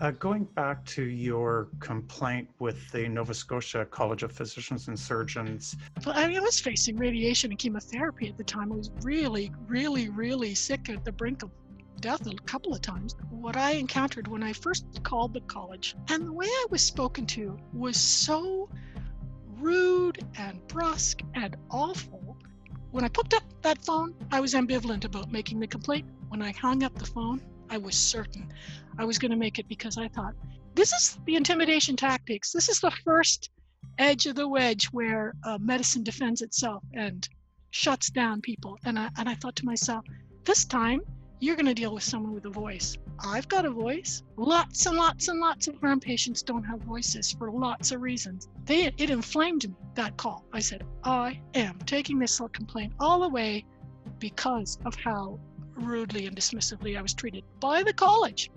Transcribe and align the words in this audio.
Uh, 0.00 0.10
going 0.10 0.44
back 0.44 0.84
to 0.84 1.04
your 1.04 1.68
complaint 1.78 2.48
with 2.58 2.90
the 2.90 3.08
Nova 3.08 3.32
Scotia 3.32 3.84
College 3.84 4.24
of 4.24 4.32
Physicians 4.32 4.88
and 4.88 4.98
Surgeons. 4.98 5.76
Well, 6.04 6.16
I, 6.18 6.26
mean, 6.26 6.38
I 6.38 6.40
was 6.40 6.58
facing 6.58 6.96
radiation 6.96 7.52
and 7.52 7.58
chemotherapy 7.58 8.28
at 8.28 8.36
the 8.36 8.42
time. 8.42 8.72
I 8.72 8.76
was 8.76 8.90
really, 9.02 9.52
really, 9.68 10.08
really 10.08 10.54
sick 10.54 10.88
at 10.88 11.04
the 11.04 11.12
brink 11.12 11.44
of 11.44 11.50
death 12.00 12.26
a 12.26 12.34
couple 12.44 12.74
of 12.74 12.82
times. 12.82 13.14
What 13.30 13.56
I 13.56 13.72
encountered 13.72 14.26
when 14.26 14.42
I 14.42 14.52
first 14.52 14.84
called 15.04 15.32
the 15.32 15.40
college 15.42 15.94
and 16.08 16.26
the 16.26 16.32
way 16.32 16.46
I 16.46 16.66
was 16.70 16.82
spoken 16.82 17.24
to 17.28 17.56
was 17.72 17.96
so 17.96 18.68
rude 19.58 20.24
and 20.36 20.66
brusque 20.66 21.22
and 21.34 21.56
awful. 21.70 22.36
When 22.90 23.04
I 23.04 23.08
picked 23.08 23.34
up 23.34 23.42
that 23.62 23.84
phone, 23.84 24.14
I 24.30 24.40
was 24.40 24.54
ambivalent 24.54 25.04
about 25.04 25.32
making 25.32 25.60
the 25.60 25.66
complaint. 25.66 26.06
When 26.28 26.42
I 26.42 26.52
hung 26.52 26.82
up 26.82 26.94
the 26.98 27.06
phone, 27.06 27.40
I 27.70 27.78
was 27.78 27.94
certain 27.96 28.52
I 28.98 29.04
was 29.04 29.18
going 29.18 29.30
to 29.30 29.36
make 29.36 29.58
it 29.58 29.68
because 29.68 29.98
I 29.98 30.08
thought, 30.08 30.34
this 30.74 30.92
is 30.92 31.18
the 31.24 31.36
intimidation 31.36 31.96
tactics. 31.96 32.52
This 32.52 32.68
is 32.68 32.80
the 32.80 32.90
first 32.90 33.50
edge 33.98 34.26
of 34.26 34.36
the 34.36 34.48
wedge 34.48 34.86
where 34.86 35.34
uh, 35.44 35.58
medicine 35.60 36.02
defends 36.02 36.42
itself 36.42 36.82
and 36.94 37.28
shuts 37.70 38.10
down 38.10 38.40
people. 38.40 38.78
And 38.84 38.98
I, 38.98 39.10
and 39.18 39.28
I 39.28 39.34
thought 39.34 39.56
to 39.56 39.64
myself, 39.64 40.04
this 40.44 40.64
time 40.64 41.00
you're 41.40 41.56
going 41.56 41.66
to 41.66 41.74
deal 41.74 41.92
with 41.92 42.02
someone 42.02 42.32
with 42.32 42.44
a 42.46 42.50
voice. 42.50 42.96
I've 43.18 43.48
got 43.48 43.66
a 43.66 43.70
voice. 43.70 44.22
Lots 44.36 44.86
and 44.86 44.96
lots 44.96 45.28
and 45.28 45.40
lots 45.40 45.68
of 45.68 45.80
burn 45.80 46.00
patients 46.00 46.42
don't 46.42 46.64
have 46.64 46.80
voices 46.80 47.32
for 47.32 47.50
lots 47.50 47.92
of 47.92 48.00
reasons. 48.00 48.48
They, 48.64 48.86
it 48.86 49.10
inflamed 49.10 49.68
me, 49.68 49.74
that 49.94 50.16
call. 50.16 50.44
I 50.52 50.60
said, 50.60 50.84
I 51.04 51.40
am 51.54 51.78
taking 51.86 52.18
this 52.18 52.40
complaint 52.52 52.92
all 52.98 53.20
the 53.20 53.28
way 53.28 53.64
because 54.18 54.78
of 54.84 54.94
how 54.94 55.38
rudely 55.76 56.26
and 56.26 56.36
dismissively 56.36 56.96
I 56.98 57.02
was 57.02 57.14
treated 57.14 57.44
by 57.60 57.82
the 57.82 57.92
college. 57.92 58.50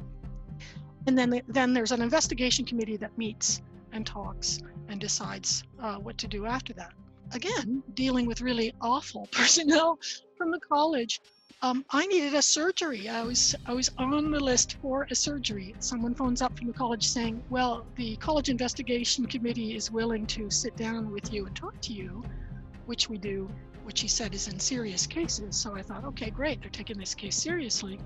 And 1.05 1.17
then, 1.17 1.41
then 1.47 1.73
there's 1.73 1.91
an 1.91 2.01
investigation 2.01 2.65
committee 2.65 2.97
that 2.97 3.17
meets 3.17 3.61
and 3.93 4.05
talks 4.05 4.59
and 4.89 4.99
decides 4.99 5.63
uh, 5.81 5.95
what 5.95 6.17
to 6.19 6.27
do 6.27 6.45
after 6.45 6.73
that. 6.73 6.93
Again, 7.33 7.83
dealing 7.93 8.25
with 8.25 8.41
really 8.41 8.73
awful 8.81 9.27
personnel 9.31 9.99
from 10.37 10.51
the 10.51 10.59
college 10.59 11.21
um, 11.63 11.83
I 11.89 12.05
needed 12.05 12.35
a 12.35 12.41
surgery. 12.41 13.09
I 13.09 13.23
was 13.23 13.55
I 13.65 13.73
was 13.73 13.89
on 13.97 14.29
the 14.29 14.39
list 14.39 14.77
for 14.79 15.07
a 15.09 15.15
surgery. 15.15 15.73
Someone 15.79 16.13
phones 16.13 16.41
up 16.41 16.55
from 16.55 16.67
the 16.67 16.73
college 16.73 17.07
saying, 17.07 17.43
"Well, 17.49 17.85
the 17.95 18.15
college 18.17 18.49
investigation 18.49 19.25
committee 19.25 19.75
is 19.75 19.89
willing 19.89 20.27
to 20.27 20.51
sit 20.51 20.75
down 20.77 21.11
with 21.11 21.33
you 21.33 21.47
and 21.47 21.55
talk 21.55 21.79
to 21.81 21.93
you," 21.93 22.23
which 22.85 23.09
we 23.09 23.17
do, 23.17 23.49
which 23.87 23.99
she 23.99 24.07
said 24.09 24.35
is 24.35 24.49
in 24.49 24.59
serious 24.59 25.07
cases. 25.07 25.55
So 25.55 25.73
I 25.73 25.81
thought, 25.81 26.03
okay, 26.03 26.29
great, 26.29 26.59
they're 26.59 26.69
taking 26.69 26.97
this 26.97 27.15
case 27.15 27.37
seriously. 27.37 27.97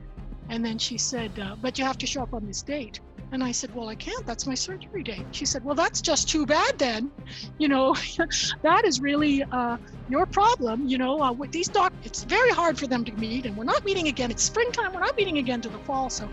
And 0.50 0.64
then 0.64 0.78
she 0.78 0.98
said, 0.98 1.32
uh, 1.40 1.56
"But 1.60 1.80
you 1.80 1.86
have 1.86 1.98
to 1.98 2.06
show 2.06 2.22
up 2.22 2.36
on 2.36 2.46
this 2.46 2.62
date." 2.62 3.00
And 3.32 3.42
I 3.44 3.52
said, 3.52 3.74
Well, 3.74 3.88
I 3.88 3.96
can't. 3.96 4.26
That's 4.26 4.46
my 4.46 4.54
surgery 4.54 5.04
date. 5.04 5.26
She 5.32 5.46
said, 5.46 5.64
Well, 5.64 5.76
that's 5.76 6.02
just 6.02 6.30
too 6.30 6.46
bad 6.46 6.78
then. 6.78 7.12
You 7.58 7.70
know, 7.70 7.96
that 8.62 8.86
is 8.86 9.00
really 9.02 9.44
uh, 9.44 9.78
your 10.10 10.26
problem. 10.26 10.88
You 10.88 10.98
know, 10.98 11.22
uh, 11.22 11.32
with 11.32 11.52
these 11.52 11.68
doc, 11.68 11.94
it's 12.04 12.24
very 12.24 12.50
hard 12.50 12.78
for 12.78 12.88
them 12.88 13.06
to 13.06 13.12
meet, 13.14 13.46
and 13.46 13.56
we're 13.56 13.64
not 13.64 13.86
meeting 13.86 14.08
again. 14.08 14.32
It's 14.32 14.44
springtime. 14.44 14.94
We're 14.94 15.00
not 15.00 15.16
meeting 15.16 15.38
again 15.38 15.62
to 15.62 15.70
the 15.70 15.78
fall. 15.80 16.10
So 16.10 16.28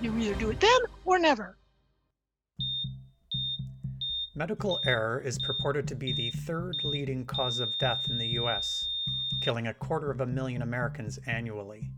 you 0.00 0.16
either 0.16 0.34
do 0.34 0.50
it 0.50 0.60
then 0.60 0.80
or 1.04 1.18
never. 1.18 1.56
Medical 4.36 4.80
error 4.86 5.20
is 5.20 5.38
purported 5.38 5.86
to 5.88 5.94
be 5.94 6.12
the 6.12 6.30
third 6.30 6.82
leading 6.82 7.26
cause 7.26 7.58
of 7.58 7.76
death 7.76 8.08
in 8.08 8.16
the 8.16 8.28
US, 8.28 8.79
killing 9.40 9.68
a 9.68 9.74
quarter 9.74 10.10
of 10.10 10.20
a 10.20 10.26
million 10.26 10.62
Americans 10.62 11.18
annually. 11.26 11.90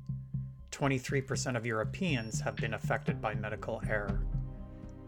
23% 0.70 1.56
of 1.56 1.66
Europeans 1.66 2.40
have 2.40 2.56
been 2.56 2.74
affected 2.74 3.20
by 3.20 3.34
medical 3.34 3.82
error. 3.88 4.20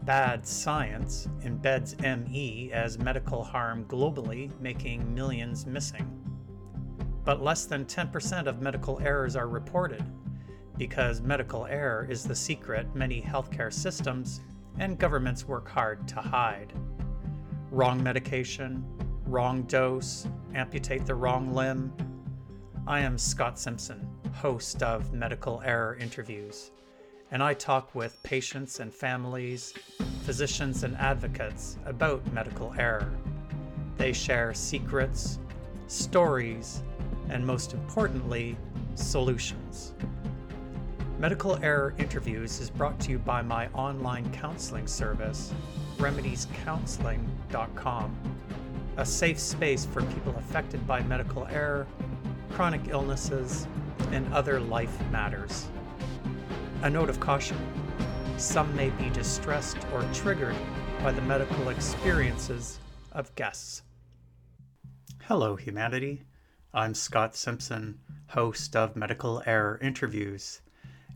Bad 0.03 0.45
science 0.45 1.27
embeds 1.43 1.99
ME 2.01 2.71
as 2.71 2.99
medical 2.99 3.43
harm 3.43 3.85
globally, 3.85 4.51
making 4.59 5.13
millions 5.13 5.65
missing. 5.65 6.07
But 7.23 7.41
less 7.41 7.65
than 7.65 7.85
10% 7.85 8.45
of 8.45 8.61
medical 8.61 8.99
errors 8.99 9.35
are 9.35 9.47
reported, 9.47 10.03
because 10.77 11.21
medical 11.21 11.65
error 11.65 12.05
is 12.07 12.23
the 12.23 12.35
secret 12.35 12.93
many 12.93 13.21
healthcare 13.21 13.73
systems 13.73 14.41
and 14.77 14.99
governments 14.99 15.47
work 15.47 15.67
hard 15.67 16.07
to 16.09 16.17
hide. 16.17 16.73
Wrong 17.71 18.03
medication, 18.03 18.85
wrong 19.25 19.63
dose, 19.63 20.27
amputate 20.53 21.05
the 21.05 21.15
wrong 21.15 21.53
limb. 21.53 21.91
I 22.87 22.99
am 22.99 23.17
Scott 23.17 23.57
Simpson, 23.57 24.07
host 24.31 24.83
of 24.83 25.11
Medical 25.11 25.59
Error 25.65 25.97
Interviews, 25.99 26.69
and 27.31 27.41
I 27.41 27.55
talk 27.55 27.95
with 27.95 28.21
patients 28.21 28.79
and 28.79 28.93
families, 28.93 29.73
physicians 30.21 30.83
and 30.83 30.95
advocates 30.97 31.79
about 31.87 32.31
medical 32.31 32.75
error. 32.77 33.11
They 33.97 34.13
share 34.13 34.53
secrets, 34.53 35.39
stories, 35.87 36.83
and 37.29 37.43
most 37.43 37.73
importantly, 37.73 38.55
solutions. 38.93 39.95
Medical 41.17 41.57
Error 41.63 41.95
Interviews 41.97 42.59
is 42.59 42.69
brought 42.69 42.99
to 42.99 43.09
you 43.09 43.17
by 43.17 43.41
my 43.41 43.67
online 43.69 44.31
counseling 44.31 44.85
service, 44.85 45.51
remediescounseling.com, 45.97 48.15
a 48.97 49.05
safe 49.05 49.39
space 49.39 49.85
for 49.85 50.03
people 50.03 50.35
affected 50.37 50.85
by 50.85 51.01
medical 51.01 51.47
error, 51.47 51.87
chronic 52.55 52.87
illnesses, 52.87 53.67
and 54.11 54.33
other 54.33 54.61
life 54.61 54.97
matters. 55.11 55.67
A 56.83 56.89
note 56.89 57.09
of 57.09 57.19
caution 57.19 57.57
some 58.37 58.73
may 58.77 58.91
be 58.91 59.09
distressed 59.09 59.77
or 59.91 60.01
triggered 60.13 60.55
by 61.03 61.11
the 61.11 61.21
medical 61.23 61.67
experiences 61.67 62.79
of 63.11 63.35
guests. 63.35 63.83
Hello, 65.23 65.57
humanity. 65.57 66.23
I'm 66.73 66.93
Scott 66.93 67.35
Simpson, 67.35 67.99
host 68.27 68.73
of 68.73 68.95
Medical 68.95 69.43
Error 69.45 69.77
Interviews. 69.81 70.61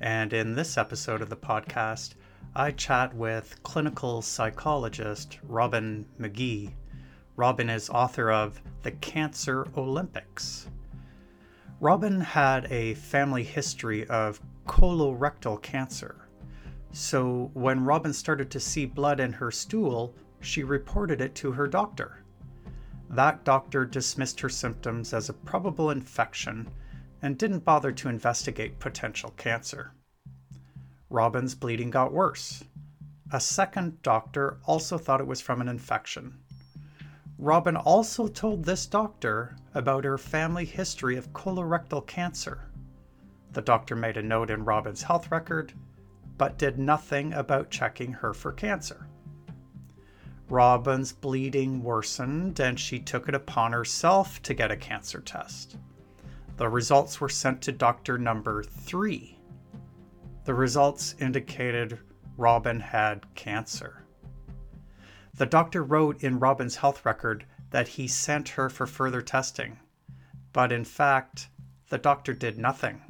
And 0.02 0.34
in 0.34 0.56
this 0.56 0.78
episode 0.78 1.22
of 1.22 1.30
the 1.30 1.38
podcast, 1.38 2.16
I 2.54 2.72
chat 2.72 3.16
with 3.16 3.64
clinical 3.64 4.22
psychologist 4.22 5.40
Robin 5.44 6.06
McGee. 6.20 6.74
Robin 7.38 7.70
is 7.70 7.90
author 7.90 8.30
of 8.30 8.62
The 8.84 8.92
Cancer 8.92 9.66
Olympics 9.78 10.68
Robin 11.82 12.20
had 12.20 12.70
a 12.72 12.94
family 12.96 13.44
history 13.44 14.06
of 14.08 14.42
colorectal 14.68 15.62
cancer. 15.62 16.28
So 16.92 17.52
when 17.54 17.86
Robin 17.86 18.12
started 18.12 18.52
to 18.52 18.60
see 18.60 18.86
blood 18.86 19.22
in 19.22 19.32
her 19.32 19.50
stool, 19.50 20.14
she 20.42 20.64
reported 20.64 21.22
it 21.22 21.36
to 21.36 21.54
her 21.54 21.68
doctor. 21.68 22.24
That 23.10 23.46
doctor 23.46 23.86
dismissed 23.86 24.42
her 24.42 24.50
symptoms 24.50 25.14
as 25.14 25.30
a 25.30 25.34
probable 25.34 25.92
infection 25.92 26.70
and 27.22 27.38
didn't 27.38 27.66
bother 27.66 27.94
to 27.94 28.10
investigate 28.10 28.80
potential 28.80 29.34
cancer. 29.38 29.94
Robin's 31.10 31.56
bleeding 31.56 31.90
got 31.90 32.12
worse. 32.12 32.64
A 33.32 33.40
second 33.40 34.02
doctor 34.02 34.58
also 34.66 34.98
thought 34.98 35.22
it 35.22 35.28
was 35.28 35.40
from 35.40 35.62
an 35.62 35.70
infection. 35.70 36.40
Robin 37.42 37.78
also 37.78 38.28
told 38.28 38.66
this 38.66 38.86
doctor 38.86 39.56
about 39.74 40.04
her 40.04 40.18
family 40.18 40.66
history 40.66 41.16
of 41.16 41.32
colorectal 41.32 42.06
cancer. 42.06 42.70
The 43.54 43.62
doctor 43.62 43.96
made 43.96 44.18
a 44.18 44.22
note 44.22 44.50
in 44.50 44.66
Robin's 44.66 45.04
health 45.04 45.32
record, 45.32 45.72
but 46.38 46.58
did 46.58 46.78
nothing 46.78 47.32
about 47.32 47.70
checking 47.70 48.12
her 48.12 48.34
for 48.34 48.52
cancer. 48.52 49.08
Robin's 50.50 51.14
bleeding 51.14 51.82
worsened 51.82 52.60
and 52.60 52.78
she 52.78 53.00
took 53.00 53.30
it 53.30 53.36
upon 53.36 53.72
herself 53.72 54.42
to 54.42 54.54
get 54.54 54.70
a 54.70 54.76
cancer 54.76 55.22
test. 55.22 55.78
The 56.58 56.68
results 56.68 57.22
were 57.22 57.30
sent 57.30 57.62
to 57.62 57.72
doctor 57.72 58.18
number 58.18 58.64
three. 58.64 59.40
The 60.44 60.54
results 60.54 61.16
indicated 61.20 62.00
Robin 62.36 62.82
had 62.82 63.34
cancer. 63.34 64.04
The 65.40 65.46
doctor 65.46 65.82
wrote 65.82 66.22
in 66.22 66.38
Robin's 66.38 66.76
health 66.76 67.06
record 67.06 67.46
that 67.70 67.88
he 67.88 68.10
sent 68.10 68.50
her 68.50 68.70
for 68.70 68.86
further 68.86 69.22
testing, 69.22 69.80
but 70.52 70.70
in 70.70 70.84
fact, 70.84 71.48
the 71.88 71.98
doctor 71.98 72.34
did 72.34 72.58
nothing. 72.58 73.02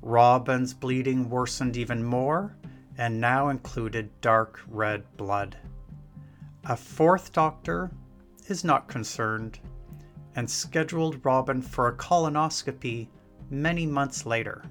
Robin's 0.00 0.72
bleeding 0.72 1.28
worsened 1.28 1.76
even 1.76 2.02
more 2.02 2.56
and 2.96 3.20
now 3.20 3.50
included 3.50 4.18
dark 4.22 4.60
red 4.66 5.04
blood. 5.18 5.58
A 6.64 6.74
fourth 6.74 7.34
doctor 7.34 7.90
is 8.48 8.64
not 8.64 8.88
concerned 8.88 9.58
and 10.36 10.50
scheduled 10.50 11.22
Robin 11.22 11.60
for 11.60 11.88
a 11.88 11.96
colonoscopy 11.98 13.08
many 13.50 13.84
months 13.84 14.24
later. 14.24 14.64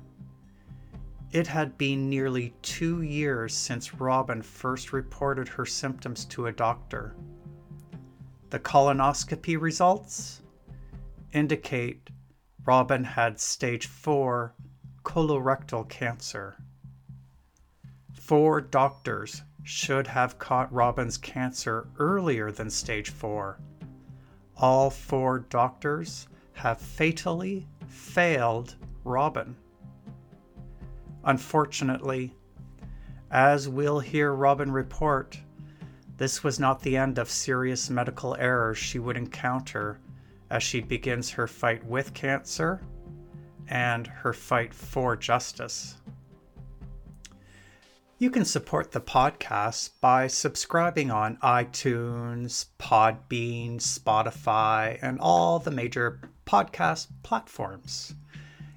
It 1.32 1.48
had 1.48 1.78
been 1.78 2.10
nearly 2.10 2.54
two 2.62 3.02
years 3.02 3.54
since 3.54 3.94
Robin 3.94 4.42
first 4.42 4.92
reported 4.92 5.48
her 5.48 5.66
symptoms 5.66 6.26
to 6.26 6.48
a 6.48 6.52
doctor. 6.52 7.16
The 8.50 8.60
colonoscopy 8.60 9.60
results 9.60 10.42
indicate 11.32 12.10
Robin 12.66 13.04
had 13.04 13.40
stage 13.40 13.88
4 13.88 14.54
colorectal 15.04 15.88
cancer. 15.90 16.58
Four 18.14 18.62
doctors 18.62 19.42
should 19.64 20.08
have 20.08 20.40
caught 20.40 20.72
Robin's 20.72 21.18
cancer 21.18 21.88
earlier 21.98 22.52
than 22.52 22.70
stage 22.70 23.10
four. 23.10 23.60
All 24.58 24.90
four 24.90 25.40
doctors 25.40 26.28
have 26.54 26.80
fatally 26.80 27.68
failed 27.88 28.76
Robin. 29.04 29.56
Unfortunately, 31.24 32.36
as 33.30 33.70
we'll 33.70 34.00
hear 34.00 34.34
Robin 34.34 34.72
report, 34.72 35.40
this 36.18 36.44
was 36.44 36.60
not 36.60 36.82
the 36.82 36.98
end 36.98 37.18
of 37.18 37.30
serious 37.30 37.90
medical 37.90 38.36
errors 38.36 38.78
she 38.78 39.00
would 39.00 39.18
encounter 39.18 40.00
as 40.50 40.62
she 40.62 40.82
begins 40.82 41.30
her 41.32 41.48
fight 41.48 41.84
with 41.86 42.14
cancer 42.14 42.82
and 43.68 44.06
her 44.08 44.34
fight 44.34 44.74
for 44.74 45.16
justice. 45.16 45.98
You 48.18 48.30
can 48.30 48.46
support 48.46 48.92
the 48.92 49.02
podcast 49.02 49.92
by 50.00 50.28
subscribing 50.28 51.10
on 51.10 51.38
iTunes, 51.38 52.68
Podbean, 52.78 53.78
Spotify, 53.78 55.00
and 55.02 55.18
all 55.20 55.58
the 55.58 55.72
major 55.72 56.20
podcast 56.46 57.08
platforms. 57.24 58.14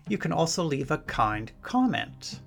You 0.09 0.19
can 0.19 0.33
also 0.33 0.62
leave 0.62 0.91
a 0.91 0.99
kind 0.99 1.51
comment. 1.62 2.41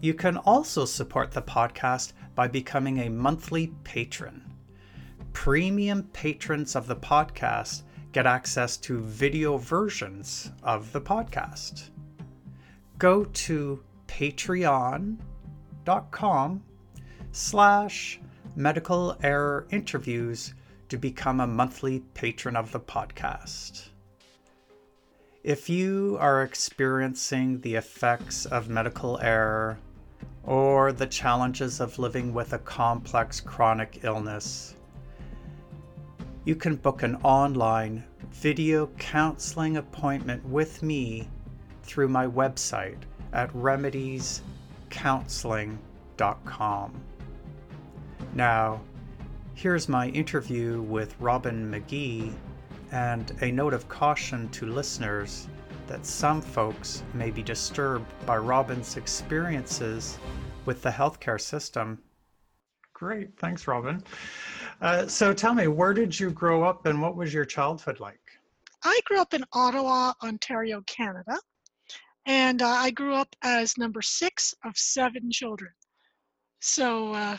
You 0.00 0.14
can 0.14 0.36
also 0.36 0.84
support 0.84 1.30
the 1.30 1.42
podcast 1.42 2.12
by 2.34 2.48
becoming 2.48 2.98
a 2.98 3.08
monthly 3.08 3.68
patron. 3.84 4.44
Premium 5.32 6.04
patrons 6.12 6.76
of 6.76 6.86
the 6.86 6.96
podcast 6.96 7.82
get 8.12 8.26
access 8.26 8.76
to 8.78 9.00
video 9.00 9.56
versions 9.56 10.50
of 10.62 10.92
the 10.92 11.00
podcast. 11.00 11.90
Go 12.98 13.24
to 13.24 13.82
patreon.com 14.06 15.18
slash 17.32 18.20
medical 18.56 19.16
error 19.22 19.66
interviews 19.70 20.54
to 20.88 20.96
become 20.96 21.40
a 21.40 21.46
monthly 21.46 22.00
patron 22.14 22.56
of 22.56 22.72
the 22.72 22.80
podcast. 22.80 23.90
If 25.48 25.70
you 25.70 26.18
are 26.20 26.42
experiencing 26.42 27.62
the 27.62 27.76
effects 27.76 28.44
of 28.44 28.68
medical 28.68 29.18
error 29.22 29.78
or 30.44 30.92
the 30.92 31.06
challenges 31.06 31.80
of 31.80 31.98
living 31.98 32.34
with 32.34 32.52
a 32.52 32.58
complex 32.58 33.40
chronic 33.40 34.00
illness, 34.02 34.74
you 36.44 36.54
can 36.54 36.76
book 36.76 37.02
an 37.02 37.16
online 37.22 38.04
video 38.30 38.88
counseling 38.98 39.78
appointment 39.78 40.44
with 40.44 40.82
me 40.82 41.30
through 41.82 42.08
my 42.08 42.26
website 42.26 43.00
at 43.32 43.48
remedies 43.54 44.42
counseling.com. 44.90 45.80
Now, 48.34 48.82
here's 49.54 49.88
my 49.88 50.08
interview 50.08 50.82
with 50.82 51.18
Robin 51.18 51.72
McGee 51.72 52.34
and 52.92 53.36
a 53.42 53.52
note 53.52 53.74
of 53.74 53.88
caution 53.88 54.48
to 54.50 54.66
listeners 54.66 55.48
that 55.86 56.04
some 56.04 56.40
folks 56.40 57.02
may 57.14 57.30
be 57.30 57.42
disturbed 57.42 58.06
by 58.26 58.36
Robin's 58.36 58.96
experiences 58.96 60.18
with 60.64 60.82
the 60.82 60.90
healthcare 60.90 61.40
system. 61.40 61.98
Great, 62.92 63.36
thanks, 63.38 63.66
Robin. 63.66 64.02
Uh, 64.80 65.06
so 65.06 65.32
tell 65.32 65.54
me, 65.54 65.66
where 65.66 65.94
did 65.94 66.18
you 66.18 66.30
grow 66.30 66.62
up 66.62 66.86
and 66.86 67.00
what 67.00 67.16
was 67.16 67.32
your 67.32 67.44
childhood 67.44 68.00
like? 68.00 68.20
I 68.84 69.00
grew 69.04 69.20
up 69.20 69.34
in 69.34 69.44
Ottawa, 69.52 70.12
Ontario, 70.22 70.82
Canada. 70.86 71.38
And 72.26 72.60
uh, 72.60 72.68
I 72.68 72.90
grew 72.90 73.14
up 73.14 73.34
as 73.42 73.78
number 73.78 74.02
six 74.02 74.54
of 74.64 74.76
seven 74.76 75.30
children. 75.30 75.70
So, 76.60 77.14
uh, 77.14 77.36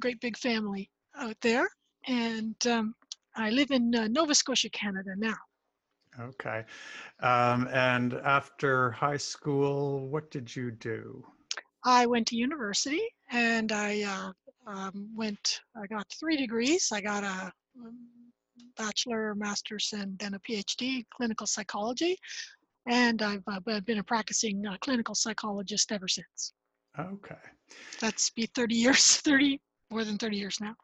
great 0.00 0.20
big 0.20 0.36
family 0.38 0.90
out 1.18 1.36
there. 1.42 1.68
And 2.06 2.54
um, 2.66 2.94
I 3.38 3.50
live 3.50 3.70
in 3.70 3.94
uh, 3.94 4.08
Nova 4.08 4.34
Scotia, 4.34 4.68
Canada 4.70 5.10
now. 5.16 5.36
Okay. 6.20 6.64
Um, 7.20 7.68
and 7.68 8.14
after 8.14 8.90
high 8.90 9.16
school, 9.16 10.08
what 10.08 10.30
did 10.30 10.54
you 10.54 10.70
do? 10.72 11.24
I 11.84 12.06
went 12.06 12.26
to 12.28 12.36
university 12.36 13.02
and 13.30 13.70
I 13.70 14.02
uh, 14.02 14.32
um, 14.70 15.08
went, 15.14 15.60
I 15.76 15.86
got 15.86 16.06
three 16.18 16.36
degrees. 16.36 16.90
I 16.92 17.00
got 17.00 17.22
a 17.22 17.52
um, 17.80 17.96
bachelor, 18.76 19.34
master's, 19.36 19.94
and 19.96 20.18
then 20.18 20.34
a 20.34 20.40
PhD 20.40 21.04
clinical 21.14 21.46
psychology 21.46 22.18
and 22.88 23.22
I've 23.22 23.42
uh, 23.46 23.80
been 23.80 23.98
a 23.98 24.02
practicing 24.02 24.66
uh, 24.66 24.76
clinical 24.80 25.14
psychologist 25.14 25.92
ever 25.92 26.08
since. 26.08 26.52
Okay. 26.98 27.36
That's 28.00 28.30
be 28.30 28.46
30 28.46 28.74
years, 28.74 29.16
30 29.18 29.60
more 29.90 30.04
than 30.04 30.18
30 30.18 30.36
years 30.36 30.58
now. 30.60 30.74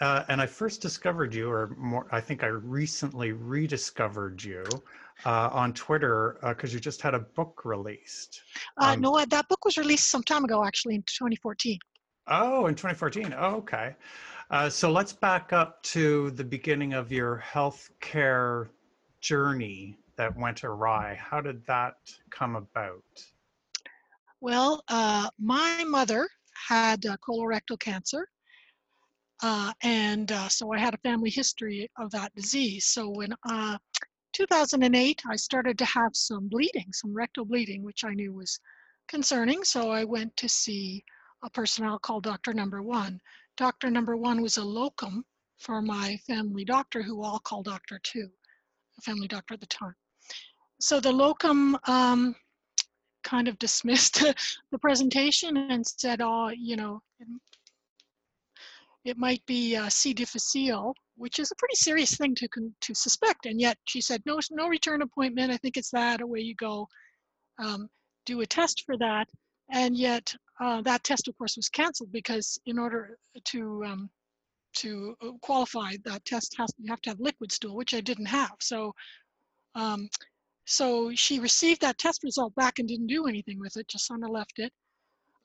Uh, 0.00 0.24
and 0.28 0.40
I 0.40 0.46
first 0.46 0.82
discovered 0.82 1.34
you, 1.34 1.50
or 1.50 1.74
more, 1.78 2.06
I 2.12 2.20
think 2.20 2.44
I 2.44 2.48
recently 2.48 3.32
rediscovered 3.32 4.42
you 4.42 4.64
uh, 5.24 5.48
on 5.52 5.72
Twitter 5.72 6.38
because 6.42 6.72
uh, 6.72 6.74
you 6.74 6.80
just 6.80 7.00
had 7.00 7.14
a 7.14 7.20
book 7.20 7.64
released. 7.64 8.42
Uh, 8.78 8.92
um, 8.92 9.00
no, 9.00 9.24
that 9.24 9.48
book 9.48 9.64
was 9.64 9.78
released 9.78 10.10
some 10.10 10.22
time 10.22 10.44
ago, 10.44 10.64
actually, 10.64 10.96
in 10.96 11.02
2014. 11.02 11.78
Oh, 12.28 12.66
in 12.66 12.74
2014. 12.74 13.34
Oh, 13.38 13.56
okay. 13.56 13.94
Uh, 14.50 14.68
so 14.68 14.90
let's 14.90 15.12
back 15.12 15.52
up 15.52 15.82
to 15.82 16.30
the 16.32 16.44
beginning 16.44 16.92
of 16.92 17.10
your 17.10 17.42
healthcare 17.44 18.68
journey 19.20 19.98
that 20.16 20.36
went 20.36 20.62
awry. 20.62 21.18
How 21.20 21.40
did 21.40 21.64
that 21.66 21.96
come 22.30 22.56
about? 22.56 23.02
Well, 24.40 24.82
uh, 24.88 25.30
my 25.38 25.84
mother 25.86 26.28
had 26.68 27.06
uh, 27.06 27.16
colorectal 27.26 27.78
cancer. 27.78 28.28
Uh, 29.42 29.72
and 29.82 30.32
uh, 30.32 30.48
so 30.48 30.72
I 30.72 30.78
had 30.78 30.94
a 30.94 30.98
family 30.98 31.30
history 31.30 31.90
of 31.98 32.10
that 32.12 32.34
disease. 32.34 32.86
So 32.86 33.20
in 33.20 33.34
uh, 33.48 33.78
2008, 34.32 35.22
I 35.28 35.36
started 35.36 35.78
to 35.78 35.84
have 35.84 36.14
some 36.14 36.48
bleeding, 36.48 36.92
some 36.92 37.14
rectal 37.14 37.44
bleeding, 37.44 37.82
which 37.82 38.04
I 38.04 38.14
knew 38.14 38.32
was 38.32 38.58
concerning. 39.08 39.62
So 39.64 39.90
I 39.90 40.04
went 40.04 40.36
to 40.38 40.48
see 40.48 41.04
a 41.44 41.50
person 41.50 41.84
I'll 41.84 41.98
call 41.98 42.20
Doctor 42.20 42.52
Number 42.52 42.82
One. 42.82 43.20
Doctor 43.56 43.90
Number 43.90 44.16
One 44.16 44.40
was 44.40 44.56
a 44.56 44.64
locum 44.64 45.24
for 45.58 45.80
my 45.82 46.18
family 46.26 46.64
doctor, 46.64 47.02
who 47.02 47.22
I'll 47.22 47.38
call 47.38 47.62
Doctor 47.62 48.00
Two, 48.02 48.28
a 48.98 49.02
family 49.02 49.28
doctor 49.28 49.54
at 49.54 49.60
the 49.60 49.66
time 49.66 49.94
so 50.80 51.00
the 51.00 51.12
locum 51.12 51.76
um, 51.86 52.34
kind 53.24 53.48
of 53.48 53.58
dismissed 53.58 54.22
the 54.70 54.78
presentation 54.78 55.56
and 55.56 55.86
said, 55.86 56.20
oh, 56.22 56.50
you 56.56 56.76
know, 56.76 57.02
it, 59.08 59.18
might 59.18 59.44
be 59.46 59.76
uh, 59.76 59.88
C. 59.88 60.12
difficile, 60.12 60.94
which 61.16 61.38
is 61.38 61.50
a 61.50 61.56
pretty 61.56 61.76
serious 61.76 62.16
thing 62.16 62.34
to 62.36 62.48
to 62.80 62.94
suspect. 62.94 63.46
And 63.46 63.60
yet 63.60 63.78
she 63.84 64.00
said, 64.00 64.22
no, 64.26 64.38
no 64.50 64.68
return 64.68 65.02
appointment. 65.02 65.52
I 65.52 65.56
think 65.58 65.76
it's 65.76 65.90
that. 65.90 66.20
Away 66.20 66.40
you 66.40 66.54
go. 66.54 66.88
Um, 67.58 67.88
do 68.26 68.40
a 68.40 68.46
test 68.46 68.82
for 68.84 68.96
that. 68.98 69.28
And 69.70 69.96
yet 69.96 70.34
uh, 70.60 70.82
that 70.82 71.04
test, 71.04 71.28
of 71.28 71.36
course, 71.38 71.56
was 71.56 71.68
canceled 71.68 72.12
because 72.12 72.58
in 72.66 72.78
order 72.78 73.18
to 73.44 73.84
um, 73.84 74.10
to 74.76 75.14
uh, 75.22 75.30
qualify, 75.42 75.92
that 76.04 76.24
test 76.24 76.54
has 76.58 76.70
you 76.78 76.90
have 76.90 77.00
to 77.02 77.10
have 77.10 77.20
liquid 77.20 77.52
stool, 77.52 77.76
which 77.76 77.94
I 77.94 78.00
didn't 78.00 78.26
have. 78.26 78.56
So 78.60 78.92
um, 79.74 80.08
so 80.66 81.12
she 81.14 81.38
received 81.38 81.80
that 81.82 81.98
test 81.98 82.24
result 82.24 82.54
back 82.56 82.78
and 82.78 82.88
didn't 82.88 83.06
do 83.06 83.26
anything 83.26 83.58
with 83.60 83.76
it, 83.76 83.88
just 83.88 84.08
kind 84.08 84.24
of 84.24 84.30
left 84.30 84.58
it. 84.58 84.72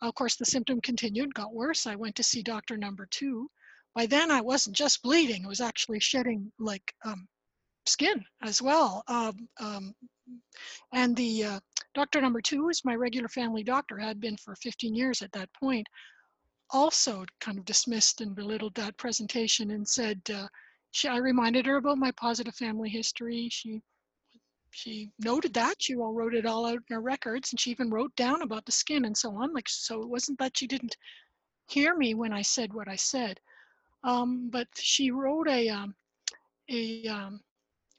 Of 0.02 0.16
course, 0.16 0.36
the 0.36 0.46
symptom 0.46 0.82
continued, 0.82 1.34
got 1.34 1.54
worse. 1.54 1.86
I 1.86 1.96
went 1.96 2.16
to 2.16 2.24
see 2.24 2.42
doctor 2.42 2.76
number 2.76 3.08
two. 3.12 3.50
By 3.94 4.06
then, 4.06 4.32
I 4.32 4.42
wasn't 4.42 4.76
just 4.76 5.04
bleeding, 5.04 5.46
I 5.46 5.50
was 5.50 5.62
actually 5.62 6.00
shedding 6.00 6.52
like 6.58 6.94
um, 7.06 7.28
skin 7.86 8.24
as 8.42 8.62
well. 8.62 9.04
Um, 9.08 9.48
um, 9.60 9.94
and 10.94 11.16
the 11.16 11.44
uh, 11.44 11.60
doctor 11.94 12.22
number 12.22 12.42
two 12.42 12.70
is 12.70 12.86
my 12.86 12.96
regular 12.96 13.28
family 13.28 13.64
doctor, 13.64 13.98
had 13.98 14.20
been 14.20 14.38
for 14.38 14.56
15 14.56 14.96
years 14.96 15.22
at 15.22 15.32
that 15.34 15.54
point, 15.54 15.86
also 16.70 17.26
kind 17.40 17.58
of 17.58 17.66
dismissed 17.66 18.22
and 18.22 18.36
belittled 18.36 18.76
that 18.76 18.98
presentation 18.98 19.72
and 19.72 19.88
said, 19.88 20.22
uh, 20.34 20.48
she, 20.92 21.08
I 21.08 21.18
reminded 21.18 21.66
her 21.66 21.76
about 21.76 21.98
my 21.98 22.12
positive 22.12 22.56
family 22.56 22.90
history. 22.90 23.50
She 23.52 23.82
she 24.72 25.12
noted 25.20 25.54
that 25.54 25.76
she 25.82 25.96
all 25.96 26.14
wrote 26.14 26.34
it 26.34 26.46
all 26.46 26.66
out 26.66 26.76
in 26.90 26.96
her 26.96 27.02
records 27.02 27.52
and 27.52 27.60
she 27.60 27.72
even 27.72 27.90
wrote 27.90 28.16
down 28.16 28.42
about 28.42 28.66
the 28.66 28.72
skin 28.72 29.06
and 29.06 29.18
so 29.18 29.30
on 29.36 29.54
like 29.54 29.68
so 29.70 30.02
it 30.02 30.10
wasn't 30.10 30.40
that 30.40 30.58
she 30.58 30.66
didn't 30.66 30.96
hear 31.68 31.96
me 31.96 32.14
when 32.14 32.34
i 32.34 32.42
said 32.42 32.74
what 32.74 32.88
i 32.88 32.96
said. 32.96 33.40
Um, 34.04 34.50
but 34.50 34.68
she 34.76 35.12
wrote 35.12 35.48
a 35.48 35.70
um, 35.70 35.94
a 36.70 37.08
um, 37.08 37.42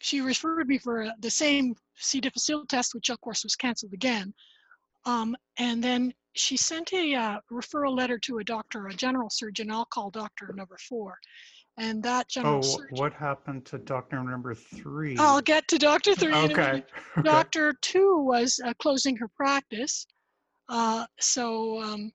she 0.00 0.20
referred 0.20 0.66
me 0.66 0.78
for 0.78 1.02
a, 1.02 1.14
the 1.20 1.30
same 1.30 1.76
c 1.96 2.20
difficile 2.20 2.66
test 2.66 2.94
which 2.94 3.10
of 3.10 3.20
course 3.20 3.44
was 3.44 3.54
canceled 3.54 3.92
again. 3.92 4.34
Um, 5.04 5.36
and 5.58 5.82
then 5.82 6.12
she 6.34 6.56
sent 6.56 6.92
a 6.92 7.14
uh, 7.14 7.38
referral 7.50 7.96
letter 7.96 8.18
to 8.18 8.38
a 8.38 8.44
doctor 8.44 8.88
a 8.88 8.94
general 8.94 9.30
surgeon 9.30 9.70
i'll 9.70 9.84
call 9.84 10.10
doctor 10.10 10.52
number 10.54 10.78
four 10.78 11.18
and 11.78 12.02
that 12.02 12.28
general 12.28 12.58
oh, 12.58 12.62
surgeon. 12.62 12.96
what 12.96 13.12
happened 13.12 13.64
to 13.66 13.78
doctor 13.78 14.22
number 14.22 14.54
three? 14.54 15.16
I'll 15.18 15.40
get 15.40 15.66
to 15.68 15.78
doctor 15.78 16.14
three. 16.14 16.34
Okay. 16.34 16.52
okay. 17.18 17.22
Doctor 17.22 17.72
two 17.80 18.18
was 18.18 18.60
uh, 18.64 18.74
closing 18.78 19.16
her 19.16 19.28
practice. 19.28 20.06
Uh, 20.68 21.06
so 21.18 21.80
um, 21.82 22.12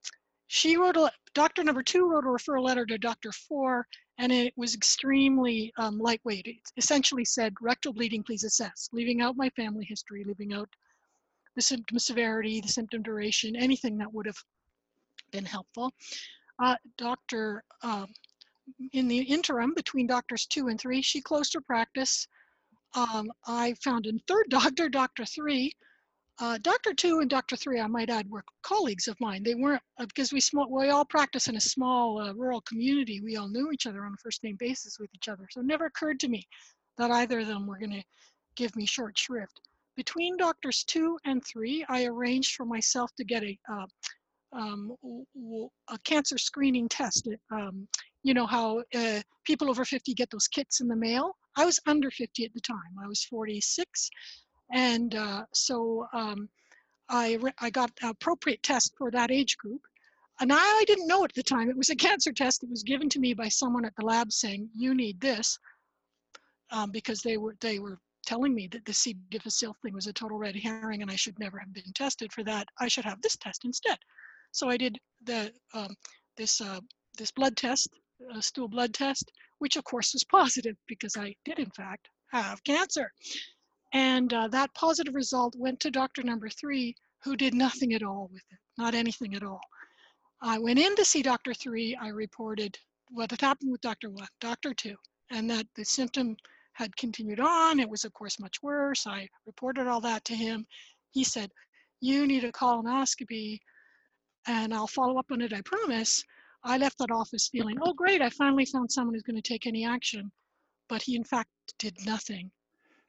she 0.48 0.78
wrote 0.78 0.96
a, 0.96 1.12
doctor 1.34 1.64
number 1.64 1.84
two 1.84 2.10
wrote 2.10 2.24
a 2.24 2.28
referral 2.28 2.64
letter 2.64 2.86
to 2.86 2.98
doctor 2.98 3.32
four, 3.32 3.88
and 4.18 4.32
it 4.32 4.54
was 4.58 4.76
extremely 4.76 5.72
um, 5.78 6.00
lightweight. 6.00 6.48
It 6.48 6.56
essentially 6.78 7.26
said 7.26 7.54
rectal 7.62 7.94
bleeding, 7.94 8.24
please 8.24 8.44
assess, 8.44 8.90
leaving 8.94 9.22
out 9.22 9.38
my 9.38 9.50
family 9.50 9.86
history, 9.86 10.24
leaving 10.24 10.54
out 10.54 10.70
the 11.56 11.62
symptom 11.62 12.00
severity, 12.00 12.62
the 12.62 12.68
symptom 12.68 13.02
duration, 13.02 13.56
anything 13.56 13.98
that 13.98 14.14
would 14.14 14.28
have 14.28 14.38
been 15.32 15.46
helpful. 15.46 15.92
Uh, 16.60 16.76
doctor, 16.98 17.64
um, 17.84 18.08
in 18.94 19.08
the 19.08 19.20
interim 19.20 19.74
between 19.74 20.08
doctors 20.08 20.46
two 20.46 20.68
and 20.68 20.80
three, 20.80 21.02
she 21.02 21.22
closed 21.22 21.54
her 21.54 21.62
practice. 21.62 22.28
Um, 22.96 23.32
I 23.46 23.74
found 23.84 24.06
a 24.06 24.14
third 24.28 24.46
doctor, 24.50 24.90
Doctor 24.90 25.26
three, 25.26 25.74
uh, 26.40 26.58
Doctor 26.60 26.94
two 26.94 27.20
and 27.20 27.30
Doctor 27.30 27.56
three, 27.56 27.80
I 27.80 27.88
might 27.88 28.10
add, 28.10 28.30
were 28.30 28.44
colleagues 28.62 29.08
of 29.08 29.20
mine. 29.20 29.44
They 29.44 29.56
weren't 29.56 29.82
uh, 29.98 30.06
because 30.06 30.32
we 30.32 30.40
small, 30.40 30.70
we 30.70 30.90
all 30.90 31.06
practice 31.06 31.48
in 31.48 31.56
a 31.56 31.62
small 31.62 32.20
uh, 32.20 32.34
rural 32.34 32.62
community. 32.62 33.22
We 33.22 33.38
all 33.38 33.50
knew 33.50 33.72
each 33.72 33.88
other 33.88 34.06
on 34.06 34.14
a 34.14 34.18
first 34.18 34.44
name 34.44 34.56
basis 34.60 35.00
with 35.00 35.10
each 35.16 35.30
other. 35.30 35.48
So 35.52 35.62
it 35.62 35.66
never 35.66 35.86
occurred 35.86 36.20
to 36.22 36.28
me 36.28 36.48
that 36.98 37.10
either 37.12 37.40
of 37.40 37.48
them 37.48 37.66
were 37.66 37.80
going 37.80 37.92
to 37.92 38.04
give 38.56 38.76
me 38.76 38.86
short 38.86 39.18
shrift. 39.18 39.62
Between 39.96 40.38
doctors 40.38 40.84
two 40.84 41.18
and 41.26 41.44
three, 41.44 41.84
I 41.90 42.06
arranged 42.06 42.56
for 42.56 42.66
myself 42.66 43.12
to 43.16 43.24
get 43.24 43.44
a 43.44 43.58
uh, 43.72 43.88
um, 44.58 44.96
a 45.90 45.98
cancer 46.00 46.38
screening 46.38 46.90
test. 46.90 47.28
Um, 47.52 47.88
you 48.24 48.34
know 48.34 48.46
how 48.46 48.84
uh, 48.96 49.22
people 49.46 49.70
over 49.70 49.86
50 49.86 50.14
get 50.14 50.30
those 50.32 50.48
kits 50.48 50.82
in 50.82 50.88
the 50.88 50.96
mail. 50.96 51.36
I 51.56 51.66
was 51.66 51.80
under 51.86 52.12
50 52.12 52.46
at 52.46 52.54
the 52.54 52.62
time. 52.62 52.78
I 53.02 53.08
was 53.08 53.24
46, 53.24 54.10
and 54.74 55.16
uh, 55.16 55.44
so 55.54 56.08
um, 56.14 56.50
I, 57.10 57.40
I 57.60 57.70
got 57.70 57.92
appropriate 58.04 58.64
test 58.64 58.94
for 58.98 59.12
that 59.12 59.32
age 59.32 59.58
group. 59.58 59.82
And 60.40 60.54
I, 60.54 60.58
I 60.58 60.84
didn't 60.86 61.08
know 61.08 61.24
at 61.24 61.34
the 61.34 61.42
time. 61.42 61.70
It 61.70 61.78
was 61.78 61.90
a 61.90 61.96
cancer 61.96 62.32
test. 62.32 62.62
It 62.64 62.70
was 62.70 62.84
given 62.84 63.10
to 63.10 63.20
me 63.20 63.34
by 63.34 63.48
someone 63.48 63.86
at 63.86 63.96
the 63.98 64.06
lab 64.06 64.32
saying, 64.32 64.70
"You 64.76 64.94
need 64.94 65.20
this," 65.20 65.58
um, 66.72 66.92
because 66.92 67.22
they 67.22 67.38
were 67.38 67.56
they 67.60 67.80
were 67.80 68.00
telling 68.28 68.54
me 68.54 68.68
that 68.68 68.86
the 68.86 68.94
C. 68.94 69.16
difficile 69.32 69.76
thing 69.82 69.94
was 69.94 70.06
a 70.06 70.14
total 70.14 70.38
red 70.38 70.56
herring 70.56 71.02
and 71.02 71.10
I 71.10 71.16
should 71.16 71.40
never 71.40 71.58
have 71.58 71.74
been 71.74 71.94
tested 71.96 72.32
for 72.34 72.44
that. 72.44 72.68
I 72.78 72.90
should 72.90 73.06
have 73.06 73.22
this 73.22 73.38
test 73.38 73.64
instead. 73.64 73.98
So 74.52 74.70
I 74.70 74.78
did 74.78 74.98
the 75.24 75.52
um, 75.74 75.96
this 76.38 76.62
uh, 76.62 76.80
this 77.18 77.32
blood 77.32 77.58
test, 77.58 77.90
a 78.34 78.42
stool 78.42 78.68
blood 78.68 78.94
test, 78.94 79.32
which 79.60 79.76
of 79.76 79.84
course 79.84 80.14
was 80.14 80.24
positive 80.24 80.76
because 80.88 81.16
I 81.18 81.36
did 81.46 81.60
in 81.60 81.72
fact 81.72 82.10
have 82.32 82.64
cancer. 82.64 83.12
And 83.94 84.34
uh, 84.34 84.48
that 84.50 84.74
positive 84.74 85.16
result 85.16 85.56
went 85.58 85.80
to 85.82 85.92
doctor 85.92 86.22
number 86.24 86.50
three, 86.50 86.96
who 87.24 87.36
did 87.36 87.54
nothing 87.54 87.94
at 87.94 88.04
all 88.04 88.30
with 88.32 88.44
it, 88.52 88.60
not 88.78 88.94
anything 88.94 89.34
at 89.36 89.44
all. 89.44 89.62
I 90.42 90.60
went 90.60 90.80
in 90.80 90.96
to 90.96 91.06
see 91.06 91.22
doctor 91.22 91.54
three. 91.54 91.96
I 91.96 92.10
reported 92.10 92.78
what 93.10 93.32
had 93.32 93.42
happened 93.42 93.72
with 93.72 93.82
doctor 93.82 94.10
one, 94.10 94.28
doctor 94.42 94.74
two, 94.74 94.96
and 95.32 95.50
that 95.50 95.66
the 95.76 95.86
symptom 95.86 96.36
had 96.74 96.96
continued 96.96 97.40
on. 97.40 97.80
It 97.80 97.90
was, 97.90 98.06
of 98.06 98.14
course, 98.14 98.40
much 98.40 98.62
worse. 98.62 99.08
I 99.08 99.28
reported 99.46 99.88
all 99.88 100.02
that 100.02 100.24
to 100.26 100.36
him. 100.36 100.66
He 101.12 101.24
said, 101.24 101.50
You 102.02 102.28
need 102.28 102.44
a 102.44 102.52
colonoscopy, 102.52 103.60
and 104.48 104.74
I'll 104.74 104.88
follow 104.88 105.18
up 105.20 105.28
on 105.32 105.42
it, 105.42 105.54
I 105.54 105.62
promise. 105.62 106.24
I 106.64 106.78
left 106.78 106.98
that 107.00 107.12
office 107.12 107.48
feeling, 107.50 107.78
Oh, 107.82 107.94
great, 107.94 108.22
I 108.22 108.30
finally 108.30 108.66
found 108.66 108.92
someone 108.92 109.14
who's 109.14 109.24
going 109.24 109.42
to 109.42 109.48
take 109.48 109.68
any 109.68 109.86
action. 109.86 110.32
But 110.90 111.02
he, 111.02 111.16
in 111.16 111.24
fact, 111.24 111.50
did 111.80 111.96
nothing 112.06 112.50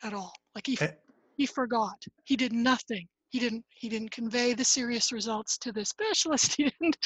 at 0.03 0.13
all. 0.15 0.33
Like 0.55 0.67
he, 0.67 0.77
Eh. 0.81 0.91
he 1.37 1.47
forgot. 1.47 2.05
He 2.25 2.37
did 2.37 2.53
nothing. 2.53 3.09
He 3.31 3.39
didn't, 3.39 3.65
he 3.71 3.89
didn't 3.89 4.11
convey 4.11 4.53
the 4.55 4.65
serious 4.65 5.13
results 5.13 5.59
to 5.59 5.73
the 5.73 5.85
specialist. 5.85 6.55
He 6.57 6.65
didn't 6.65 6.97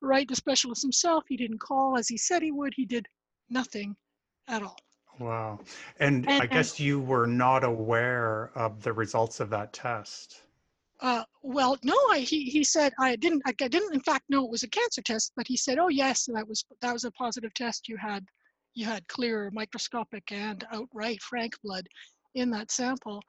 write 0.00 0.28
the 0.28 0.36
specialist 0.36 0.82
himself. 0.82 1.24
He 1.28 1.36
didn't 1.36 1.58
call 1.58 1.96
as 1.98 2.08
he 2.08 2.16
said 2.16 2.42
he 2.42 2.52
would. 2.52 2.72
He 2.76 2.86
did 2.86 3.06
nothing 3.50 3.94
at 4.48 4.62
all. 4.62 4.76
Wow. 5.18 5.60
And, 6.00 6.24
And- 6.28 6.40
I 6.42 6.44
and- 6.44 6.50
guess 6.50 6.80
you 6.80 7.00
were 7.00 7.26
not 7.26 7.64
aware 7.64 8.50
of 8.54 8.82
the 8.82 8.92
results 8.92 9.40
of 9.40 9.50
that 9.50 9.72
test. 9.72 10.40
Uh, 11.04 11.22
well, 11.42 11.76
no, 11.84 11.94
I, 12.10 12.20
he, 12.20 12.44
he 12.44 12.64
said 12.64 12.94
I 12.98 13.14
didn't, 13.16 13.42
I 13.46 13.52
didn't 13.52 13.92
in 13.92 14.00
fact 14.00 14.24
know 14.30 14.42
it 14.42 14.50
was 14.50 14.62
a 14.62 14.68
cancer 14.68 15.02
test, 15.02 15.32
but 15.36 15.46
he 15.46 15.54
said, 15.54 15.78
oh 15.78 15.90
yes, 15.90 16.26
that 16.32 16.48
was, 16.48 16.64
that 16.80 16.94
was 16.94 17.04
a 17.04 17.10
positive 17.10 17.52
test. 17.52 17.90
You 17.90 17.98
had, 17.98 18.24
you 18.72 18.86
had 18.86 19.06
clear 19.06 19.50
microscopic 19.52 20.32
and 20.32 20.64
outright 20.72 21.20
frank 21.20 21.52
blood 21.62 21.86
in 22.34 22.50
that 22.52 22.70
sample. 22.70 23.22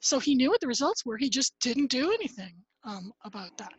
So 0.00 0.18
he 0.18 0.34
knew 0.34 0.50
what 0.50 0.60
the 0.60 0.66
results 0.66 1.06
were. 1.06 1.16
He 1.16 1.30
just 1.30 1.54
didn't 1.58 1.90
do 1.90 2.12
anything 2.12 2.52
um, 2.84 3.10
about 3.24 3.56
that. 3.56 3.72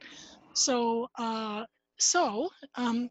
So, 0.55 1.07
uh, 1.19 1.65
so, 1.99 2.49
um, 2.73 3.07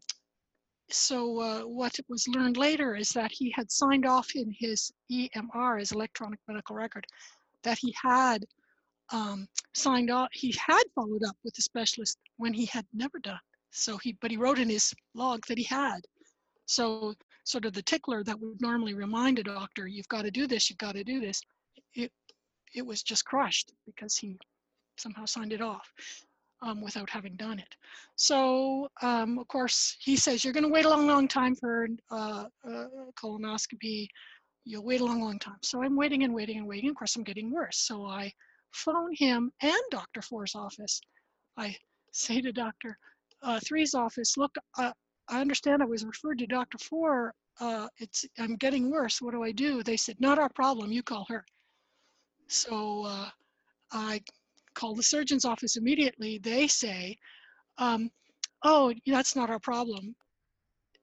so 0.89 1.39
uh, 1.39 1.61
what 1.61 1.97
was 2.09 2.27
learned 2.27 2.57
later 2.57 2.97
is 2.97 3.11
that 3.11 3.31
he 3.31 3.49
had 3.55 3.71
signed 3.71 4.05
off 4.05 4.27
in 4.35 4.53
his 4.59 4.91
EMR, 5.09 5.79
his 5.79 5.93
electronic 5.93 6.39
medical 6.49 6.75
record, 6.75 7.07
that 7.63 7.77
he 7.79 7.95
had 8.03 8.43
um, 9.13 9.47
signed 9.73 10.11
off, 10.11 10.29
he 10.33 10.53
had 10.59 10.83
followed 10.95 11.23
up 11.23 11.37
with 11.43 11.53
the 11.53 11.61
specialist 11.61 12.17
when 12.37 12.53
he 12.53 12.65
had 12.65 12.85
never 12.93 13.19
done. 13.19 13.39
So 13.71 13.97
he, 13.97 14.17
but 14.21 14.31
he 14.31 14.37
wrote 14.37 14.59
in 14.59 14.69
his 14.69 14.93
log 15.13 15.45
that 15.47 15.57
he 15.57 15.63
had. 15.63 16.01
So 16.65 17.13
sort 17.45 17.65
of 17.65 17.73
the 17.73 17.81
tickler 17.81 18.23
that 18.23 18.39
would 18.39 18.61
normally 18.61 18.93
remind 18.93 19.39
a 19.39 19.43
doctor, 19.43 19.87
you've 19.87 20.07
got 20.07 20.23
to 20.23 20.31
do 20.31 20.47
this, 20.47 20.69
you've 20.69 20.79
got 20.79 20.95
to 20.95 21.03
do 21.03 21.19
this, 21.19 21.41
it, 21.93 22.11
it 22.75 22.85
was 22.85 23.03
just 23.03 23.25
crushed 23.25 23.71
because 23.85 24.17
he 24.17 24.37
somehow 24.97 25.25
signed 25.25 25.53
it 25.53 25.61
off 25.61 25.91
um, 26.61 26.81
without 26.81 27.09
having 27.09 27.35
done 27.35 27.59
it. 27.59 27.75
So 28.15 28.87
um, 29.01 29.37
of 29.37 29.47
course 29.47 29.97
he 29.99 30.15
says, 30.15 30.43
you're 30.43 30.53
going 30.53 30.63
to 30.63 30.71
wait 30.71 30.85
a 30.85 30.89
long, 30.89 31.07
long 31.07 31.27
time 31.27 31.55
for 31.55 31.87
uh, 32.09 32.45
uh, 32.67 32.85
colonoscopy. 33.21 34.07
You'll 34.65 34.85
wait 34.85 35.01
a 35.01 35.05
long, 35.05 35.21
long 35.21 35.39
time. 35.39 35.57
So 35.61 35.83
I'm 35.83 35.97
waiting 35.97 36.23
and 36.23 36.33
waiting 36.33 36.57
and 36.57 36.67
waiting. 36.67 36.89
Of 36.89 36.95
course, 36.95 37.15
I'm 37.15 37.23
getting 37.23 37.51
worse. 37.51 37.79
So 37.79 38.05
I 38.05 38.31
phone 38.73 39.13
him 39.15 39.51
and 39.61 39.81
Dr. 39.91 40.21
Four's 40.21 40.55
office. 40.55 41.01
I 41.57 41.75
say 42.11 42.41
to 42.41 42.51
Dr. 42.51 42.97
Uh, 43.41 43.59
Three's 43.65 43.93
office, 43.93 44.37
look, 44.37 44.55
uh, 44.77 44.91
I 45.27 45.41
understand 45.41 45.81
I 45.81 45.85
was 45.85 46.05
referred 46.05 46.39
to 46.39 46.47
Dr. 46.47 46.77
Four. 46.77 47.33
Uh, 47.59 47.87
it's 47.97 48.25
I'm 48.39 48.55
getting 48.55 48.91
worse. 48.91 49.21
What 49.21 49.33
do 49.33 49.43
I 49.43 49.51
do? 49.51 49.83
They 49.83 49.97
said, 49.97 50.17
not 50.19 50.39
our 50.39 50.49
problem. 50.49 50.91
You 50.91 51.03
call 51.03 51.25
her. 51.29 51.45
So 52.47 53.05
uh, 53.05 53.29
I 53.91 54.21
call 54.73 54.95
the 54.95 55.03
surgeon's 55.03 55.45
office 55.45 55.77
immediately. 55.77 56.39
They 56.39 56.67
say, 56.67 57.17
um, 57.77 58.09
oh, 58.63 58.93
that's 59.05 59.35
not 59.35 59.49
our 59.49 59.59
problem. 59.59 60.15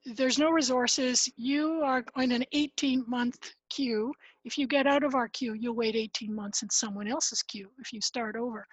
There's 0.07 0.39
no 0.39 0.51
resources. 0.51 1.29
You 1.37 1.83
are 1.83 2.05
on 2.17 2.33
an 2.33 2.45
18 2.53 3.05
month 3.07 3.53
queue. 3.69 4.13
If 4.45 4.57
you 4.57 4.67
get 4.67 4.87
out 4.87 5.05
of 5.05 5.15
our 5.15 5.29
queue, 5.29 5.55
you'll 5.55 5.75
wait 5.75 5.95
18 5.95 6.35
months 6.35 6.63
in 6.63 6.71
someone 6.71 7.07
else's 7.07 7.43
queue 7.43 7.71
if 7.79 7.93
you 7.93 8.01
start 8.01 8.35
over. 8.37 8.67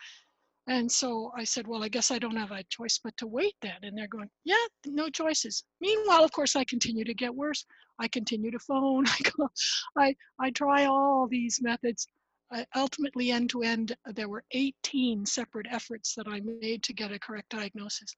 And 0.68 0.92
so 0.92 1.32
I 1.38 1.46
said, 1.46 1.66
well, 1.66 1.84
I 1.84 1.88
guess 1.88 2.12
I 2.12 2.20
don't 2.20 2.36
have 2.36 2.52
a 2.52 2.64
choice 2.64 3.00
but 3.02 3.16
to 3.18 3.28
wait 3.28 3.56
then. 3.62 3.78
And 3.84 3.98
they're 3.98 4.08
going, 4.08 4.30
yeah, 4.44 4.56
no 4.86 5.10
choices. 5.10 5.64
Meanwhile, 5.80 6.24
of 6.24 6.32
course, 6.32 6.56
I 6.56 6.66
continue 6.66 7.06
to 7.06 7.14
get 7.14 7.34
worse. 7.34 7.66
I 8.00 8.08
continue 8.10 8.52
to 8.52 8.60
phone. 8.60 9.06
I 9.08 9.18
go, 9.38 9.50
I, 9.98 10.16
I 10.40 10.52
try 10.52 10.86
all 10.86 11.28
these 11.28 11.62
methods. 11.62 12.08
Uh, 12.54 12.64
ultimately, 12.76 13.32
end 13.32 13.50
to 13.50 13.64
end, 13.64 13.96
there 14.06 14.30
were 14.30 14.44
18 14.52 15.26
separate 15.26 15.68
efforts 15.70 16.16
that 16.16 16.28
I 16.28 16.42
made 16.42 16.84
to 16.84 16.94
get 16.94 17.12
a 17.12 17.20
correct 17.20 17.50
diagnosis. 17.50 18.14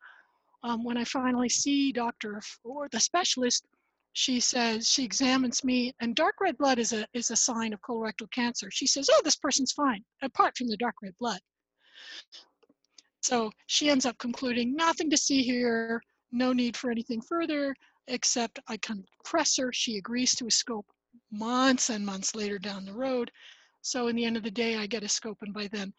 Um, 0.64 0.84
when 0.84 0.98
I 0.98 1.04
finally 1.06 1.50
see 1.50 1.92
Dr. 1.92 2.42
or 2.64 2.90
the 2.90 3.00
specialist, 3.00 3.66
she 4.14 4.40
says 4.40 4.90
she 4.90 5.04
examines 5.04 5.64
me, 5.64 5.94
and 6.00 6.16
dark 6.16 6.42
red 6.42 6.58
blood 6.58 6.80
is 6.80 6.94
a 6.94 7.08
is 7.14 7.32
a 7.32 7.36
sign 7.36 7.74
of 7.74 7.82
colorectal 7.82 8.30
cancer. 8.32 8.70
She 8.72 8.88
says, 8.88 9.10
"Oh, 9.12 9.22
this 9.24 9.36
person's 9.38 9.72
fine, 9.72 10.04
apart 10.22 10.58
from 10.58 10.68
the 10.68 10.78
dark 10.78 10.96
red 11.02 11.16
blood." 11.20 11.40
So 13.22 13.52
she 13.68 13.90
ends 13.90 14.06
up 14.06 14.18
concluding 14.18 14.76
nothing 14.76 15.10
to 15.12 15.18
see 15.18 15.44
here, 15.44 16.02
no 16.32 16.54
need 16.54 16.76
for 16.76 16.90
anything 16.92 17.22
further, 17.22 17.76
except 18.08 18.60
I 18.68 18.78
can 18.78 19.06
press 19.24 19.58
her. 19.58 19.72
She 19.72 19.98
agrees 19.98 20.36
to 20.36 20.48
a 20.48 20.52
scope 20.52 20.88
months 21.32 21.90
and 21.90 22.06
months 22.06 22.36
later 22.36 22.60
down 22.60 22.86
the 22.86 22.94
road. 22.94 23.32
So 23.82 24.08
in 24.08 24.16
the 24.16 24.26
end 24.26 24.38
of 24.38 24.44
the 24.44 24.52
day, 24.52 24.78
I 24.78 24.88
get 24.88 25.04
a 25.04 25.10
scope, 25.10 25.38
and 25.42 25.54
by 25.54 25.68
then 25.68 25.94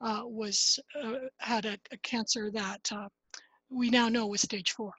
uh, 0.00 0.22
was 0.24 0.78
uh, 1.02 1.14
had 1.38 1.64
a, 1.64 1.78
a, 1.90 1.96
cancer 1.98 2.50
that 2.50 2.92
uh, 2.92 3.08
we 3.74 3.90
now 3.90 4.08
know 4.08 4.26
was 4.26 4.42
stage 4.42 4.70
four. 4.72 4.92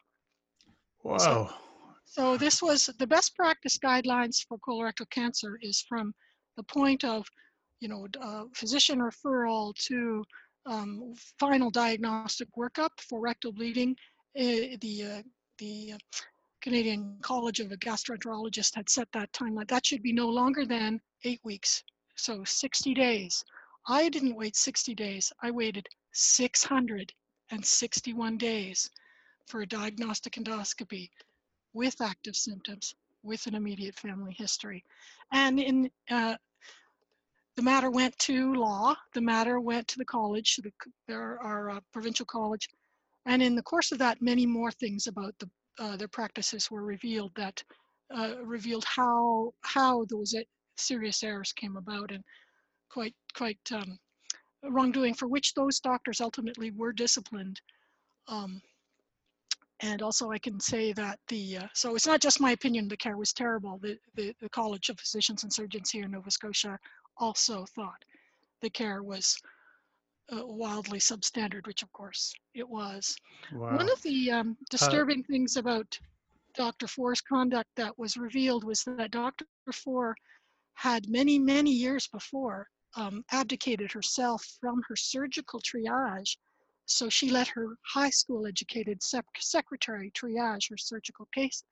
Whoa. 1.02 1.50
So 2.06 2.38
this 2.38 2.62
was 2.62 2.90
the 3.00 3.08
best 3.08 3.36
practice 3.36 3.78
guidelines 3.78 4.46
for 4.48 4.58
colorectal 4.60 5.10
cancer 5.10 5.58
is 5.62 5.82
from 5.82 6.14
the 6.58 6.64
point 6.64 7.04
of, 7.04 7.26
you 7.80 7.88
know, 7.88 8.08
uh, 8.22 8.44
physician 8.54 9.00
referral 9.00 9.74
to 9.88 10.24
um, 10.66 11.14
final 11.40 11.70
diagnostic 11.70 12.48
workup 12.58 12.90
for 13.00 13.20
rectal 13.20 13.52
bleeding. 13.52 13.96
Uh, 14.38 14.78
the 14.82 15.04
uh, 15.04 15.22
the 15.58 15.94
Canadian 16.62 17.18
College 17.22 17.60
of 17.60 17.70
Gastroenterologists 17.70 18.76
had 18.76 18.90
set 18.90 19.08
that 19.14 19.32
timeline. 19.32 19.68
That 19.68 19.86
should 19.86 20.02
be 20.02 20.14
no 20.14 20.28
longer 20.28 20.66
than 20.66 21.00
eight 21.24 21.40
weeks, 21.44 21.84
so 22.16 22.44
60 22.44 22.94
days. 22.94 23.44
I 23.88 24.10
didn't 24.10 24.36
wait 24.36 24.56
60 24.56 24.96
days. 24.96 25.32
I 25.44 25.52
waited 25.52 25.88
600 26.14 27.14
and 27.52 27.66
61 27.66 28.38
days 28.38 28.90
for 29.48 29.62
a 29.62 29.68
diagnostic 29.68 30.34
endoscopy 30.34 31.10
with 31.74 32.02
active 32.02 32.36
symptoms 32.36 32.96
with 33.24 33.46
an 33.48 33.56
immediate 33.56 33.96
family 33.96 34.34
history. 34.38 34.84
And 35.32 35.60
in 35.60 35.90
uh, 36.10 36.36
the 37.56 37.62
matter 37.62 37.90
went 37.90 38.18
to 38.20 38.54
law, 38.54 38.96
the 39.14 39.22
matter 39.22 39.60
went 39.60 39.88
to 39.90 39.98
the 39.98 40.06
college, 40.06 40.58
the, 40.58 40.72
there 41.08 41.42
are 41.42 41.72
uh, 41.72 41.80
provincial 41.92 42.26
college, 42.26 42.68
and 43.26 43.42
in 43.42 43.56
the 43.56 43.64
course 43.64 43.92
of 43.92 43.98
that, 44.00 44.22
many 44.22 44.46
more 44.46 44.72
things 44.72 45.08
about 45.08 45.34
the, 45.40 45.50
uh, 45.80 45.98
their 45.98 46.08
practices 46.08 46.70
were 46.70 46.84
revealed 46.84 47.32
that 47.36 47.64
uh, 48.16 48.36
revealed 48.44 48.86
how 48.86 49.52
how 49.62 50.06
those 50.06 50.36
serious 50.78 51.24
errors 51.24 51.52
came 51.52 51.76
about 51.76 52.12
and 52.12 52.24
quite 52.90 53.16
quite 53.36 53.58
um, 53.72 53.98
wrongdoing 54.70 55.14
for 55.14 55.28
which 55.28 55.54
those 55.54 55.80
doctors 55.80 56.22
ultimately 56.22 56.72
were 56.72 56.94
disciplined. 56.94 57.62
Um, 58.28 58.62
and 59.82 60.02
also 60.02 60.32
I 60.32 60.38
can 60.38 60.60
say 60.60 60.94
that 60.94 61.20
the, 61.28 61.58
uh, 61.58 61.68
so 61.74 61.96
it's 61.96 62.08
not 62.08 62.22
just 62.22 62.40
my 62.40 62.52
opinion 62.52 62.88
the 62.88 62.98
care 62.98 63.18
was 63.18 63.34
terrible. 63.34 63.78
The, 63.82 63.98
the, 64.16 64.34
the 64.40 64.50
College 64.50 64.90
of 64.90 65.00
Physicians 65.00 65.44
and 65.44 65.52
Surgeons 65.52 65.90
here 65.90 66.06
in 66.06 66.12
Nova 66.12 66.32
Scotia 66.32 66.80
also 67.18 67.66
thought 67.76 68.04
the 68.62 68.70
care 68.70 69.04
was 69.04 69.38
uh, 70.32 70.46
wildly 70.46 71.00
substandard, 71.00 71.68
which 71.68 71.84
of 71.84 71.92
course 71.92 72.34
it 72.54 72.68
was. 72.68 73.16
Wow. 73.54 73.76
One 73.76 73.92
of 73.92 74.02
the 74.02 74.32
um, 74.32 74.58
uh, 74.60 74.66
disturbing 74.70 75.20
uh, 75.20 75.28
things 75.32 75.58
about 75.58 76.00
Dr. 76.56 76.88
Four's 76.88 77.22
conduct 77.22 77.70
that 77.76 77.98
was 78.00 78.18
revealed 78.18 78.64
was 78.64 78.84
that 78.84 79.12
Dr. 79.12 79.46
Four 79.74 80.16
had 80.74 81.10
many, 81.10 81.38
many 81.38 81.72
years 81.72 82.08
before 82.08 82.68
um, 82.96 83.24
abdicated 83.32 83.92
herself 83.92 84.46
from 84.60 84.82
her 84.88 84.96
surgical 84.96 85.60
triage. 85.62 86.38
So 86.86 87.10
she 87.10 87.30
let 87.30 87.48
her 87.50 87.78
high 87.84 88.10
school 88.10 88.46
educated 88.46 89.02
sec 89.02 89.26
secretary 89.40 90.12
triage 90.12 90.70
her 90.70 90.78
surgical 90.78 91.28
cases. 91.34 91.64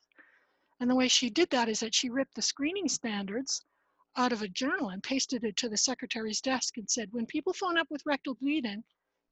And 0.80 0.90
the 0.90 0.96
way 0.96 1.08
she 1.08 1.30
did 1.30 1.50
that 1.52 1.70
is 1.70 1.80
that 1.82 1.96
she 1.96 2.10
ripped 2.10 2.36
the 2.36 2.42
screening 2.42 2.90
standards 2.90 3.64
out 4.16 4.32
of 4.32 4.42
a 4.42 4.48
journal 4.48 4.90
and 4.90 5.02
pasted 5.02 5.44
it 5.44 5.56
to 5.58 5.70
the 5.70 5.78
secretary's 5.78 6.42
desk 6.42 6.78
and 6.78 6.90
said, 6.90 7.10
when 7.12 7.26
people 7.26 7.54
phone 7.54 7.78
up 7.78 7.88
with 7.90 8.06
rectal 8.06 8.36
bleeding, 8.36 8.84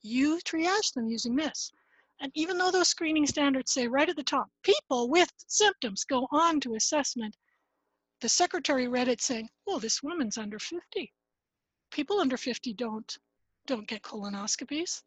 you 0.01 0.39
triage 0.45 0.93
them 0.93 1.07
using 1.07 1.35
this. 1.35 1.71
And 2.19 2.31
even 2.35 2.57
though 2.57 2.71
those 2.71 2.89
screening 2.89 3.25
standards 3.25 3.71
say 3.71 3.87
right 3.87 4.07
at 4.07 4.15
the 4.15 4.23
top, 4.23 4.47
people 4.63 5.09
with 5.09 5.31
symptoms 5.47 6.03
go 6.03 6.27
on 6.31 6.59
to 6.61 6.75
assessment, 6.75 7.35
the 8.21 8.29
secretary 8.29 8.87
read 8.87 9.07
it 9.07 9.21
saying, 9.21 9.49
well, 9.65 9.79
this 9.79 10.03
woman's 10.03 10.37
under 10.37 10.59
50. 10.59 11.11
People 11.91 12.19
under 12.19 12.37
50 12.37 12.73
don't, 12.73 13.17
don't 13.67 13.87
get 13.87 14.01
colonoscopies. 14.01 15.01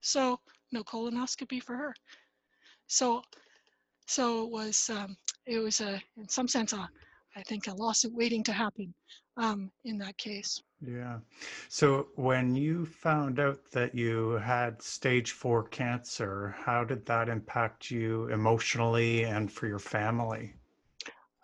So 0.00 0.40
no 0.72 0.84
colonoscopy 0.84 1.62
for 1.62 1.76
her. 1.76 1.94
So, 2.86 3.22
so 4.06 4.44
it 4.44 4.50
was, 4.50 4.90
um, 4.90 5.16
it 5.46 5.58
was 5.58 5.80
a, 5.80 6.00
in 6.16 6.28
some 6.28 6.48
sense, 6.48 6.72
a, 6.72 6.88
I 7.36 7.42
think 7.42 7.66
a 7.66 7.74
lawsuit 7.74 8.12
waiting 8.12 8.44
to 8.44 8.52
happen 8.52 8.94
um, 9.36 9.70
in 9.84 9.98
that 9.98 10.16
case. 10.18 10.62
Yeah. 10.80 11.18
So 11.68 12.08
when 12.16 12.54
you 12.54 12.84
found 12.84 13.40
out 13.40 13.58
that 13.72 13.94
you 13.94 14.32
had 14.32 14.82
stage 14.82 15.32
four 15.32 15.64
cancer, 15.68 16.54
how 16.58 16.84
did 16.84 17.06
that 17.06 17.28
impact 17.28 17.90
you 17.90 18.28
emotionally 18.28 19.24
and 19.24 19.50
for 19.50 19.66
your 19.66 19.78
family? 19.78 20.54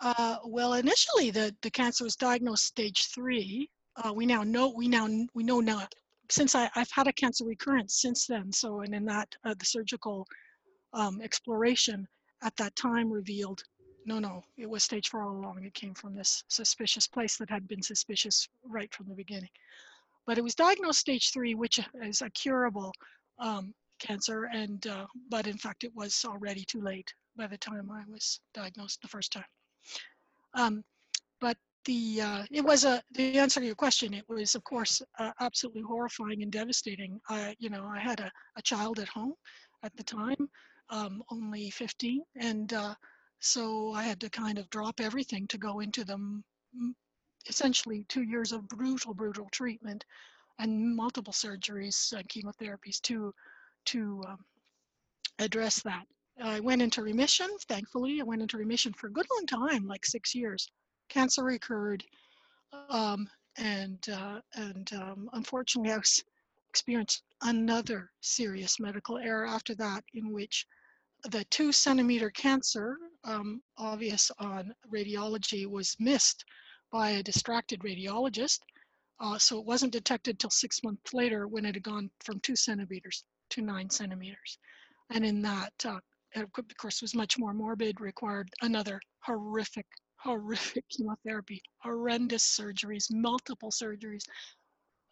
Uh, 0.00 0.36
well, 0.44 0.74
initially 0.74 1.30
the, 1.30 1.54
the 1.62 1.70
cancer 1.70 2.04
was 2.04 2.16
diagnosed 2.16 2.64
stage 2.64 3.08
three. 3.08 3.68
Uh, 4.02 4.12
we 4.12 4.24
now 4.24 4.42
know 4.42 4.72
we 4.74 4.88
now 4.88 5.06
we 5.34 5.42
know 5.42 5.60
now 5.60 5.86
since 6.30 6.54
I, 6.54 6.70
have 6.74 6.90
had 6.90 7.08
a 7.08 7.12
cancer 7.12 7.44
recurrence 7.44 8.00
since 8.00 8.26
then. 8.26 8.52
So 8.52 8.80
and 8.80 8.94
in 8.94 9.04
that 9.06 9.34
uh, 9.44 9.54
the 9.58 9.66
surgical 9.66 10.26
um, 10.92 11.20
exploration 11.20 12.06
at 12.42 12.56
that 12.56 12.74
time 12.76 13.12
revealed 13.12 13.62
no, 14.06 14.18
no, 14.18 14.42
it 14.56 14.68
was 14.68 14.82
stage 14.82 15.08
four 15.08 15.22
all 15.22 15.36
along. 15.36 15.62
It 15.62 15.74
came 15.74 15.94
from 15.94 16.14
this 16.14 16.42
suspicious 16.48 17.06
place 17.06 17.36
that 17.36 17.50
had 17.50 17.68
been 17.68 17.82
suspicious 17.82 18.48
right 18.64 18.92
from 18.94 19.08
the 19.08 19.14
beginning. 19.14 19.50
But 20.26 20.38
it 20.38 20.44
was 20.44 20.54
diagnosed 20.54 21.00
stage 21.00 21.32
three, 21.32 21.54
which 21.54 21.78
is 22.02 22.22
a 22.22 22.30
curable 22.30 22.92
um, 23.38 23.74
cancer, 23.98 24.44
and 24.44 24.86
uh, 24.86 25.06
but 25.28 25.46
in 25.46 25.58
fact 25.58 25.84
it 25.84 25.94
was 25.94 26.24
already 26.24 26.64
too 26.64 26.80
late 26.80 27.12
by 27.36 27.46
the 27.46 27.58
time 27.58 27.90
I 27.90 28.02
was 28.10 28.40
diagnosed 28.54 29.02
the 29.02 29.08
first 29.08 29.32
time. 29.32 29.44
Um, 30.54 30.82
the 31.84 32.20
uh, 32.20 32.44
it 32.50 32.62
was 32.64 32.84
a 32.84 33.02
the 33.12 33.38
answer 33.38 33.60
to 33.60 33.66
your 33.66 33.74
question. 33.74 34.14
It 34.14 34.28
was 34.28 34.54
of 34.54 34.64
course 34.64 35.02
uh, 35.18 35.32
absolutely 35.40 35.82
horrifying 35.82 36.42
and 36.42 36.52
devastating. 36.52 37.20
I 37.28 37.56
you 37.58 37.70
know 37.70 37.84
I 37.86 37.98
had 37.98 38.20
a, 38.20 38.30
a 38.56 38.62
child 38.62 38.98
at 38.98 39.08
home 39.08 39.34
at 39.82 39.96
the 39.96 40.04
time, 40.04 40.48
um, 40.90 41.22
only 41.30 41.70
15, 41.70 42.22
and 42.36 42.72
uh, 42.72 42.94
so 43.38 43.92
I 43.92 44.02
had 44.02 44.20
to 44.20 44.30
kind 44.30 44.58
of 44.58 44.68
drop 44.70 45.00
everything 45.00 45.46
to 45.48 45.58
go 45.58 45.80
into 45.80 46.04
them 46.04 46.44
essentially 47.48 48.04
two 48.08 48.22
years 48.22 48.52
of 48.52 48.68
brutal, 48.68 49.14
brutal 49.14 49.48
treatment 49.50 50.04
and 50.58 50.94
multiple 50.94 51.32
surgeries 51.32 52.12
and 52.12 52.28
chemotherapies 52.28 53.00
to 53.02 53.32
to 53.86 54.22
um, 54.28 54.38
address 55.38 55.82
that. 55.82 56.04
I 56.42 56.60
went 56.60 56.82
into 56.82 57.02
remission, 57.02 57.48
thankfully. 57.68 58.20
I 58.20 58.24
went 58.24 58.42
into 58.42 58.58
remission 58.58 58.92
for 58.92 59.06
a 59.06 59.12
good 59.12 59.26
long 59.32 59.46
time, 59.46 59.86
like 59.86 60.04
six 60.04 60.34
years. 60.34 60.70
Cancer 61.10 61.44
recurred, 61.44 62.02
um, 62.88 63.28
and 63.58 64.08
uh, 64.08 64.40
and 64.54 64.90
um, 64.94 65.28
unfortunately, 65.34 65.92
I 65.92 65.98
was, 65.98 66.24
experienced 66.70 67.24
another 67.42 68.12
serious 68.20 68.78
medical 68.78 69.18
error 69.18 69.44
after 69.44 69.74
that, 69.74 70.04
in 70.14 70.32
which 70.32 70.64
the 71.24 71.44
two 71.50 71.72
centimeter 71.72 72.30
cancer, 72.30 72.96
um, 73.24 73.60
obvious 73.76 74.30
on 74.38 74.72
radiology, 74.94 75.66
was 75.66 75.96
missed 75.98 76.44
by 76.92 77.10
a 77.10 77.22
distracted 77.24 77.80
radiologist. 77.80 78.60
Uh, 79.18 79.36
so 79.36 79.58
it 79.58 79.66
wasn't 79.66 79.92
detected 79.92 80.38
till 80.38 80.48
six 80.50 80.82
months 80.84 81.12
later 81.12 81.48
when 81.48 81.66
it 81.66 81.74
had 81.74 81.82
gone 81.82 82.08
from 82.20 82.38
two 82.40 82.56
centimeters 82.56 83.24
to 83.50 83.60
nine 83.60 83.90
centimeters. 83.90 84.58
And 85.10 85.26
in 85.26 85.42
that, 85.42 85.72
uh, 85.84 85.98
of 86.36 86.52
course, 86.78 87.02
was 87.02 87.14
much 87.16 87.36
more 87.36 87.52
morbid, 87.52 88.00
required 88.00 88.48
another 88.62 89.00
horrific, 89.18 89.86
horrific 90.22 90.84
chemotherapy, 90.90 91.62
horrendous 91.78 92.44
surgeries, 92.44 93.06
multiple 93.10 93.70
surgeries. 93.70 94.22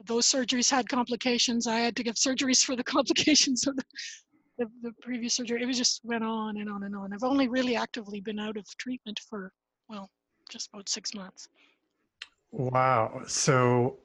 Those 0.04 0.26
surgeries 0.26 0.70
had 0.70 0.88
complications. 0.88 1.66
I 1.66 1.80
had 1.80 1.96
to 1.96 2.02
give 2.02 2.14
surgeries 2.14 2.64
for 2.64 2.76
the 2.76 2.84
complications 2.96 3.66
of 3.66 3.76
the, 3.76 3.84
the, 4.58 4.66
the 4.82 4.92
previous 5.02 5.34
surgery. 5.34 5.62
It 5.62 5.66
was 5.66 5.78
just 5.78 6.00
went 6.04 6.24
on 6.24 6.58
and 6.58 6.70
on 6.70 6.84
and 6.84 6.94
on. 6.94 7.12
I've 7.12 7.24
only 7.24 7.48
really 7.48 7.76
actively 7.76 8.20
been 8.20 8.38
out 8.38 8.56
of 8.56 8.64
treatment 8.78 9.18
for, 9.28 9.52
well, 9.88 10.08
just 10.50 10.70
about 10.72 10.88
six 10.88 11.14
months. 11.14 11.48
Wow. 12.50 13.22
So 13.26 13.98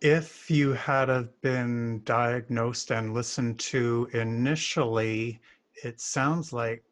if 0.00 0.50
you 0.50 0.72
had 0.72 1.08
have 1.08 1.40
been 1.40 2.02
diagnosed 2.04 2.90
and 2.90 3.14
listened 3.14 3.58
to 3.60 4.08
initially, 4.12 5.40
it 5.82 6.00
sounds 6.00 6.52
like 6.52 6.82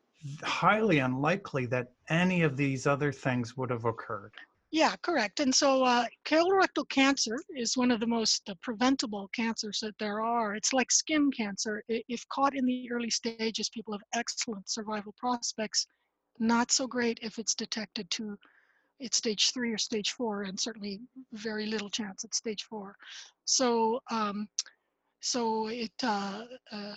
highly 0.42 0.98
unlikely 0.98 1.66
that 1.66 1.92
any 2.08 2.42
of 2.42 2.56
these 2.56 2.87
other 2.87 3.12
things 3.12 3.56
would 3.56 3.70
have 3.70 3.84
occurred. 3.84 4.32
Yeah, 4.70 4.96
correct. 5.02 5.38
And 5.38 5.54
so 5.54 5.84
uh, 5.84 6.06
colorectal 6.24 6.88
cancer 6.88 7.38
is 7.56 7.76
one 7.76 7.92
of 7.92 8.00
the 8.00 8.08
most 8.08 8.48
uh, 8.50 8.54
preventable 8.60 9.28
cancers 9.32 9.78
that 9.80 9.96
there 9.98 10.20
are. 10.20 10.56
It's 10.56 10.72
like 10.72 10.90
skin 10.90 11.30
cancer. 11.30 11.84
If 11.88 12.28
caught 12.28 12.56
in 12.56 12.66
the 12.66 12.90
early 12.90 13.10
stages, 13.10 13.68
people 13.68 13.94
have 13.94 14.02
excellent 14.14 14.68
survival 14.68 15.14
prospects. 15.16 15.87
Not 16.40 16.72
so 16.72 16.88
great 16.88 17.20
if 17.22 17.38
it's 17.38 17.54
detected 17.54 18.10
to 18.10 18.37
it's 19.00 19.16
stage 19.16 19.52
three 19.52 19.72
or 19.72 19.78
stage 19.78 20.12
four, 20.12 20.42
and 20.42 20.58
certainly 20.58 21.00
very 21.32 21.66
little 21.66 21.90
chance 21.90 22.24
at 22.24 22.34
stage 22.34 22.64
four. 22.64 22.96
So, 23.44 24.00
um, 24.10 24.48
so 25.20 25.68
it, 25.68 25.92
uh, 26.02 26.44
uh, 26.72 26.94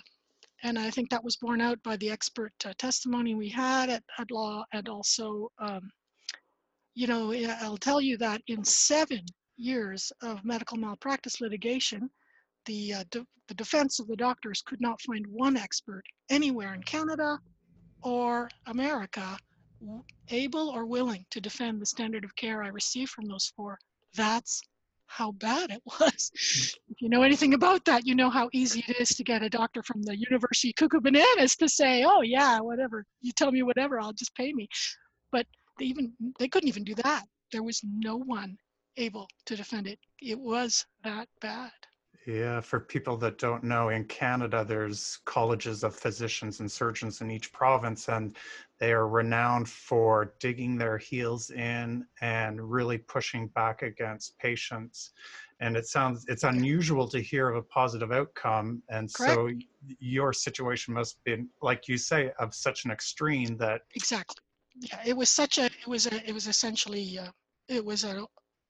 and 0.62 0.78
I 0.78 0.90
think 0.90 1.10
that 1.10 1.24
was 1.24 1.36
borne 1.36 1.60
out 1.60 1.82
by 1.82 1.96
the 1.96 2.10
expert 2.10 2.52
uh, 2.64 2.72
testimony 2.78 3.34
we 3.34 3.48
had 3.48 3.90
at, 3.90 4.02
at 4.18 4.30
law 4.30 4.64
and 4.72 4.88
also 4.88 5.50
um, 5.58 5.90
you 6.98 7.06
know, 7.06 7.32
I'll 7.60 7.76
tell 7.76 8.00
you 8.00 8.16
that 8.18 8.42
in 8.48 8.64
seven 8.64 9.24
years 9.56 10.10
of 10.20 10.44
medical 10.44 10.76
malpractice 10.76 11.40
litigation, 11.40 12.10
the, 12.66 12.92
uh, 12.94 13.04
de 13.12 13.24
the 13.46 13.54
defense 13.54 14.00
of 14.00 14.08
the 14.08 14.16
doctors 14.16 14.62
could 14.66 14.80
not 14.80 15.00
find 15.02 15.24
one 15.28 15.56
expert 15.56 16.02
anywhere 16.28 16.74
in 16.74 16.82
Canada 16.82 17.38
or 18.02 18.50
America 18.66 19.38
able 20.30 20.70
or 20.70 20.86
willing 20.86 21.24
to 21.30 21.40
defend 21.40 21.80
the 21.80 21.86
standard 21.86 22.24
of 22.24 22.34
care 22.34 22.64
I 22.64 22.68
received 22.68 23.10
from 23.10 23.26
those 23.26 23.52
four. 23.54 23.78
That's 24.16 24.60
how 25.08 25.32
bad 25.32 25.70
it 25.70 25.82
was. 25.84 26.30
Hmm. 26.34 26.92
if 26.92 27.00
you 27.00 27.08
know 27.08 27.22
anything 27.22 27.54
about 27.54 27.84
that, 27.86 28.06
you 28.06 28.14
know 28.14 28.30
how 28.30 28.48
easy 28.52 28.84
it 28.86 29.00
is 29.00 29.10
to 29.16 29.24
get 29.24 29.42
a 29.42 29.50
doctor 29.50 29.82
from 29.82 30.02
the 30.02 30.16
University 30.16 30.72
Cuckoo 30.72 31.00
Bananas 31.00 31.56
to 31.56 31.68
say, 31.68 32.04
oh 32.06 32.22
yeah, 32.22 32.60
whatever, 32.60 33.04
you 33.20 33.32
tell 33.32 33.50
me 33.50 33.62
whatever, 33.62 34.00
I'll 34.00 34.12
just 34.12 34.34
pay 34.34 34.52
me. 34.52 34.68
But 35.32 35.46
they 35.78 35.86
even 35.86 36.12
they 36.38 36.48
couldn't 36.48 36.68
even 36.68 36.84
do 36.84 36.94
that. 36.96 37.24
There 37.52 37.62
was 37.62 37.80
no 37.84 38.16
one 38.16 38.56
able 38.96 39.28
to 39.46 39.56
defend 39.56 39.86
it. 39.86 39.98
It 40.20 40.38
was 40.38 40.84
that 41.04 41.28
bad. 41.40 41.70
Yeah, 42.26 42.60
for 42.60 42.80
people 42.80 43.16
that 43.18 43.38
don't 43.38 43.64
know, 43.64 43.88
in 43.88 44.04
Canada, 44.04 44.64
there's 44.66 45.18
colleges 45.24 45.82
of 45.82 45.94
physicians 45.94 46.60
and 46.60 46.70
surgeons 46.70 47.20
in 47.20 47.30
each 47.30 47.52
province, 47.52 48.08
and 48.08 48.36
they 48.78 48.92
are 48.92 49.08
renowned 49.08 49.68
for 49.68 50.34
digging 50.38 50.76
their 50.76 50.98
heels 50.98 51.50
in 51.50 52.04
and 52.20 52.60
really 52.70 52.98
pushing 52.98 53.48
back 53.48 53.82
against 53.82 54.38
patients. 54.38 55.12
And 55.60 55.76
it 55.76 55.86
sounds 55.86 56.26
it's 56.28 56.44
unusual 56.44 57.08
to 57.08 57.20
hear 57.20 57.48
of 57.48 57.56
a 57.56 57.62
positive 57.62 58.12
outcome, 58.12 58.82
and 58.90 59.12
Correct. 59.12 59.32
so 59.32 59.50
your 59.98 60.32
situation 60.32 60.94
must 60.94 61.22
be, 61.24 61.44
like 61.62 61.88
you 61.88 61.96
say, 61.96 62.32
of 62.38 62.54
such 62.54 62.84
an 62.84 62.90
extreme 62.90 63.56
that 63.56 63.82
Exactly. 63.94 64.42
Yeah, 64.80 65.00
it 65.04 65.16
was 65.16 65.30
such 65.30 65.58
a, 65.58 65.64
it 65.64 65.88
was 65.88 66.06
a, 66.06 66.28
it 66.28 66.32
was 66.32 66.46
essentially, 66.46 67.18
uh, 67.18 67.30
it 67.68 67.84
was 67.84 68.04
a, 68.04 68.26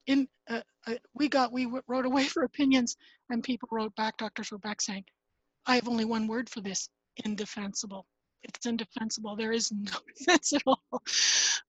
in, 0.06 0.26
uh, 0.48 0.62
uh, 0.86 0.94
we 1.12 1.28
got, 1.28 1.52
we 1.52 1.64
w- 1.64 1.82
wrote 1.86 2.06
away 2.06 2.24
for 2.28 2.44
opinions 2.44 2.96
and 3.30 3.42
people 3.42 3.68
wrote 3.70 3.94
back, 3.96 4.16
doctors 4.16 4.52
wrote 4.52 4.62
back 4.62 4.80
saying, 4.80 5.04
I 5.66 5.74
have 5.74 5.88
only 5.88 6.04
one 6.04 6.26
word 6.26 6.48
for 6.48 6.60
this, 6.60 6.88
indefensible. 7.24 8.06
It's 8.42 8.66
indefensible. 8.66 9.36
There 9.36 9.52
is 9.52 9.72
no 9.72 9.92
defense 10.16 10.52
at 10.52 10.62
all 10.66 11.02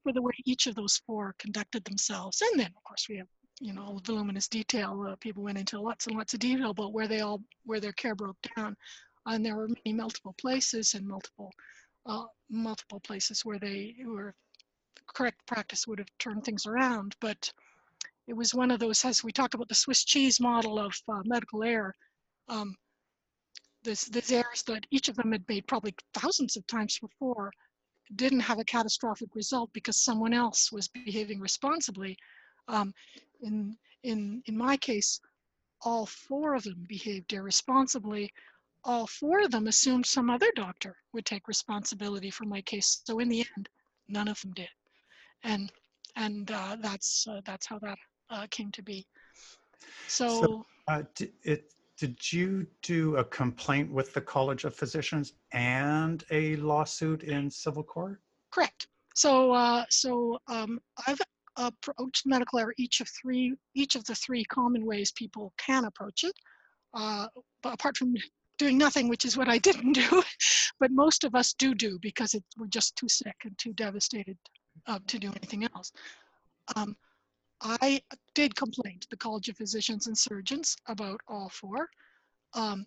for 0.04 0.13
the 0.13 0.22
way 0.22 0.32
each 0.45 0.67
of 0.67 0.76
those 0.76 1.02
four 1.06 1.36
conducted 1.39 1.84
themselves. 1.84 2.41
And 2.41 2.60
then, 2.60 2.67
of 2.67 2.84
course, 2.84 3.08
we 3.10 3.17
have, 3.17 3.28
you 3.60 3.74
know, 3.74 4.00
voluminous 4.06 4.48
detail. 4.48 5.06
Uh, 5.08 5.15
people 5.19 5.43
went 5.43 5.58
into 5.58 5.82
lots 5.82 6.08
and 6.08 6.15
lots 6.15 6.34
of 6.34 6.39
detail 6.39 6.69
about 6.69 6.93
where 6.93 7.08
they 7.08 7.22
all, 7.22 7.41
where 7.65 7.80
their 7.80 7.91
care 7.93 8.15
broke 8.15 8.38
down. 8.56 8.76
And 9.26 9.45
there 9.45 9.56
were 9.56 9.67
many 9.67 9.95
multiple 9.95 10.36
places 10.39 10.93
and 10.93 11.06
multiple 11.08 11.52
uh, 12.06 12.26
multiple 12.50 13.00
places 13.02 13.45
where 13.45 13.60
they 13.60 13.95
were 14.06 14.34
correct 15.13 15.45
practice 15.45 15.88
would 15.88 16.00
have 16.00 16.17
turned 16.19 16.43
things 16.43 16.65
around. 16.65 17.15
But 17.19 17.52
it 18.30 18.36
was 18.36 18.54
one 18.54 18.72
of 18.72 18.80
those, 18.80 19.04
as 19.04 19.24
we 19.24 19.32
talk 19.32 19.56
about 19.56 19.68
the 19.68 19.76
Swiss 19.76 20.04
cheese 20.06 20.39
model 20.39 20.80
of 20.80 20.94
uh, 21.12 21.22
medical 21.26 21.63
error, 21.63 21.96
um, 22.48 22.76
this, 23.84 24.06
these 24.06 24.32
errors 24.32 24.63
that 24.68 24.86
each 24.92 25.10
of 25.10 25.15
them 25.15 25.32
had 25.32 25.44
made 25.50 25.68
probably 25.68 25.96
thousands 26.13 26.56
of 26.56 26.65
times 26.68 27.00
before 27.00 27.52
didn't 28.15 28.39
have 28.39 28.60
a 28.60 28.63
catastrophic 28.63 29.30
result 29.34 29.70
because 29.74 29.98
someone 29.98 30.34
else 30.34 30.72
was 30.72 30.88
behaving 30.88 31.39
responsibly. 31.39 32.15
Um, 32.68 32.94
in, 33.42 33.76
in, 34.04 34.44
in 34.46 34.58
my 34.58 34.78
case, 34.78 35.20
all 35.82 36.06
four 36.06 36.54
of 36.54 36.63
them 36.63 36.86
behaved 36.88 37.34
irresponsibly 37.34 38.32
all 38.84 39.08
four 39.08 39.42
of 39.42 39.52
them 39.52 39.68
assumed 39.68 40.06
some 40.06 40.30
other 40.30 40.50
doctor 40.56 40.96
would 41.13 41.26
take 41.26 41.48
responsibility 41.48 42.30
for 42.30 42.46
my 42.46 42.62
case. 42.62 43.02
So 43.06 43.20
in 43.20 43.30
the 43.30 43.46
end, 43.58 43.70
none 44.08 44.28
of 44.28 44.39
them 44.42 44.54
did, 44.54 44.70
and 45.44 45.72
and 46.15 46.50
uh, 46.50 46.78
that's 46.82 47.28
uh, 47.28 47.42
that's 47.46 47.68
how 47.68 47.80
that 47.80 47.98
uh, 48.30 48.48
came 48.50 48.72
to 48.72 48.84
be. 48.84 49.06
So, 50.08 50.42
so 50.42 50.65
uh, 50.88 51.04
did, 51.15 51.32
it, 51.44 51.74
did 51.98 52.32
you 52.32 52.65
do 52.82 53.18
a 53.18 53.24
complaint 53.24 53.92
with 53.92 54.13
the 54.13 54.22
College 54.22 54.63
of 54.63 54.76
Physicians 54.76 55.34
and 55.52 56.24
a 56.32 56.56
lawsuit 56.58 57.24
in 57.24 57.50
civil 57.50 57.84
court? 57.84 58.22
correct. 58.52 58.88
So 59.15 59.52
uh, 59.52 59.86
so 59.89 60.39
um, 60.48 60.80
I've 61.08 61.22
approached 61.58 62.26
medical 62.26 62.60
error 62.60 62.74
each 62.78 63.02
of 63.02 63.10
three 63.22 63.54
each 63.76 63.96
of 63.96 64.06
the 64.06 64.15
three 64.15 64.46
common 64.46 64.86
ways 64.86 65.12
people 65.12 65.54
can 65.58 65.86
approach 65.86 66.24
it. 66.24 66.34
Uh, 66.94 67.28
but 67.62 67.74
apart 67.74 67.98
from 67.98 68.15
doing 68.58 68.78
nothing, 68.78 69.08
which 69.08 69.26
is 69.26 69.38
what 69.38 69.50
I 69.50 69.58
didn't 69.70 69.94
do. 69.94 70.24
but 70.80 70.92
most 70.92 71.24
of 71.24 71.36
us 71.36 71.54
do 71.54 71.76
do 71.76 72.00
because 72.02 72.34
it, 72.34 72.44
we're 72.58 72.68
just 72.68 72.96
too 72.96 73.10
sick 73.10 73.36
and 73.44 73.58
too 73.58 73.74
devastated 73.74 74.38
uh, 74.88 75.00
to 75.08 75.20
do 75.20 75.28
anything 75.28 75.68
else. 75.76 75.92
Um, 76.76 76.96
I 77.62 78.02
did 78.34 78.56
complain 78.56 79.00
to 79.00 79.08
the 79.10 79.17
College 79.17 79.50
of 79.50 79.58
Physicians 79.58 80.08
and 80.08 80.17
Surgeons 80.17 80.76
about 80.88 81.19
all 81.28 81.50
four. 81.50 81.89
Um, 82.54 82.86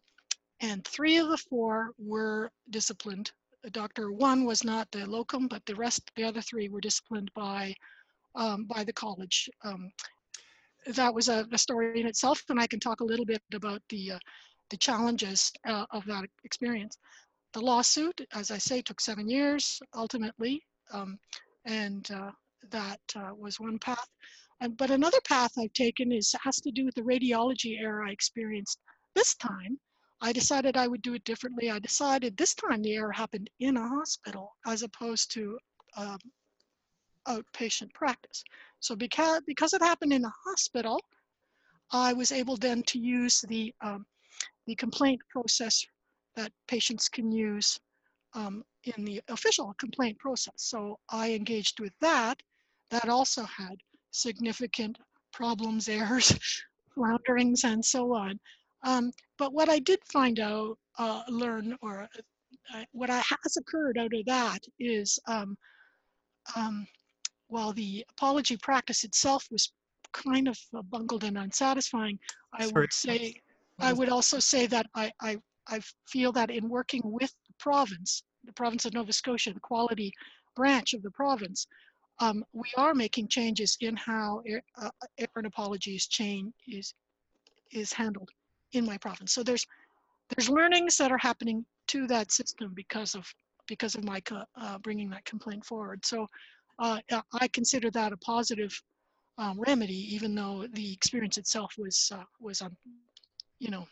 and 0.60 0.84
three 0.86 1.18
of 1.18 1.28
the 1.28 1.36
four 1.36 1.92
were 1.98 2.50
disciplined. 2.70 3.32
Doctor 3.70 4.12
one 4.12 4.44
was 4.44 4.64
not 4.64 4.90
the 4.90 5.06
locum, 5.06 5.46
but 5.46 5.64
the 5.66 5.74
rest, 5.74 6.10
the 6.16 6.24
other 6.24 6.40
three 6.40 6.68
were 6.68 6.80
disciplined 6.80 7.30
by 7.34 7.74
um, 8.34 8.64
by 8.64 8.82
the 8.82 8.92
college. 8.92 9.50
Um, 9.62 9.92
that 10.86 11.14
was 11.14 11.28
a, 11.28 11.46
a, 11.52 11.58
story 11.58 12.00
in 12.00 12.06
itself, 12.06 12.42
and 12.48 12.58
I 12.58 12.66
can 12.66 12.80
talk 12.80 13.00
a 13.00 13.04
little 13.04 13.26
bit 13.26 13.42
about 13.52 13.82
the 13.88 14.12
uh, 14.12 14.18
the 14.70 14.76
challenges 14.76 15.52
uh, 15.66 15.86
of 15.90 16.04
that 16.06 16.24
experience. 16.44 16.96
The 17.52 17.60
lawsuit, 17.60 18.20
as 18.32 18.50
I 18.50 18.58
say, 18.58 18.80
took 18.80 19.00
seven 19.00 19.28
years 19.28 19.80
ultimately, 19.94 20.64
um, 20.92 21.18
and 21.66 22.10
uh, 22.10 22.30
that 22.70 23.00
uh, 23.14 23.32
was 23.36 23.60
one 23.60 23.78
path. 23.78 24.08
And, 24.62 24.76
but 24.76 24.92
another 24.92 25.20
path 25.24 25.52
I've 25.58 25.72
taken 25.72 26.12
is 26.12 26.32
has 26.40 26.60
to 26.60 26.70
do 26.70 26.84
with 26.84 26.94
the 26.94 27.02
radiology 27.02 27.80
error 27.80 28.04
I 28.04 28.12
experienced 28.12 28.78
this 29.12 29.34
time. 29.34 29.76
I 30.20 30.32
decided 30.32 30.76
I 30.76 30.86
would 30.86 31.02
do 31.02 31.14
it 31.14 31.24
differently. 31.24 31.68
I 31.68 31.80
decided 31.80 32.36
this 32.36 32.54
time 32.54 32.80
the 32.80 32.94
error 32.94 33.10
happened 33.10 33.50
in 33.58 33.76
a 33.76 33.88
hospital 33.88 34.54
as 34.64 34.84
opposed 34.84 35.32
to 35.32 35.58
um, 35.96 36.18
outpatient 37.26 37.92
practice. 37.92 38.44
So 38.78 38.94
because, 38.94 39.42
because 39.48 39.72
it 39.74 39.82
happened 39.82 40.12
in 40.12 40.24
a 40.24 40.32
hospital, 40.44 41.00
I 41.90 42.12
was 42.12 42.30
able 42.30 42.56
then 42.56 42.84
to 42.84 43.00
use 43.00 43.40
the 43.48 43.74
um, 43.82 44.06
the 44.66 44.76
complaint 44.76 45.20
process 45.28 45.84
that 46.36 46.52
patients 46.68 47.08
can 47.08 47.32
use 47.32 47.80
um, 48.34 48.62
in 48.84 49.04
the 49.04 49.20
official 49.28 49.74
complaint 49.76 50.18
process. 50.20 50.54
So 50.56 51.00
I 51.10 51.32
engaged 51.32 51.80
with 51.80 51.92
that. 52.00 52.40
That 52.90 53.08
also 53.08 53.42
had 53.42 53.76
significant 54.12 54.98
problems, 55.32 55.88
errors, 55.88 56.32
flounderings, 56.94 57.64
and 57.64 57.84
so 57.84 58.14
on. 58.14 58.38
Um, 58.84 59.10
but 59.38 59.52
what 59.52 59.68
I 59.68 59.78
did 59.80 59.98
find 60.12 60.38
out, 60.38 60.78
uh, 60.98 61.22
learn, 61.28 61.76
or 61.82 62.08
uh, 62.74 62.84
what 62.92 63.10
I, 63.10 63.22
has 63.42 63.56
occurred 63.56 63.98
out 63.98 64.12
of 64.14 64.24
that 64.26 64.60
is 64.78 65.18
um, 65.26 65.56
um, 66.54 66.86
while 67.48 67.72
the 67.72 68.04
apology 68.10 68.56
practice 68.56 69.04
itself 69.04 69.46
was 69.50 69.72
kind 70.12 70.48
of 70.48 70.58
bungled 70.90 71.24
and 71.24 71.38
unsatisfying, 71.38 72.18
I 72.52 72.66
Sorry. 72.66 72.82
would 72.82 72.92
say 72.92 73.34
I 73.82 73.92
would 73.92 74.08
also 74.08 74.38
say 74.38 74.66
that 74.66 74.86
I, 74.94 75.10
I, 75.20 75.38
I 75.68 75.80
feel 76.08 76.32
that 76.32 76.50
in 76.50 76.68
working 76.68 77.02
with 77.04 77.34
the 77.46 77.54
province, 77.58 78.22
the 78.44 78.52
province 78.52 78.84
of 78.84 78.94
Nova 78.94 79.12
Scotia, 79.12 79.52
the 79.52 79.60
quality 79.60 80.12
branch 80.54 80.94
of 80.94 81.02
the 81.02 81.10
province, 81.10 81.66
um, 82.20 82.44
we 82.52 82.70
are 82.76 82.94
making 82.94 83.28
changes 83.28 83.76
in 83.80 83.96
how 83.96 84.42
air, 84.46 84.62
uh, 84.80 84.90
apologies 85.44 86.06
chain 86.06 86.52
is 86.66 86.94
is 87.72 87.92
handled 87.92 88.28
in 88.72 88.84
my 88.84 88.98
province. 88.98 89.32
So 89.32 89.42
there's 89.42 89.66
there's 90.30 90.48
learnings 90.48 90.96
that 90.98 91.12
are 91.12 91.18
happening 91.18 91.64
to 91.88 92.06
that 92.06 92.32
system 92.32 92.72
because 92.74 93.14
of 93.14 93.26
because 93.66 93.94
of 93.94 94.04
my 94.04 94.20
uh, 94.56 94.78
bringing 94.78 95.10
that 95.10 95.24
complaint 95.24 95.64
forward. 95.64 96.04
So 96.04 96.26
uh, 96.78 96.98
I 97.40 97.48
consider 97.48 97.90
that 97.92 98.12
a 98.12 98.16
positive 98.18 98.72
um, 99.38 99.60
remedy, 99.60 100.14
even 100.14 100.34
though 100.34 100.66
the 100.72 100.92
experience 100.92 101.38
itself 101.38 101.74
was 101.78 102.10
uh, 102.14 102.24
was 102.40 102.62
un, 102.62 102.76
you 103.58 103.70
know, 103.70 103.86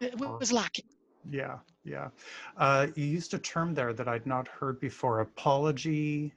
it 0.00 0.18
was 0.18 0.52
lacking. 0.52 0.86
Yeah, 1.30 1.58
yeah. 1.84 2.08
Uh, 2.56 2.88
you 2.94 3.04
used 3.04 3.34
a 3.34 3.38
term 3.38 3.74
there 3.74 3.92
that 3.92 4.08
I'd 4.08 4.26
not 4.26 4.48
heard 4.48 4.80
before, 4.80 5.20
apology. 5.20 6.32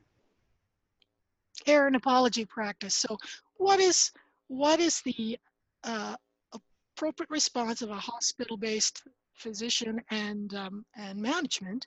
Error 1.65 1.88
and 1.88 1.95
apology 1.95 2.45
practice. 2.45 2.95
So 2.95 3.17
what 3.58 3.80
is 3.80 4.12
what 4.47 4.80
is 4.80 5.02
the 5.02 5.38
uh, 5.84 6.15
appropriate 6.54 7.30
response 7.30 7.82
of 7.82 7.89
a 7.89 7.95
hospital-based 7.95 9.04
physician 9.34 10.02
and 10.10 10.54
um, 10.56 10.86
and 10.95 11.21
management 11.21 11.86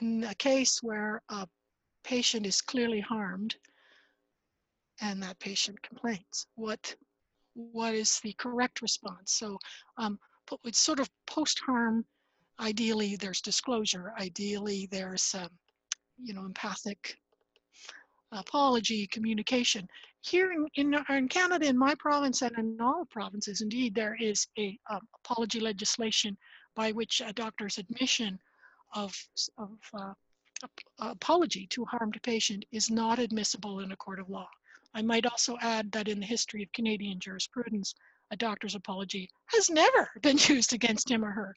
in 0.00 0.24
a 0.24 0.34
case 0.34 0.82
where 0.82 1.22
a 1.28 1.46
patient 2.02 2.46
is 2.46 2.60
clearly 2.60 3.00
harmed 3.00 3.54
and 5.00 5.22
that 5.22 5.38
patient 5.38 5.80
complains? 5.82 6.46
What 6.54 6.96
what 7.56 7.94
is 7.94 8.20
the 8.20 8.34
correct 8.34 8.82
response. 8.82 9.32
So 9.32 9.58
um, 9.96 10.18
but 10.48 10.62
with 10.64 10.74
sort 10.74 11.00
of 11.00 11.10
post-harm, 11.26 12.04
ideally 12.60 13.16
there's 13.16 13.40
disclosure. 13.40 14.12
Ideally 14.18 14.88
there's, 14.90 15.34
um, 15.34 15.50
you 16.18 16.34
know, 16.34 16.44
empathic 16.44 17.16
apology, 18.32 19.06
communication. 19.06 19.88
Here 20.22 20.52
in, 20.52 20.66
in, 20.74 21.04
in, 21.08 21.28
Canada, 21.28 21.66
in 21.66 21.78
my 21.78 21.94
province 21.94 22.42
and 22.42 22.56
in 22.58 22.80
all 22.80 23.04
provinces, 23.06 23.60
indeed, 23.60 23.94
there 23.94 24.16
is 24.20 24.46
a 24.58 24.78
um, 24.90 25.00
apology 25.24 25.60
legislation 25.60 26.36
by 26.74 26.92
which 26.92 27.22
a 27.24 27.32
doctor's 27.32 27.78
admission 27.78 28.38
of, 28.94 29.14
of 29.58 29.70
uh, 29.94 30.12
apology 30.98 31.66
to 31.68 31.84
harmed 31.84 32.18
patient 32.22 32.64
is 32.72 32.90
not 32.90 33.18
admissible 33.18 33.80
in 33.80 33.92
a 33.92 33.96
court 33.96 34.18
of 34.18 34.28
law. 34.28 34.48
I 34.94 35.02
might 35.02 35.26
also 35.26 35.56
add 35.60 35.92
that 35.92 36.08
in 36.08 36.20
the 36.20 36.26
history 36.26 36.62
of 36.62 36.72
Canadian 36.72 37.20
jurisprudence, 37.20 37.94
a 38.30 38.36
doctor's 38.36 38.74
apology 38.74 39.28
has 39.46 39.70
never 39.70 40.10
been 40.22 40.38
used 40.38 40.72
against 40.72 41.10
him 41.10 41.24
or 41.24 41.30
her 41.30 41.54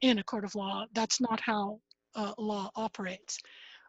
in 0.00 0.18
a 0.18 0.24
court 0.24 0.44
of 0.44 0.54
law. 0.54 0.84
That's 0.92 1.20
not 1.20 1.40
how 1.40 1.80
uh, 2.14 2.32
law 2.38 2.70
operates. 2.76 3.38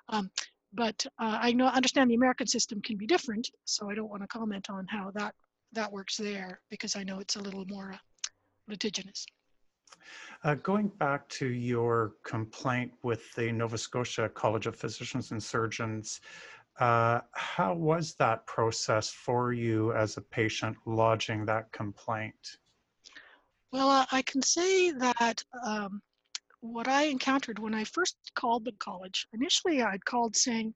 Um, 0.10 0.30
but 0.74 1.06
uh, 1.20 1.38
I 1.42 1.52
know 1.52 1.68
understand 1.68 2.10
the 2.10 2.16
American 2.16 2.48
system 2.48 2.82
can 2.82 2.98
be 2.98 3.06
different, 3.06 3.50
so 3.66 3.90
I 3.90 3.96
don't 3.96 4.10
want 4.10 4.24
to 4.24 4.28
comment 4.28 4.70
on 4.70 4.88
how 4.90 5.12
that 5.16 5.36
that 5.74 5.92
works 5.92 6.18
there 6.18 6.62
because 6.70 6.96
I 6.96 7.04
know 7.04 7.20
it's 7.20 7.36
a 7.36 7.42
little 7.42 7.66
more 7.66 7.94
uh, 7.94 7.98
litigious. 8.68 9.26
Uh, 10.44 10.56
going 10.56 10.88
back 11.00 11.28
to 11.30 11.48
your 11.48 12.14
complaint 12.24 12.92
with 13.04 13.34
the 13.34 13.52
Nova 13.52 13.78
Scotia 13.78 14.30
College 14.30 14.68
of 14.68 14.76
Physicians 14.76 15.32
and 15.32 15.42
Surgeons, 15.42 16.22
uh, 16.80 17.22
how 17.34 17.74
was 17.76 18.16
that 18.16 18.46
process 18.48 19.10
for 19.10 19.54
you 19.54 19.94
as 19.94 20.18
a 20.18 20.22
patient 20.22 20.76
lodging 20.86 21.46
that 21.46 21.72
complaint? 21.72 22.58
Well, 23.72 24.06
I 24.12 24.22
can 24.22 24.42
say 24.42 24.92
that 24.92 25.44
um, 25.66 26.02
what 26.62 26.88
I 26.88 27.04
encountered 27.04 27.60
when 27.60 27.74
I 27.74 27.84
first 27.84 28.16
called 28.36 28.66
the 28.66 28.72
college, 28.80 29.28
initially 29.34 29.82
I'd 29.82 30.06
called 30.06 30.36
saying, 30.36 30.74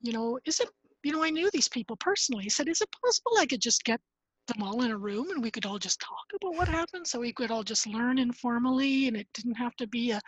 you 0.00 0.12
know, 0.12 0.38
is 0.46 0.60
it, 0.60 0.68
you 1.02 1.12
know, 1.12 1.22
I 1.22 1.30
knew 1.30 1.50
these 1.50 1.68
people 1.68 1.96
personally. 1.96 2.44
I 2.46 2.48
said, 2.48 2.68
is 2.68 2.80
it 2.80 2.88
possible 3.04 3.32
I 3.38 3.46
could 3.46 3.60
just 3.60 3.84
get 3.84 4.00
them 4.46 4.62
all 4.62 4.82
in 4.82 4.90
a 4.90 4.96
room 4.96 5.30
and 5.30 5.42
we 5.42 5.50
could 5.50 5.66
all 5.66 5.78
just 5.78 6.00
talk 6.00 6.24
about 6.34 6.54
what 6.54 6.68
happened 6.68 7.06
so 7.06 7.20
we 7.20 7.32
could 7.32 7.50
all 7.50 7.64
just 7.64 7.86
learn 7.86 8.18
informally 8.18 9.08
and 9.08 9.16
it 9.16 9.26
didn't 9.34 9.54
have 9.54 9.74
to 9.76 9.86
be 9.86 10.12
a, 10.12 10.20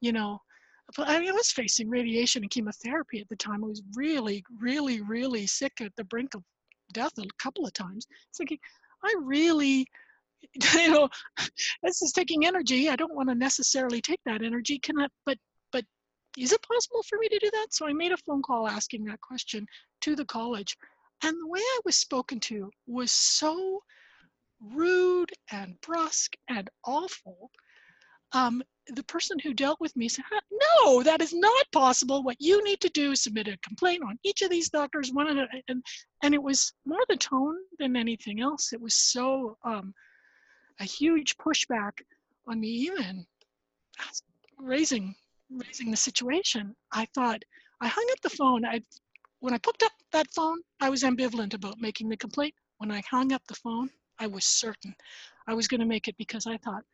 you 0.00 0.12
know, 0.12 0.40
I, 0.98 1.20
mean, 1.20 1.30
I 1.30 1.32
was 1.32 1.50
facing 1.50 1.88
radiation 1.88 2.42
and 2.42 2.50
chemotherapy 2.50 3.20
at 3.20 3.28
the 3.28 3.36
time. 3.36 3.64
I 3.64 3.68
was 3.68 3.82
really, 3.94 4.44
really, 4.60 5.00
really 5.00 5.46
sick 5.46 5.80
at 5.80 5.92
the 5.96 6.04
brink 6.04 6.34
of 6.34 6.42
death 6.92 7.12
a 7.18 7.24
couple 7.38 7.64
of 7.66 7.72
times. 7.72 8.06
Thinking, 8.36 8.58
I 9.04 9.14
really, 9.22 9.86
you 10.74 10.90
know, 10.90 11.08
this 11.82 12.02
is 12.02 12.12
taking 12.12 12.46
energy. 12.46 12.88
I 12.88 12.96
don't 12.96 13.14
want 13.14 13.28
to 13.28 13.34
necessarily 13.34 14.00
take 14.00 14.20
that 14.26 14.42
energy. 14.42 14.78
Can 14.78 15.00
I, 15.00 15.08
but, 15.24 15.38
but 15.72 15.84
is 16.38 16.52
it 16.52 16.62
possible 16.62 17.02
for 17.08 17.18
me 17.18 17.28
to 17.28 17.38
do 17.38 17.50
that? 17.50 17.68
So 17.70 17.86
I 17.86 17.92
made 17.92 18.12
a 18.12 18.16
phone 18.18 18.42
call 18.42 18.68
asking 18.68 19.04
that 19.04 19.20
question 19.20 19.66
to 20.02 20.14
the 20.14 20.24
college. 20.24 20.76
And 21.24 21.36
the 21.36 21.48
way 21.48 21.60
I 21.60 21.80
was 21.84 21.96
spoken 21.96 22.40
to 22.40 22.70
was 22.86 23.12
so 23.12 23.82
rude 24.60 25.30
and 25.50 25.80
brusque 25.80 26.36
and 26.48 26.68
awful. 26.84 27.50
Um, 28.32 28.62
the 28.88 29.02
person 29.04 29.38
who 29.38 29.54
dealt 29.54 29.80
with 29.80 29.94
me 29.96 30.08
said, 30.08 30.24
"No, 30.50 31.02
that 31.02 31.20
is 31.20 31.32
not 31.32 31.70
possible. 31.72 32.22
What 32.22 32.40
you 32.40 32.62
need 32.64 32.80
to 32.80 32.88
do 32.88 33.12
is 33.12 33.22
submit 33.22 33.48
a 33.48 33.56
complaint 33.58 34.02
on 34.02 34.18
each 34.24 34.42
of 34.42 34.50
these 34.50 34.70
doctors, 34.70 35.12
one 35.12 35.28
and 35.28 35.62
and 35.68 35.84
and 36.22 36.34
it 36.34 36.42
was 36.42 36.72
more 36.84 37.04
the 37.08 37.16
tone 37.16 37.56
than 37.78 37.96
anything 37.96 38.40
else. 38.40 38.72
It 38.72 38.80
was 38.80 38.94
so 38.94 39.56
um, 39.64 39.94
a 40.80 40.84
huge 40.84 41.36
pushback 41.38 42.02
on 42.46 42.60
me, 42.60 42.68
even 42.68 43.26
raising 44.58 45.14
raising 45.50 45.90
the 45.90 45.96
situation. 45.96 46.74
I 46.92 47.06
thought 47.14 47.42
I 47.80 47.88
hung 47.88 48.06
up 48.12 48.20
the 48.22 48.30
phone. 48.30 48.64
I 48.64 48.82
when 49.40 49.54
I 49.54 49.58
picked 49.58 49.82
up 49.82 49.92
that 50.12 50.32
phone, 50.34 50.60
I 50.80 50.90
was 50.90 51.02
ambivalent 51.02 51.54
about 51.54 51.80
making 51.80 52.08
the 52.08 52.16
complaint. 52.16 52.54
When 52.78 52.90
I 52.90 53.02
hung 53.08 53.32
up 53.32 53.42
the 53.46 53.54
phone, 53.54 53.90
I 54.18 54.26
was 54.26 54.44
certain 54.44 54.94
I 55.46 55.54
was 55.54 55.68
going 55.68 55.80
to 55.80 55.86
make 55.86 56.08
it 56.08 56.16
because 56.16 56.46
I 56.46 56.56
thought 56.58 56.84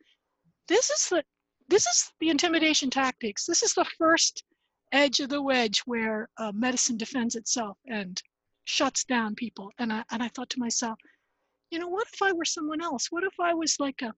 this 0.67 0.89
is 0.89 1.09
the 1.09 1.23
this 1.69 1.85
is 1.85 2.11
the 2.19 2.29
intimidation 2.29 2.89
tactics. 2.89 3.45
This 3.45 3.61
is 3.61 3.73
the 3.73 3.85
first 3.97 4.43
edge 4.91 5.19
of 5.19 5.29
the 5.29 5.41
wedge 5.41 5.81
where 5.81 6.27
uh, 6.37 6.51
medicine 6.51 6.97
defends 6.97 7.35
itself 7.35 7.77
and 7.87 8.21
shuts 8.63 9.03
down 9.03 9.35
people. 9.35 9.71
And 9.77 9.93
I, 9.93 10.03
and 10.09 10.23
I 10.23 10.29
thought 10.29 10.49
to 10.51 10.59
myself, 10.59 10.97
you 11.69 11.77
know, 11.77 11.87
what 11.87 12.07
if 12.11 12.21
I 12.23 12.31
were 12.31 12.45
someone 12.45 12.81
else? 12.81 13.11
What 13.11 13.23
if 13.23 13.39
I 13.39 13.53
was 13.53 13.79
like 13.79 14.01
a, 14.01 14.11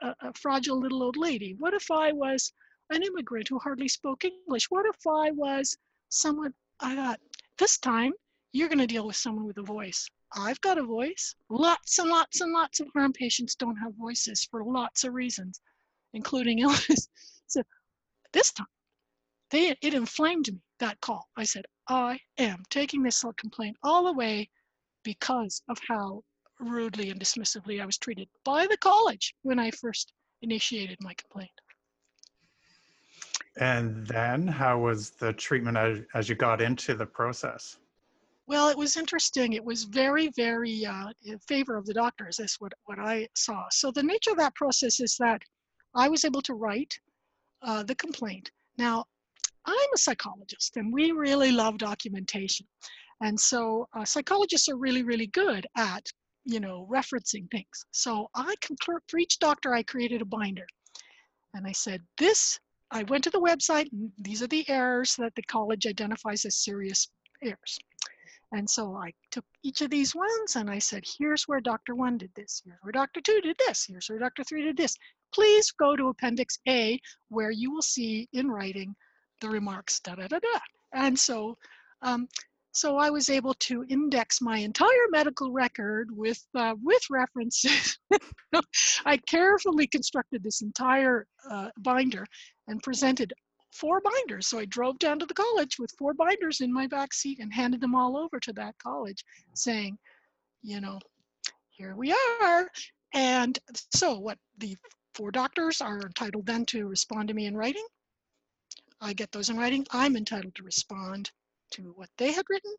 a, 0.00 0.14
a 0.22 0.32
fragile 0.34 0.78
little 0.78 1.02
old 1.02 1.16
lady? 1.16 1.56
What 1.58 1.74
if 1.74 1.90
I 1.90 2.12
was 2.12 2.52
an 2.90 3.02
immigrant 3.02 3.48
who 3.48 3.58
hardly 3.58 3.88
spoke 3.88 4.24
English? 4.24 4.70
What 4.70 4.86
if 4.86 5.06
I 5.08 5.32
was 5.32 5.76
someone, 6.08 6.54
I 6.78 6.94
thought, 6.94 7.20
this 7.58 7.78
time 7.78 8.12
you're 8.52 8.68
going 8.68 8.78
to 8.78 8.86
deal 8.86 9.06
with 9.06 9.16
someone 9.16 9.44
with 9.46 9.58
a 9.58 9.62
voice. 9.62 10.08
I've 10.36 10.60
got 10.60 10.78
a 10.78 10.84
voice. 10.84 11.34
Lots 11.48 11.98
and 11.98 12.08
lots 12.08 12.40
and 12.40 12.52
lots 12.52 12.78
of 12.78 12.88
harm 12.94 13.12
patients 13.12 13.56
don't 13.56 13.76
have 13.76 13.94
voices 13.96 14.44
for 14.44 14.64
lots 14.64 15.02
of 15.02 15.14
reasons 15.14 15.60
including 16.12 16.58
illness. 16.60 17.08
So 17.46 17.62
this 18.32 18.52
time, 18.52 18.66
they, 19.50 19.74
it 19.82 19.94
inflamed 19.94 20.48
me, 20.52 20.60
that 20.78 21.00
call. 21.00 21.28
I 21.36 21.44
said, 21.44 21.66
I 21.88 22.18
am 22.38 22.62
taking 22.70 23.02
this 23.02 23.24
complaint 23.36 23.76
all 23.82 24.04
the 24.04 24.12
way 24.12 24.48
because 25.02 25.62
of 25.68 25.78
how 25.88 26.22
rudely 26.60 27.10
and 27.10 27.20
dismissively 27.20 27.80
I 27.80 27.86
was 27.86 27.98
treated 27.98 28.28
by 28.44 28.66
the 28.66 28.76
college 28.76 29.34
when 29.42 29.58
I 29.58 29.70
first 29.70 30.12
initiated 30.42 30.98
my 31.00 31.14
complaint. 31.14 31.50
And 33.56 34.06
then 34.06 34.46
how 34.46 34.78
was 34.78 35.10
the 35.10 35.32
treatment 35.32 35.76
as, 35.76 36.00
as 36.14 36.28
you 36.28 36.34
got 36.34 36.60
into 36.60 36.94
the 36.94 37.06
process? 37.06 37.78
Well, 38.46 38.68
it 38.68 38.76
was 38.76 38.96
interesting. 38.96 39.52
It 39.52 39.64
was 39.64 39.84
very, 39.84 40.30
very 40.36 40.84
uh, 40.84 41.08
in 41.24 41.38
favor 41.40 41.76
of 41.76 41.86
the 41.86 41.94
doctors. 41.94 42.36
That's 42.38 42.60
what, 42.60 42.72
what 42.84 42.98
I 42.98 43.28
saw. 43.34 43.66
So 43.70 43.90
the 43.90 44.02
nature 44.02 44.30
of 44.30 44.38
that 44.38 44.54
process 44.54 45.00
is 45.00 45.16
that 45.20 45.42
I 45.94 46.08
was 46.08 46.24
able 46.24 46.42
to 46.42 46.54
write 46.54 46.98
uh, 47.62 47.82
the 47.82 47.94
complaint. 47.94 48.50
Now, 48.78 49.04
I'm 49.66 49.92
a 49.94 49.98
psychologist 49.98 50.76
and 50.76 50.92
we 50.92 51.12
really 51.12 51.52
love 51.52 51.78
documentation. 51.78 52.66
And 53.20 53.38
so 53.38 53.88
uh, 53.92 54.04
psychologists 54.04 54.68
are 54.68 54.76
really, 54.76 55.02
really 55.02 55.26
good 55.26 55.66
at, 55.76 56.10
you 56.44 56.60
know, 56.60 56.88
referencing 56.90 57.50
things. 57.50 57.84
So 57.90 58.30
I, 58.34 58.54
for 58.84 59.18
each 59.18 59.38
doctor, 59.38 59.74
I 59.74 59.82
created 59.82 60.22
a 60.22 60.24
binder. 60.24 60.66
And 61.54 61.66
I 61.66 61.72
said, 61.72 62.00
this, 62.16 62.58
I 62.90 63.02
went 63.04 63.24
to 63.24 63.30
the 63.30 63.40
website, 63.40 63.88
these 64.18 64.42
are 64.42 64.46
the 64.46 64.68
errors 64.68 65.16
that 65.16 65.34
the 65.34 65.42
college 65.42 65.86
identifies 65.86 66.44
as 66.44 66.56
serious 66.56 67.08
errors. 67.42 67.78
And 68.52 68.68
so 68.68 68.96
I 68.96 69.12
took 69.30 69.44
each 69.62 69.80
of 69.80 69.90
these 69.90 70.14
ones 70.14 70.56
and 70.56 70.68
I 70.70 70.78
said, 70.78 71.04
here's 71.18 71.44
where 71.44 71.60
Dr. 71.60 71.94
One 71.94 72.18
did 72.18 72.30
this, 72.34 72.62
here's 72.64 72.78
where 72.82 72.92
Dr. 72.92 73.20
Two 73.20 73.40
did 73.42 73.56
this, 73.58 73.84
here's 73.84 74.08
where 74.08 74.18
Dr. 74.18 74.42
Three 74.42 74.62
did 74.62 74.76
this 74.76 74.96
please 75.34 75.70
go 75.72 75.96
to 75.96 76.08
Appendix 76.08 76.58
A 76.68 76.98
where 77.28 77.50
you 77.50 77.72
will 77.72 77.82
see 77.82 78.28
in 78.32 78.50
writing 78.50 78.94
the 79.40 79.48
remarks, 79.48 80.00
da 80.00 80.14
da 80.14 80.28
da 80.28 80.38
da. 80.38 80.58
And 80.92 81.18
so, 81.18 81.56
um, 82.02 82.28
so 82.72 82.96
I 82.96 83.10
was 83.10 83.28
able 83.28 83.54
to 83.54 83.84
index 83.88 84.40
my 84.40 84.58
entire 84.58 85.08
medical 85.10 85.52
record 85.52 86.08
with 86.12 86.40
uh, 86.54 86.74
with 86.82 87.02
references. 87.10 87.98
I 89.04 89.16
carefully 89.26 89.86
constructed 89.86 90.42
this 90.42 90.62
entire 90.62 91.26
uh, 91.50 91.70
binder 91.78 92.24
and 92.68 92.82
presented 92.82 93.32
four 93.72 94.00
binders. 94.00 94.46
So 94.46 94.58
I 94.58 94.66
drove 94.66 94.98
down 94.98 95.18
to 95.20 95.26
the 95.26 95.34
college 95.34 95.78
with 95.78 95.90
four 95.98 96.14
binders 96.14 96.60
in 96.60 96.72
my 96.72 96.86
back 96.86 97.12
seat 97.12 97.38
and 97.40 97.52
handed 97.52 97.80
them 97.80 97.94
all 97.94 98.16
over 98.16 98.38
to 98.40 98.52
that 98.54 98.74
college, 98.78 99.24
saying, 99.54 99.96
you 100.62 100.80
know, 100.80 100.98
here 101.70 101.94
we 101.96 102.14
are. 102.42 102.68
And 103.14 103.58
so 103.94 104.18
what 104.18 104.38
the 104.58 104.76
Four 105.20 105.32
doctors 105.32 105.82
are 105.82 106.00
entitled 106.00 106.46
then 106.46 106.64
to 106.64 106.88
respond 106.88 107.28
to 107.28 107.34
me 107.34 107.44
in 107.44 107.54
writing. 107.54 107.86
I 109.02 109.12
get 109.12 109.30
those 109.30 109.50
in 109.50 109.58
writing. 109.58 109.86
I'm 109.90 110.16
entitled 110.16 110.54
to 110.54 110.62
respond 110.62 111.30
to 111.72 111.92
what 111.94 112.08
they 112.16 112.32
had 112.32 112.46
written. 112.48 112.74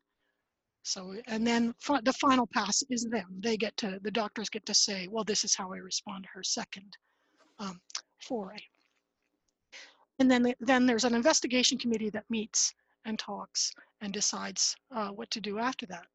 So, 0.81 1.13
and 1.27 1.45
then 1.45 1.75
the 2.01 2.13
final 2.13 2.47
pass 2.47 2.83
is 2.89 3.03
them. 3.03 3.27
They 3.41 3.57
get 3.57 3.77
to, 3.77 3.99
the 4.01 4.09
doctors 4.09 4.49
get 4.49 4.65
to 4.65 4.73
say, 4.73 5.07
well, 5.07 5.23
this 5.23 5.43
is 5.43 5.53
how 5.53 5.71
I 5.71 5.77
respond 5.77 6.23
to 6.23 6.29
her 6.33 6.41
second 6.41 6.97
um, 7.59 7.79
foray. 8.17 8.57
And 10.17 10.31
then, 10.31 10.51
then 10.61 10.87
there's 10.87 11.05
an 11.05 11.13
investigation 11.13 11.77
committee 11.77 12.09
that 12.09 12.27
meets 12.31 12.73
and 13.05 13.19
talks 13.19 13.71
and 14.01 14.11
decides 14.11 14.75
uh, 14.89 15.09
what 15.09 15.29
to 15.29 15.41
do 15.41 15.59
after 15.59 15.85
that. 15.85 16.07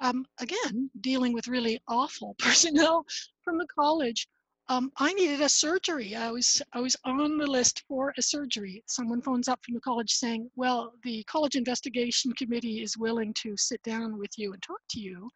Um, 0.00 0.24
again, 0.38 0.90
dealing 1.02 1.34
with 1.34 1.48
really 1.48 1.82
awful 1.86 2.34
personnel 2.38 3.04
from 3.44 3.58
the 3.58 3.66
college 3.66 4.26
um, 4.70 4.92
I 4.98 5.12
needed 5.14 5.40
a 5.40 5.48
surgery. 5.48 6.14
I 6.14 6.30
was 6.30 6.62
I 6.72 6.80
was 6.80 6.96
on 7.04 7.38
the 7.38 7.46
list 7.46 7.82
for 7.88 8.14
a 8.16 8.22
surgery. 8.22 8.84
Someone 8.86 9.20
phones 9.20 9.48
up 9.48 9.58
from 9.64 9.74
the 9.74 9.80
college 9.80 10.12
saying, 10.12 10.48
"Well, 10.54 10.94
the 11.02 11.24
college 11.24 11.56
investigation 11.56 12.32
committee 12.34 12.80
is 12.80 12.96
willing 12.96 13.34
to 13.42 13.56
sit 13.56 13.82
down 13.82 14.16
with 14.16 14.30
you 14.38 14.52
and 14.52 14.62
talk 14.62 14.80
to 14.90 15.00
you," 15.00 15.28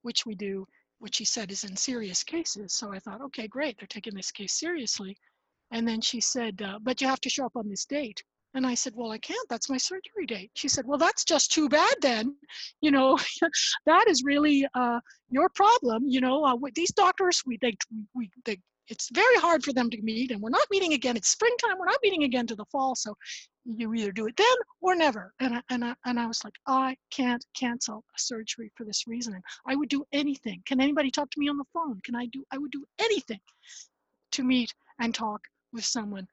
which 0.00 0.24
we 0.24 0.34
do, 0.34 0.66
which 0.98 1.18
he 1.18 1.26
said 1.26 1.52
is 1.52 1.64
in 1.64 1.76
serious 1.76 2.24
cases. 2.24 2.72
So 2.72 2.90
I 2.90 3.00
thought, 3.00 3.20
okay, 3.20 3.46
great, 3.46 3.76
they're 3.78 3.86
taking 3.86 4.14
this 4.14 4.32
case 4.32 4.54
seriously. 4.58 5.14
And 5.70 5.86
then 5.86 6.00
she 6.00 6.20
said, 6.22 6.62
uh, 6.62 6.78
"But 6.80 7.02
you 7.02 7.06
have 7.06 7.20
to 7.20 7.30
show 7.30 7.44
up 7.44 7.56
on 7.56 7.68
this 7.68 7.84
date." 7.84 8.24
And 8.54 8.66
I 8.66 8.74
said, 8.74 8.94
well, 8.96 9.12
I 9.12 9.18
can't, 9.18 9.48
that's 9.48 9.70
my 9.70 9.76
surgery 9.76 10.26
date. 10.26 10.50
She 10.54 10.68
said, 10.68 10.86
well, 10.86 10.98
that's 10.98 11.24
just 11.24 11.52
too 11.52 11.68
bad 11.68 11.94
then. 12.00 12.36
You 12.82 12.90
know, 12.90 13.18
that 13.86 14.08
is 14.08 14.24
really 14.24 14.66
uh, 14.74 15.00
your 15.28 15.48
problem. 15.50 16.04
You 16.06 16.20
know, 16.20 16.44
uh, 16.44 16.56
these 16.74 16.92
doctors, 16.92 17.42
we, 17.46 17.58
they, 17.60 17.76
we, 18.14 18.30
they, 18.44 18.58
it's 18.88 19.08
very 19.12 19.36
hard 19.36 19.62
for 19.62 19.72
them 19.72 19.90
to 19.90 20.02
meet 20.02 20.30
and 20.30 20.40
we're 20.40 20.50
not 20.50 20.66
meeting 20.70 20.94
again. 20.94 21.16
It's 21.16 21.28
springtime, 21.28 21.78
we're 21.78 21.84
not 21.84 22.00
meeting 22.02 22.24
again 22.24 22.46
to 22.48 22.56
the 22.56 22.64
fall. 22.72 22.94
So 22.96 23.14
you 23.64 23.92
either 23.94 24.12
do 24.12 24.26
it 24.26 24.36
then 24.36 24.46
or 24.80 24.94
never. 24.94 25.32
And 25.40 25.56
I, 25.56 25.62
and 25.70 25.84
I, 25.84 25.94
and 26.06 26.18
I 26.18 26.26
was 26.26 26.42
like, 26.42 26.54
I 26.66 26.96
can't 27.10 27.44
cancel 27.54 28.04
a 28.16 28.18
surgery 28.18 28.72
for 28.76 28.84
this 28.84 29.06
reason. 29.06 29.40
I 29.66 29.76
would 29.76 29.90
do 29.90 30.04
anything. 30.12 30.62
Can 30.66 30.80
anybody 30.80 31.10
talk 31.10 31.30
to 31.30 31.40
me 31.40 31.48
on 31.48 31.58
the 31.58 31.64
phone? 31.72 32.00
Can 32.04 32.16
I 32.16 32.26
do, 32.26 32.44
I 32.50 32.58
would 32.58 32.70
do 32.72 32.84
anything 32.98 33.40
to 34.32 34.42
meet 34.42 34.72
and 34.98 35.14
talk 35.14 35.42
with 35.72 35.84
someone 35.84 36.26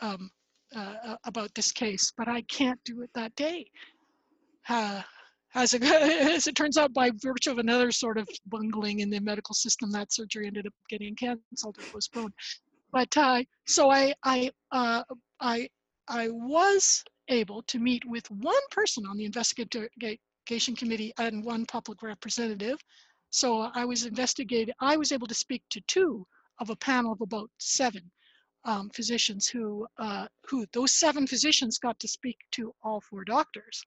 um, 0.00 0.30
uh, 0.74 1.16
about 1.24 1.54
this 1.54 1.72
case, 1.72 2.12
but 2.16 2.28
I 2.28 2.42
can't 2.42 2.80
do 2.84 3.02
it 3.02 3.10
that 3.14 3.34
day. 3.36 3.66
Uh, 4.68 5.02
as, 5.54 5.74
it, 5.74 5.82
as 5.82 6.46
it 6.46 6.54
turns 6.54 6.76
out, 6.76 6.92
by 6.92 7.10
virtue 7.22 7.50
of 7.50 7.58
another 7.58 7.90
sort 7.90 8.18
of 8.18 8.28
bungling 8.46 9.00
in 9.00 9.10
the 9.10 9.20
medical 9.20 9.54
system, 9.54 9.90
that 9.92 10.12
surgery 10.12 10.46
ended 10.46 10.66
up 10.66 10.72
getting 10.88 11.14
canceled 11.16 11.76
or 11.78 11.84
postponed. 11.92 12.32
But 12.92 13.16
uh, 13.16 13.42
so 13.66 13.90
I, 13.90 14.14
I, 14.24 14.50
uh, 14.72 15.02
I, 15.40 15.68
I 16.08 16.28
was 16.30 17.04
able 17.28 17.62
to 17.62 17.78
meet 17.78 18.04
with 18.06 18.28
one 18.30 18.62
person 18.70 19.04
on 19.06 19.16
the 19.16 19.24
investigation 19.24 20.76
committee 20.76 21.12
and 21.18 21.44
one 21.44 21.66
public 21.66 22.02
representative. 22.02 22.78
So 23.30 23.70
I 23.74 23.84
was 23.84 24.04
investigated. 24.04 24.74
I 24.80 24.96
was 24.96 25.12
able 25.12 25.28
to 25.28 25.34
speak 25.34 25.62
to 25.70 25.80
two 25.86 26.26
of 26.58 26.70
a 26.70 26.76
panel 26.76 27.12
of 27.12 27.20
about 27.20 27.48
seven 27.58 28.10
um, 28.64 28.90
physicians 28.90 29.48
who, 29.48 29.86
uh, 29.98 30.26
who 30.46 30.66
those 30.72 30.92
seven 30.92 31.26
physicians 31.26 31.78
got 31.78 31.98
to 32.00 32.08
speak 32.08 32.38
to 32.52 32.74
all 32.82 33.00
four 33.00 33.24
doctors, 33.24 33.82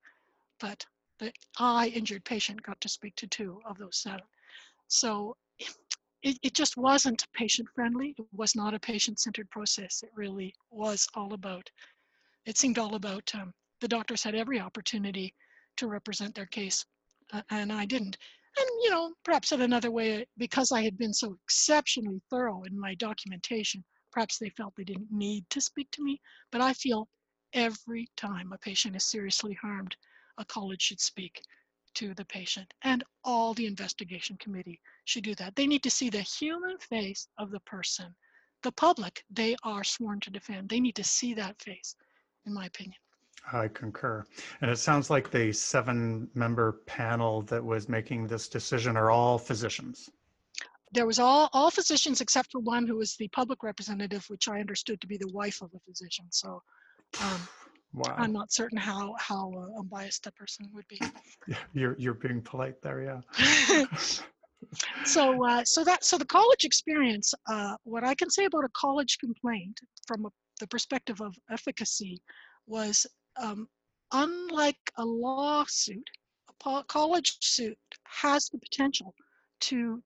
but 0.60 0.86
the 1.20 1.32
eye 1.60 1.92
injured 1.94 2.26
patient 2.26 2.62
got 2.64 2.80
to 2.82 2.90
speak 2.90 3.16
to 3.16 3.28
two 3.28 3.62
of 3.66 3.78
those 3.78 3.98
seven. 3.98 4.24
So 4.88 5.36
it, 6.24 6.38
it 6.42 6.54
just 6.54 6.78
wasn't 6.78 7.28
patient 7.34 7.68
friendly. 7.76 8.16
It 8.18 8.26
was 8.32 8.56
not 8.56 8.74
a 8.74 8.80
patient 8.80 9.20
centered 9.20 9.50
process. 9.50 10.04
It 10.04 10.12
really 10.16 10.56
was 10.72 11.08
all 11.16 11.34
about, 11.34 11.70
it 12.46 12.58
seemed 12.58 12.80
all 12.80 12.96
about 12.96 13.30
um, 13.36 13.54
the 13.82 13.88
doctors 13.88 14.24
had 14.24 14.36
every 14.36 14.60
opportunity 14.60 15.34
to 15.76 15.88
represent 15.88 16.34
their 16.34 16.46
case, 16.46 16.86
uh, 17.34 17.42
and 17.50 17.72
I 17.72 17.86
didn't. 17.86 18.18
And, 18.58 18.68
you 18.84 18.92
know, 18.92 19.14
perhaps 19.24 19.52
in 19.52 19.62
another 19.62 19.92
way, 19.92 20.26
because 20.38 20.72
I 20.72 20.84
had 20.84 20.98
been 20.98 21.14
so 21.14 21.38
exceptionally 21.44 22.22
thorough 22.30 22.64
in 22.64 22.80
my 22.80 22.94
documentation, 22.96 23.84
perhaps 24.14 24.38
they 24.38 24.50
felt 24.50 24.76
they 24.76 24.84
didn't 24.84 25.12
need 25.12 25.50
to 25.50 25.60
speak 25.60 25.90
to 25.92 26.04
me. 26.04 26.22
But 26.52 26.62
I 26.62 26.74
feel 26.74 27.10
every 27.52 28.08
time 28.16 28.54
a 28.54 28.58
patient 28.58 28.96
is 28.96 29.04
seriously 29.04 29.58
harmed, 29.62 29.96
a 30.38 30.46
college 30.46 30.82
should 30.82 31.02
speak 31.02 31.42
to 31.96 32.14
the 32.14 32.26
patient 32.26 32.74
and 32.84 33.04
all 33.24 33.54
the 33.54 33.68
investigation 33.68 34.38
committee 34.38 34.80
should 35.06 35.24
do 35.24 35.36
that. 35.36 35.56
They 35.56 35.68
need 35.68 35.84
to 35.84 35.90
see 35.90 36.10
the 36.10 36.22
human 36.22 36.78
face 36.78 37.28
of 37.38 37.52
the 37.52 37.60
person. 37.62 38.16
The 38.64 38.72
public, 38.72 39.26
they 39.30 39.56
are 39.64 39.84
sworn 39.84 40.20
to 40.22 40.32
defend. 40.32 40.70
They 40.70 40.80
need 40.80 40.96
to 40.96 41.04
see 41.04 41.34
that 41.34 41.62
face, 41.62 41.96
in 42.46 42.54
my 42.54 42.66
opinion. 42.66 42.98
I 43.52 43.68
concur. 43.68 44.26
And 44.62 44.72
it 44.72 44.78
sounds 44.78 45.10
like 45.10 45.30
the 45.30 45.52
seven 45.52 46.30
member 46.34 46.82
panel 46.86 47.42
that 47.44 47.64
was 47.64 47.90
making 47.90 48.28
this 48.28 48.48
decision 48.48 48.96
are 48.96 49.12
all 49.12 49.38
physicians. 49.38 50.10
There 50.94 51.06
was 51.06 51.20
all, 51.20 51.50
all 51.54 51.72
physicians 51.72 52.22
except 52.22 52.52
for 52.52 52.60
one 52.60 52.88
who 52.88 52.98
was 52.98 53.16
the 53.18 53.28
public 53.30 53.64
representative, 53.64 54.24
which 54.30 54.48
I 54.48 54.60
understood 54.60 55.02
to 55.02 55.08
be 55.08 55.18
the 55.18 55.32
wife 55.34 55.62
of 55.62 55.72
a 55.74 55.80
physician. 55.80 56.26
So 56.30 56.62
um, 57.22 57.48
Wow. 57.94 58.16
I'm 58.18 58.34
not 58.34 58.52
certain 58.52 58.78
how 58.78 59.16
how 59.20 59.54
uh, 59.56 59.80
unbiased 59.80 60.24
that 60.24 60.36
person 60.36 60.68
would 60.74 60.88
be. 60.88 61.00
Yeah, 61.48 61.58
you're 61.74 61.96
you're 62.00 62.16
being 62.16 62.42
polite 62.42 62.82
there, 62.82 63.04
yeah. 63.04 63.86
so 65.06 65.46
uh, 65.46 65.64
so 65.64 65.84
that 65.84 66.04
so 66.04 66.18
the 66.18 66.26
college 66.26 66.64
experience. 66.64 67.34
Uh, 67.48 67.76
what 67.84 68.04
I 68.04 68.16
can 68.16 68.32
say 68.32 68.46
about 68.46 68.64
a 68.64 68.70
college 68.76 69.20
complaint 69.20 69.80
from 70.08 70.26
a, 70.26 70.30
the 70.60 70.68
perspective 70.68 71.22
of 71.22 71.36
efficacy 71.52 72.20
was 72.66 73.06
um, 73.38 73.68
unlike 74.12 74.80
a 74.98 75.06
lawsuit, 75.06 76.10
a 76.66 76.84
college 76.88 77.38
suit 77.42 77.78
has 78.06 78.50
the 78.50 78.58
potential 78.58 79.14
to 79.62 80.02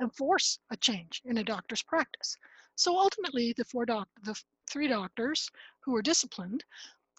enforce 0.00 0.58
a 0.70 0.76
change 0.76 1.22
in 1.24 1.38
a 1.38 1.44
doctor's 1.44 1.82
practice. 1.82 2.36
So 2.76 2.98
ultimately, 2.98 3.54
the 3.56 3.64
four 3.64 3.86
doc 3.86 4.08
the 4.22 4.34
three 4.70 4.88
doctors 4.88 5.48
who 5.84 5.92
were 5.92 6.02
disciplined 6.02 6.64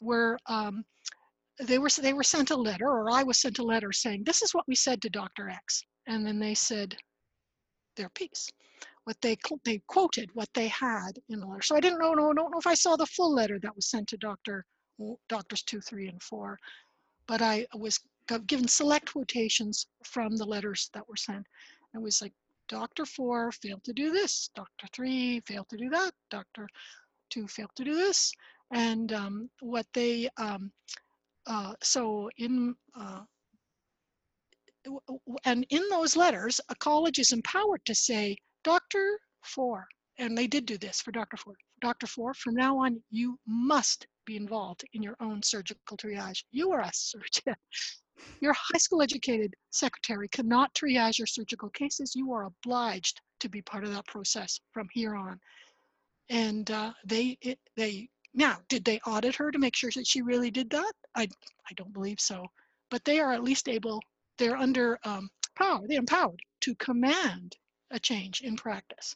were 0.01 0.37
um, 0.47 0.83
they 1.59 1.79
were 1.79 1.89
they 2.01 2.13
were 2.13 2.23
sent 2.23 2.51
a 2.51 2.55
letter 2.55 2.87
or 2.87 3.09
I 3.09 3.23
was 3.23 3.39
sent 3.39 3.59
a 3.59 3.63
letter 3.63 3.91
saying 3.91 4.23
this 4.23 4.41
is 4.41 4.53
what 4.53 4.67
we 4.67 4.75
said 4.75 5.01
to 5.01 5.09
Dr. 5.09 5.49
X 5.49 5.83
and 6.07 6.25
then 6.25 6.39
they 6.39 6.53
said 6.53 6.95
their 7.95 8.09
piece 8.09 8.49
what 9.05 9.17
they 9.21 9.37
they 9.63 9.81
quoted 9.87 10.29
what 10.33 10.49
they 10.53 10.67
had 10.67 11.11
in 11.29 11.39
the 11.39 11.45
letter 11.45 11.61
so 11.61 11.75
I 11.75 11.79
didn't 11.79 11.99
know 11.99 12.13
no 12.13 12.33
don't 12.33 12.51
know 12.51 12.59
if 12.59 12.67
I 12.67 12.73
saw 12.73 12.95
the 12.95 13.05
full 13.05 13.33
letter 13.33 13.59
that 13.59 13.75
was 13.75 13.89
sent 13.89 14.09
to 14.09 14.17
Dr. 14.17 14.65
doctors 15.29 15.63
2 15.63 15.79
3 15.79 16.07
and 16.09 16.21
4 16.21 16.57
but 17.27 17.41
I 17.41 17.65
was 17.73 17.99
given 18.47 18.67
select 18.67 19.11
quotations 19.11 19.87
from 20.03 20.35
the 20.35 20.45
letters 20.45 20.89
that 20.93 21.07
were 21.07 21.15
sent 21.15 21.45
it 21.95 22.01
was 22.01 22.21
like 22.21 22.34
Dr. 22.67 23.05
4 23.05 23.51
failed 23.51 23.84
to 23.84 23.93
do 23.93 24.12
this 24.12 24.49
Dr. 24.55 24.88
3 24.93 25.41
failed 25.41 25.69
to 25.69 25.77
do 25.77 25.89
that 25.89 26.12
Dr. 26.29 26.67
2 27.31 27.47
failed 27.47 27.71
to 27.75 27.84
do 27.84 27.95
this 27.95 28.31
and 28.71 29.13
um, 29.13 29.49
what 29.62 29.86
they 29.93 30.29
um, 30.38 30.71
uh, 31.47 31.73
so 31.81 32.29
in 32.38 32.75
uh, 32.99 33.21
and 35.45 35.65
in 35.69 35.84
those 35.89 36.15
letters 36.15 36.60
a 36.69 36.75
college 36.75 37.19
is 37.19 37.31
empowered 37.31 37.84
to 37.86 37.95
say 37.95 38.36
dr 38.63 39.19
four 39.43 39.88
and 40.17 40.38
they 40.38 40.47
did 40.47 40.65
do 40.65 40.77
this 40.77 41.01
for 41.01 41.12
dr 41.12 41.38
four 41.38 41.55
dr 41.81 42.05
four 42.08 42.34
from 42.34 42.53
now 42.55 42.77
on 42.77 43.01
you 43.10 43.38
must 43.47 44.08
be 44.25 44.36
involved 44.36 44.84
in 44.93 45.01
your 45.01 45.15
own 45.19 45.41
surgical 45.41 45.97
triage 45.97 46.43
you 46.51 46.71
are 46.71 46.81
a 46.81 46.91
surgeon 46.93 47.55
your 48.41 48.54
high 48.54 48.78
school 48.78 49.01
educated 49.01 49.54
secretary 49.71 50.28
cannot 50.28 50.73
triage 50.73 51.17
your 51.17 51.28
surgical 51.28 51.69
cases 51.69 52.15
you 52.15 52.32
are 52.34 52.45
obliged 52.45 53.21
to 53.39 53.49
be 53.49 53.62
part 53.62 53.84
of 53.84 53.93
that 53.93 54.08
process 54.08 54.60
from 54.71 54.88
here 54.93 55.15
on 55.15 55.39
and 56.30 56.71
uh, 56.71 56.91
they 57.06 57.38
it, 57.41 57.60
they 57.75 58.10
now, 58.36 58.58
did 58.67 58.84
they 58.84 58.99
audit 58.99 59.36
her 59.36 59.49
to 59.49 59.58
make 59.58 59.75
sure 59.78 59.91
that 59.95 60.06
she 60.06 60.21
really 60.21 60.51
did 60.51 60.69
that? 60.71 60.91
I, 61.15 61.23
I 61.23 61.73
don't 61.75 61.93
believe 61.93 62.19
so. 62.19 62.45
But 62.91 63.06
they 63.06 63.19
are 63.19 63.32
at 63.32 63.43
least 63.43 63.69
able, 63.69 64.01
they're 64.38 64.58
under 64.58 64.99
um, 65.06 65.30
power, 65.56 65.82
they're 65.88 65.99
empowered 65.99 66.41
to 66.62 66.75
command 66.75 67.56
a 67.91 67.99
change 67.99 68.41
in 68.41 68.58
practice. 68.58 69.15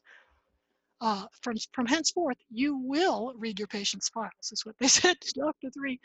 Uh, 1.01 1.25
from, 1.41 1.55
from 1.73 1.85
henceforth, 1.85 2.37
you 2.49 2.77
will 2.77 3.33
read 3.37 3.59
your 3.59 3.67
patient's 3.67 4.09
files, 4.09 4.51
is 4.51 4.65
what 4.65 4.77
they 4.79 4.87
said 4.87 5.19
to 5.19 5.33
Dr. 5.33 5.69
Three. 5.69 5.99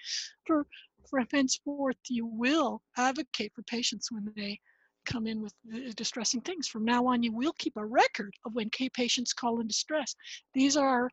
For, 0.45 0.67
from 1.09 1.27
henceforth, 1.33 1.97
you 2.09 2.27
will 2.27 2.83
advocate 2.97 3.53
for 3.55 3.63
patients 3.63 4.11
when 4.11 4.33
they 4.37 4.59
come 5.05 5.27
in 5.27 5.43
with 5.43 5.55
distressing 5.97 6.41
things. 6.41 6.67
From 6.67 6.85
now 6.85 7.07
on, 7.07 7.23
you 7.23 7.33
will 7.33 7.53
keep 7.59 7.77
a 7.77 7.85
record 7.85 8.33
of 8.45 8.55
when 8.55 8.71
K 8.71 8.89
patients 8.89 9.33
call 9.33 9.61
in 9.61 9.69
distress. 9.69 10.15
These 10.55 10.77
are 10.77 11.11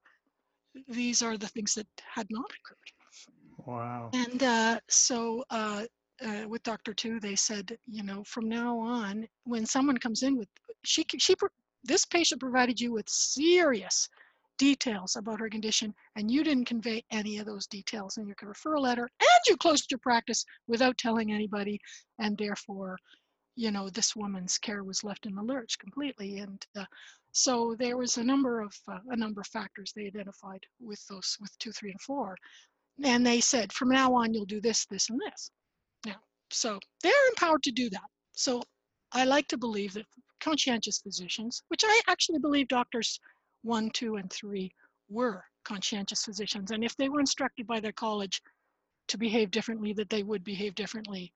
these 0.87 1.21
are 1.21 1.37
the 1.37 1.49
things 1.49 1.73
that 1.75 1.87
had 1.99 2.27
not 2.29 2.45
occurred. 2.45 3.67
Wow. 3.67 4.09
And 4.13 4.41
uh, 4.41 4.79
so 4.89 5.43
uh, 5.49 5.83
uh, 6.25 6.45
with 6.47 6.63
Dr. 6.63 6.93
Two, 6.93 7.19
they 7.19 7.35
said, 7.35 7.77
you 7.87 8.03
know, 8.03 8.23
from 8.23 8.47
now 8.47 8.79
on, 8.79 9.27
when 9.43 9.65
someone 9.65 9.97
comes 9.97 10.23
in 10.23 10.37
with, 10.37 10.47
she, 10.83 11.05
she, 11.17 11.35
this 11.83 12.05
patient 12.05 12.39
provided 12.39 12.79
you 12.79 12.93
with 12.93 13.09
serious 13.09 14.07
details 14.61 15.15
about 15.15 15.39
her 15.39 15.49
condition, 15.49 15.91
and 16.15 16.29
you 16.29 16.43
didn't 16.43 16.65
convey 16.65 17.03
any 17.09 17.39
of 17.39 17.47
those 17.47 17.65
details 17.65 18.17
in 18.17 18.27
your 18.27 18.35
referral 18.43 18.83
letter, 18.83 19.09
and 19.19 19.41
you 19.47 19.57
closed 19.57 19.89
your 19.89 19.97
practice 19.97 20.45
without 20.67 20.99
telling 20.99 21.31
anybody, 21.31 21.79
and 22.19 22.37
therefore, 22.37 22.95
you 23.55 23.71
know, 23.71 23.89
this 23.89 24.15
woman's 24.15 24.59
care 24.59 24.83
was 24.83 25.03
left 25.03 25.25
in 25.25 25.33
the 25.33 25.41
lurch 25.41 25.79
completely. 25.79 26.37
And 26.37 26.63
uh, 26.77 26.85
so 27.31 27.75
there 27.79 27.97
was 27.97 28.17
a 28.17 28.23
number 28.23 28.61
of 28.61 28.71
uh, 28.87 28.99
a 29.09 29.15
number 29.15 29.41
of 29.41 29.47
factors 29.47 29.91
they 29.95 30.05
identified 30.05 30.63
with 30.79 31.03
those 31.07 31.37
with 31.41 31.57
two, 31.57 31.71
three, 31.71 31.89
and 31.89 32.01
four, 32.01 32.37
and 33.03 33.25
they 33.25 33.41
said 33.41 33.73
from 33.73 33.89
now 33.89 34.13
on 34.13 34.31
you'll 34.31 34.45
do 34.45 34.61
this, 34.61 34.85
this, 34.85 35.09
and 35.09 35.19
this. 35.25 35.49
Now, 36.05 36.19
so 36.51 36.79
they're 37.01 37.27
empowered 37.29 37.63
to 37.63 37.71
do 37.71 37.89
that. 37.89 38.09
So 38.33 38.61
I 39.11 39.25
like 39.25 39.47
to 39.47 39.57
believe 39.57 39.93
that 39.93 40.05
conscientious 40.39 40.99
physicians, 40.99 41.63
which 41.69 41.83
I 41.83 42.01
actually 42.07 42.39
believe 42.39 42.67
doctors 42.67 43.19
one, 43.63 43.89
two, 43.91 44.15
and 44.15 44.31
three 44.31 44.71
were 45.09 45.43
conscientious 45.63 46.23
physicians, 46.23 46.71
and 46.71 46.83
if 46.83 46.95
they 46.97 47.09
were 47.09 47.19
instructed 47.19 47.67
by 47.67 47.79
their 47.79 47.91
college 47.91 48.41
to 49.07 49.17
behave 49.17 49.51
differently, 49.51 49.93
that 49.93 50.09
they 50.09 50.23
would 50.23 50.43
behave 50.43 50.73
differently 50.75 51.33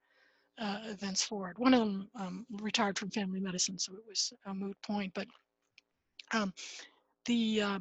uh, 0.58 0.94
thenceforward. 0.98 1.58
One 1.58 1.74
of 1.74 1.80
them 1.80 2.08
um, 2.18 2.46
retired 2.50 2.98
from 2.98 3.10
family 3.10 3.40
medicine, 3.40 3.78
so 3.78 3.92
it 3.94 4.04
was 4.08 4.32
a 4.46 4.54
moot 4.54 4.76
point, 4.82 5.12
but 5.14 5.26
um, 6.32 6.52
the 7.26 7.62
uh, 7.62 7.78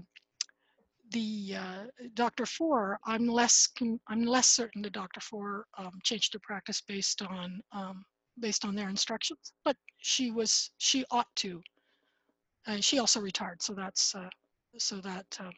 the 1.12 1.56
uh, 1.58 1.84
Dr. 2.14 2.46
Four, 2.46 3.00
I'm 3.06 3.28
less 3.28 3.70
I'm 4.08 4.24
less 4.26 4.48
certain 4.48 4.82
that 4.82 4.94
Dr. 4.94 5.22
Four 5.22 5.66
um, 5.78 6.00
changed 6.04 6.34
her 6.34 6.40
practice 6.40 6.82
based 6.82 7.22
on 7.22 7.62
um, 7.72 8.04
based 8.40 8.66
on 8.66 8.76
their 8.76 8.90
instructions, 8.90 9.54
but 9.64 9.78
she 9.98 10.32
was 10.32 10.72
she 10.78 11.06
ought 11.12 11.34
to, 11.38 11.62
and 12.68 12.84
she 12.84 13.00
also 13.00 13.22
retired, 13.22 13.62
so 13.62 13.74
that's 13.74 14.14
uh, 14.16 14.30
so 14.78 14.98
that 14.98 15.26
um, 15.40 15.52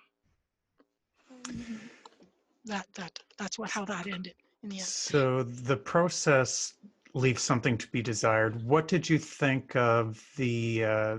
that 2.65 2.85
that 2.95 3.17
that's 3.37 3.57
what 3.57 3.69
how 3.69 3.85
that 3.85 4.07
ended 4.07 4.33
in 4.63 4.69
the 4.69 4.77
end. 4.77 4.85
So 4.85 5.43
the 5.43 5.77
process 5.77 6.73
leaves 7.13 7.41
something 7.41 7.77
to 7.77 7.87
be 7.89 8.01
desired. 8.01 8.61
What 8.63 8.87
did 8.87 9.09
you 9.09 9.17
think 9.17 9.75
of 9.75 10.23
the 10.35 10.85
uh, 10.85 11.17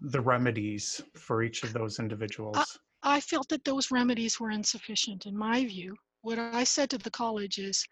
the 0.00 0.20
remedies 0.20 1.00
for 1.14 1.42
each 1.42 1.62
of 1.62 1.72
those 1.72 1.98
individuals? 1.98 2.56
I, 3.02 3.16
I 3.16 3.20
felt 3.20 3.48
that 3.48 3.64
those 3.64 3.90
remedies 3.90 4.40
were 4.40 4.50
insufficient 4.50 5.26
in 5.26 5.36
my 5.36 5.64
view. 5.64 5.96
What 6.22 6.38
I 6.38 6.64
said 6.64 6.90
to 6.90 6.98
the 6.98 7.10
college 7.10 7.58
is, 7.58 7.86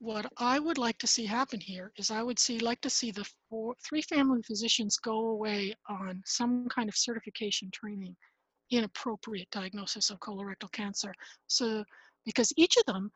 what 0.00 0.26
I 0.38 0.58
would 0.58 0.78
like 0.78 0.98
to 0.98 1.06
see 1.06 1.26
happen 1.26 1.60
here 1.60 1.92
is 1.96 2.10
I 2.10 2.22
would 2.22 2.38
see 2.38 2.58
like 2.58 2.80
to 2.82 2.90
see 2.90 3.10
the 3.10 3.28
four, 3.48 3.74
three 3.84 4.02
family 4.02 4.42
physicians 4.42 4.96
go 4.96 5.28
away 5.28 5.74
on 5.88 6.22
some 6.24 6.68
kind 6.68 6.88
of 6.88 6.96
certification 6.96 7.70
training 7.70 8.16
in 8.70 8.84
appropriate 8.84 9.50
diagnosis 9.50 10.10
of 10.10 10.20
colorectal 10.20 10.70
cancer. 10.72 11.12
So 11.46 11.84
because 12.24 12.52
each 12.56 12.76
of 12.76 12.84
them 12.86 13.10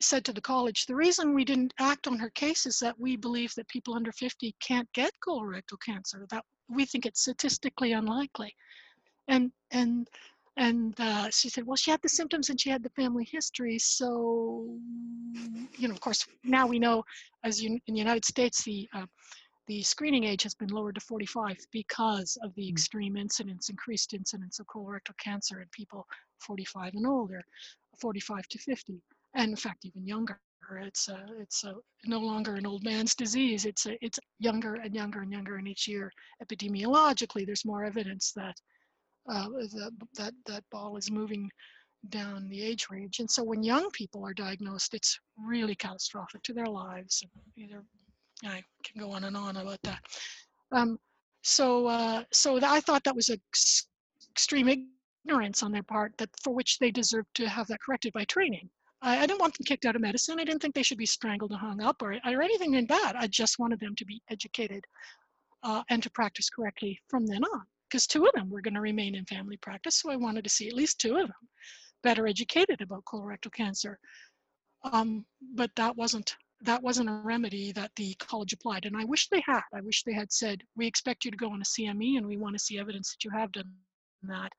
said 0.00 0.24
to 0.24 0.32
the 0.32 0.40
college, 0.40 0.86
the 0.86 0.94
reason 0.94 1.34
we 1.34 1.44
didn't 1.44 1.74
act 1.78 2.06
on 2.06 2.18
her 2.18 2.30
case 2.30 2.66
is 2.66 2.78
that 2.78 2.98
we 2.98 3.16
believe 3.16 3.52
that 3.54 3.68
people 3.68 3.94
under 3.94 4.12
50 4.12 4.54
can't 4.60 4.88
get 4.92 5.12
colorectal 5.26 5.78
cancer. 5.84 6.26
That 6.30 6.44
we 6.68 6.84
think 6.84 7.06
it's 7.06 7.22
statistically 7.22 7.92
unlikely. 7.92 8.54
And 9.28 9.50
and 9.70 10.08
and 10.56 10.94
uh, 10.98 11.30
she 11.30 11.48
said, 11.48 11.64
well, 11.64 11.76
she 11.76 11.92
had 11.92 12.02
the 12.02 12.08
symptoms 12.08 12.50
and 12.50 12.60
she 12.60 12.68
had 12.68 12.82
the 12.82 12.90
family 12.90 13.26
history. 13.30 13.78
So, 13.78 14.76
you 15.78 15.86
know, 15.86 15.94
of 15.94 16.00
course, 16.00 16.26
now 16.42 16.66
we 16.66 16.80
know, 16.80 17.04
as 17.44 17.62
you, 17.62 17.78
in 17.86 17.94
the 17.94 18.00
United 18.00 18.24
States, 18.24 18.64
the 18.64 18.88
uh, 18.92 19.06
the 19.68 19.82
screening 19.82 20.24
age 20.24 20.42
has 20.42 20.54
been 20.54 20.70
lowered 20.70 20.96
to 20.96 21.00
45 21.00 21.56
because 21.72 22.36
of 22.42 22.54
the 22.54 22.64
hmm. 22.64 22.70
extreme 22.70 23.16
incidence, 23.16 23.68
increased 23.68 24.14
incidence 24.14 24.58
of 24.58 24.66
colorectal 24.66 25.16
cancer 25.22 25.60
in 25.60 25.68
people 25.70 26.06
45 26.40 26.94
and 26.94 27.06
older, 27.06 27.42
45 28.00 28.48
to 28.48 28.58
50, 28.58 29.00
and 29.34 29.50
in 29.50 29.56
fact, 29.56 29.84
even 29.84 30.06
younger. 30.06 30.40
It's 30.82 31.08
a, 31.08 31.24
it's 31.40 31.64
a, 31.64 31.76
no 32.04 32.18
longer 32.18 32.56
an 32.56 32.66
old 32.66 32.84
man's 32.84 33.14
disease. 33.14 33.64
It's 33.64 33.86
a, 33.86 33.96
it's 34.04 34.18
younger 34.38 34.74
and 34.74 34.94
younger 34.94 35.22
and 35.22 35.32
younger, 35.32 35.56
and 35.56 35.66
each 35.66 35.88
year, 35.88 36.12
epidemiologically, 36.44 37.46
there's 37.46 37.64
more 37.64 37.84
evidence 37.84 38.32
that 38.36 38.54
uh, 39.30 39.48
the, 39.48 39.90
that 40.16 40.34
that 40.46 40.64
ball 40.70 40.98
is 40.98 41.10
moving 41.10 41.50
down 42.10 42.48
the 42.48 42.62
age 42.62 42.86
range. 42.90 43.18
And 43.18 43.30
so 43.30 43.42
when 43.42 43.62
young 43.62 43.90
people 43.92 44.24
are 44.26 44.34
diagnosed, 44.34 44.92
it's 44.92 45.18
really 45.38 45.74
catastrophic 45.74 46.42
to 46.44 46.52
their 46.52 46.66
lives. 46.66 47.22
Either 47.56 47.82
I 48.44 48.62
can 48.84 49.00
go 49.00 49.12
on 49.12 49.24
and 49.24 49.36
on 49.36 49.56
about 49.56 49.82
that. 49.82 50.00
Um, 50.72 50.98
so 51.42 51.86
uh, 51.86 52.24
so 52.32 52.58
I 52.62 52.80
thought 52.80 53.04
that 53.04 53.16
was 53.16 53.30
extreme 54.32 54.68
ignorance 55.24 55.62
on 55.62 55.72
their 55.72 55.82
part 55.82 56.12
that 56.18 56.30
for 56.42 56.54
which 56.54 56.78
they 56.78 56.90
deserve 56.90 57.24
to 57.34 57.48
have 57.48 57.66
that 57.68 57.80
corrected 57.80 58.12
by 58.12 58.24
training. 58.24 58.68
I, 59.02 59.18
I, 59.18 59.26
didn't 59.26 59.40
want 59.40 59.56
them 59.56 59.64
kicked 59.64 59.86
out 59.86 59.96
of 59.96 60.02
medicine. 60.02 60.40
I 60.40 60.44
didn't 60.44 60.60
think 60.60 60.74
they 60.74 60.82
should 60.82 60.98
be 60.98 61.06
strangled 61.06 61.52
and 61.52 61.60
hung 61.60 61.80
up 61.80 62.02
or, 62.02 62.12
or 62.12 62.42
anything 62.42 62.74
in 62.74 62.86
bad. 62.86 63.16
I 63.16 63.28
just 63.28 63.58
wanted 63.58 63.80
them 63.80 63.94
to 63.96 64.04
be 64.04 64.20
educated 64.30 64.84
uh, 65.62 65.82
and 65.88 66.02
to 66.02 66.10
practice 66.10 66.50
correctly 66.50 67.00
from 67.08 67.26
then 67.26 67.44
on 67.44 67.62
because 67.88 68.06
two 68.06 68.26
of 68.26 68.32
them 68.34 68.50
were 68.50 68.60
going 68.60 68.74
to 68.74 68.80
remain 68.80 69.14
in 69.14 69.24
family 69.24 69.56
practice. 69.56 69.96
So 69.96 70.10
I 70.10 70.16
wanted 70.16 70.44
to 70.44 70.50
see 70.50 70.68
at 70.68 70.74
least 70.74 71.00
two 71.00 71.16
of 71.16 71.26
them 71.26 71.48
better 72.02 72.26
educated 72.26 72.80
about 72.80 73.04
colorectal 73.04 73.52
cancer. 73.52 73.98
Um, 74.84 75.24
but 75.54 75.70
that 75.76 75.96
wasn't 75.96 76.36
that 76.62 76.82
wasn't 76.82 77.08
a 77.08 77.12
remedy 77.12 77.72
that 77.72 77.92
the 77.96 78.14
college 78.16 78.52
applied. 78.52 78.84
And 78.84 78.96
I 78.96 79.04
wish 79.04 79.28
they 79.28 79.42
had. 79.46 79.62
I 79.72 79.80
wish 79.80 80.02
they 80.02 80.12
had 80.12 80.32
said, 80.32 80.62
we 80.76 80.86
expect 80.86 81.24
you 81.24 81.30
to 81.30 81.36
go 81.36 81.50
on 81.50 81.60
a 81.60 81.64
CME 81.64 82.18
and 82.18 82.26
we 82.26 82.36
want 82.36 82.54
to 82.54 82.58
see 82.58 82.78
evidence 82.78 83.12
that 83.12 83.24
you 83.24 83.30
have 83.30 83.52
done 83.52 83.70
that 84.24 84.52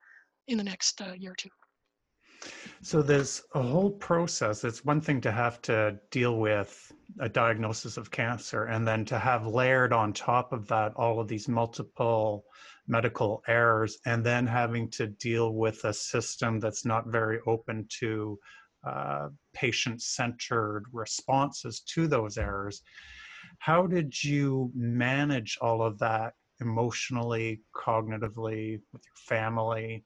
in 0.48 0.58
the 0.58 0.64
next 0.64 1.02
uh, 1.02 1.14
year 1.18 1.32
or 1.32 1.36
two. 1.36 1.50
So 2.82 3.02
there's 3.02 3.42
a 3.54 3.62
whole 3.62 3.92
process. 3.92 4.64
It's 4.64 4.86
one 4.86 5.02
thing 5.02 5.20
to 5.22 5.32
have 5.32 5.62
to 5.64 6.00
deal 6.12 6.38
with 6.38 6.92
a 7.20 7.28
diagnosis 7.28 7.98
of 7.98 8.12
cancer 8.12 8.66
and 8.66 8.88
then 8.88 9.04
to 9.06 9.20
have 9.20 9.46
layered 9.46 9.92
on 9.92 10.14
top 10.14 10.54
of 10.54 10.68
that 10.68 10.94
all 10.96 11.20
of 11.20 11.28
these 11.28 11.50
multiple 11.50 12.46
medical 12.88 13.44
errors 13.48 13.98
and 14.06 14.26
then 14.26 14.48
having 14.48 14.90
to 14.92 15.08
deal 15.08 15.54
with 15.54 15.84
a 15.84 15.94
system 15.94 16.60
that's 16.60 16.86
not 16.86 17.08
very 17.08 17.40
open 17.46 17.86
to 18.00 18.40
uh, 18.86 19.30
patient-centered 19.54 20.86
responses 20.92 21.82
to 21.82 22.08
those 22.08 22.38
errors. 22.38 22.82
How 23.60 23.88
did 23.88 24.24
you 24.24 24.72
manage 24.76 25.58
all 25.62 25.82
of 25.82 25.98
that 26.00 26.34
emotionally, 26.62 27.62
cognitively, 27.76 28.82
with 28.92 29.04
your 29.06 29.16
family? 29.28 30.04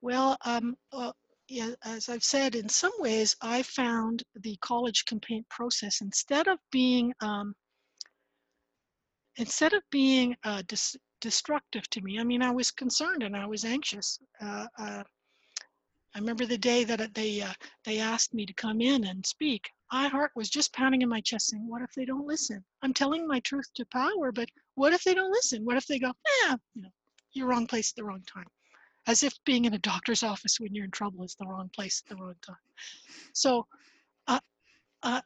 Well, 0.00 0.36
um, 0.44 0.76
uh, 0.92 1.12
yeah, 1.48 1.70
as 1.84 2.08
I've 2.08 2.24
said, 2.24 2.54
in 2.54 2.68
some 2.68 2.92
ways, 2.98 3.36
I 3.40 3.62
found 3.62 4.22
the 4.34 4.56
college 4.60 5.04
campaign 5.04 5.44
process 5.50 6.00
instead 6.00 6.48
of 6.48 6.58
being 6.70 7.12
um, 7.20 7.54
instead 9.36 9.72
of 9.72 9.82
being 9.90 10.36
uh, 10.44 10.62
dis 10.66 10.96
destructive 11.20 11.88
to 11.90 12.00
me. 12.00 12.18
I 12.18 12.24
mean, 12.24 12.42
I 12.42 12.50
was 12.50 12.70
concerned 12.70 13.22
and 13.22 13.36
I 13.36 13.46
was 13.46 13.64
anxious. 13.64 14.18
Uh, 14.40 14.66
uh, 14.78 15.02
I 16.14 16.18
remember 16.18 16.44
the 16.44 16.58
day 16.58 16.84
that 16.84 17.14
they 17.14 17.40
uh, 17.40 17.54
they 17.84 17.98
asked 17.98 18.34
me 18.34 18.44
to 18.46 18.52
come 18.52 18.80
in 18.80 19.04
and 19.04 19.24
speak. 19.24 19.70
My 19.90 20.08
heart 20.08 20.32
was 20.36 20.50
just 20.50 20.72
pounding 20.72 21.02
in 21.02 21.08
my 21.08 21.20
chest, 21.20 21.48
saying, 21.48 21.66
"What 21.66 21.82
if 21.82 21.92
they 21.94 22.04
don't 22.04 22.26
listen? 22.26 22.64
I'm 22.82 22.92
telling 22.92 23.26
my 23.26 23.40
truth 23.40 23.68
to 23.74 23.86
power, 23.86 24.30
but 24.32 24.48
what 24.74 24.92
if 24.92 25.04
they 25.04 25.14
don't 25.14 25.32
listen? 25.32 25.64
What 25.64 25.76
if 25.76 25.86
they 25.86 25.98
go, 25.98 26.12
yeah, 26.44 26.56
you 26.74 26.82
know, 26.82 26.92
you're 27.32 27.46
wrong 27.48 27.66
place 27.66 27.92
at 27.92 27.96
the 27.96 28.04
wrong 28.04 28.22
time?" 28.26 28.46
As 29.06 29.22
if 29.22 29.32
being 29.44 29.64
in 29.64 29.74
a 29.74 29.78
doctor's 29.78 30.22
office 30.22 30.60
when 30.60 30.74
you're 30.74 30.84
in 30.84 30.90
trouble 30.90 31.24
is 31.24 31.34
the 31.34 31.46
wrong 31.46 31.70
place 31.74 32.02
at 32.04 32.16
the 32.16 32.22
wrong 32.22 32.36
time. 32.46 32.56
So, 33.32 33.66
uh, 34.28 34.40
uh, 35.02 35.22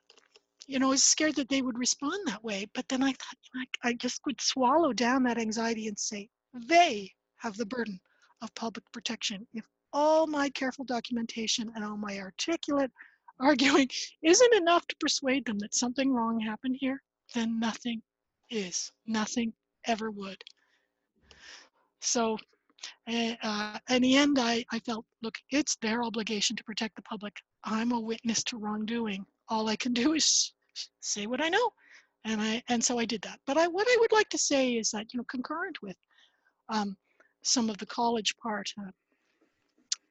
you 0.67 0.79
know, 0.79 0.87
I 0.87 0.91
was 0.91 1.05
scared 1.05 1.35
that 1.37 1.49
they 1.49 1.63
would 1.63 1.79
respond 1.79 2.27
that 2.27 2.43
way. 2.43 2.67
But 2.75 2.89
then 2.89 3.03
I 3.03 3.13
thought, 3.13 3.37
you 3.43 3.61
know, 3.61 3.67
I, 3.85 3.89
I 3.91 3.93
just 3.95 4.21
would 4.25 4.41
swallow 4.41 4.93
down 4.93 5.25
that 5.25 5.39
anxiety 5.39 5.89
and 5.89 5.99
say, 5.99 6.29
they 6.55 7.13
have 7.37 7.57
the 7.57 7.67
burden 7.67 8.01
of 8.41 8.55
public 8.55 8.85
protection. 8.93 9.47
If 9.53 9.67
all 9.97 10.27
my 10.27 10.51
careful 10.51 10.85
documentation 10.85 11.73
and 11.75 11.83
all 11.83 11.97
my 11.97 12.19
articulate 12.19 12.91
arguing 13.41 13.89
isn't 14.23 14.55
enough 14.55 14.87
to 14.87 14.97
persuade 15.01 15.47
them 15.47 15.59
that 15.59 15.75
something 15.75 16.13
wrong 16.13 16.39
happened 16.39 16.77
here, 16.79 17.03
then 17.35 17.59
nothing 17.59 18.03
is. 18.51 18.93
Nothing 19.07 19.55
ever 19.87 20.11
would. 20.11 20.37
So 22.01 22.37
eh, 23.09 23.37
uh, 23.43 23.79
in 23.89 24.03
the 24.03 24.17
end, 24.17 24.39
I, 24.39 24.67
I 24.71 24.81
felt, 24.81 25.07
look, 25.23 25.35
it's 25.51 25.77
their 25.77 26.03
obligation 26.03 26.57
to 26.57 26.65
protect 26.65 26.97
the 26.97 27.03
public. 27.03 27.35
I'm 27.65 27.93
a 27.93 28.01
witness 28.01 28.45
to 28.45 28.59
wrongdoing. 28.59 29.25
All 29.49 29.67
I 29.71 29.77
can 29.77 29.95
do 29.95 30.13
is 30.13 30.53
say 31.01 31.27
what 31.27 31.41
I 31.41 31.49
know. 31.49 31.71
And 32.27 32.43
I 32.43 32.63
and 32.69 32.85
so 32.85 32.99
I 32.99 33.05
did 33.07 33.23
that. 33.23 33.39
But 33.47 33.57
I 33.57 33.67
what 33.69 33.87
I 33.89 33.97
would 34.01 34.13
like 34.13 34.29
to 34.31 34.39
say 34.39 34.73
is 34.73 34.91
that 34.91 35.13
you 35.13 35.19
know 35.19 35.25
concurrent 35.31 35.81
with 35.81 35.97
um, 36.69 36.97
some 37.43 37.71
of 37.71 37.79
the 37.79 37.87
college 37.87 38.37
part, 38.43 38.69
uh, 38.81 38.91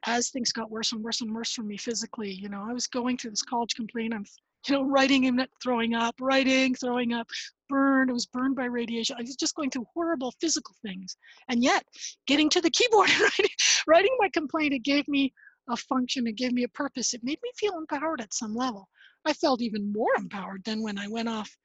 as 0.06 0.30
things 0.30 0.52
got 0.52 0.70
worse 0.70 0.92
and 0.92 1.04
worse 1.04 1.22
and 1.22 1.34
worse 1.34 1.54
for 1.54 1.64
me 1.64 1.78
physically, 1.78 2.32
you 2.32 2.50
know, 2.50 2.64
I 2.68 2.74
was 2.74 2.88
going 2.88 3.18
through 3.18 3.32
this 3.32 3.42
college 3.42 3.76
complaint. 3.76 4.14
I'm 4.14 4.26
you 4.68 4.76
know 4.76 4.84
writing 4.84 5.28
and 5.28 5.48
throwing 5.62 5.94
up, 5.94 6.16
writing, 6.20 6.74
throwing 6.76 7.14
up, 7.14 7.28
burned. 7.70 8.10
I 8.10 8.14
was 8.14 8.26
burned 8.26 8.56
by 8.56 8.66
radiation. 8.66 9.16
I 9.18 9.22
was 9.22 9.36
just 9.36 9.56
going 9.56 9.70
through 9.70 9.86
horrible 9.94 10.34
physical 10.42 10.76
things. 10.82 11.18
And 11.50 11.64
yet, 11.64 11.84
getting 12.28 12.50
to 12.52 12.62
the 12.62 12.72
keyboard 12.72 13.10
and 13.12 13.22
writing, 13.22 13.56
writing 13.88 14.18
my 14.20 14.30
complaint, 14.30 14.74
it 14.74 14.84
gave 14.84 15.08
me 15.08 15.34
a 15.70 15.78
function. 15.78 16.28
It 16.28 16.36
gave 16.36 16.52
me 16.52 16.64
a 16.64 16.70
purpose. 16.70 17.14
It 17.14 17.24
made 17.24 17.40
me 17.44 17.52
feel 17.58 17.78
empowered 17.78 18.22
at 18.22 18.34
some 18.34 18.56
level. 18.56 18.88
I 19.26 19.34
felt 19.34 19.62
even 19.62 19.92
more 19.92 20.12
empowered 20.18 20.64
than 20.64 20.84
when 20.84 21.00
I 21.00 21.08
went 21.08 21.30
off 21.30 21.56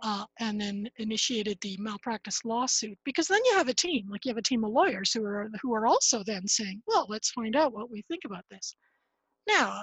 uh, 0.00 0.24
and 0.38 0.60
then 0.60 0.88
initiated 0.96 1.58
the 1.60 1.76
malpractice 1.78 2.44
lawsuit 2.44 2.98
because 3.04 3.26
then 3.26 3.40
you 3.44 3.56
have 3.56 3.68
a 3.68 3.74
team, 3.74 4.06
like 4.10 4.24
you 4.24 4.30
have 4.30 4.38
a 4.38 4.42
team 4.42 4.64
of 4.64 4.70
lawyers 4.70 5.12
who 5.12 5.24
are 5.24 5.48
who 5.62 5.74
are 5.74 5.86
also 5.86 6.22
then 6.24 6.46
saying, 6.46 6.82
well, 6.86 7.06
let's 7.08 7.30
find 7.30 7.56
out 7.56 7.72
what 7.72 7.90
we 7.90 8.02
think 8.02 8.22
about 8.24 8.44
this. 8.50 8.74
Now, 9.46 9.82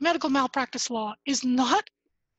medical 0.00 0.30
malpractice 0.30 0.90
law 0.90 1.14
is 1.26 1.44
not 1.44 1.88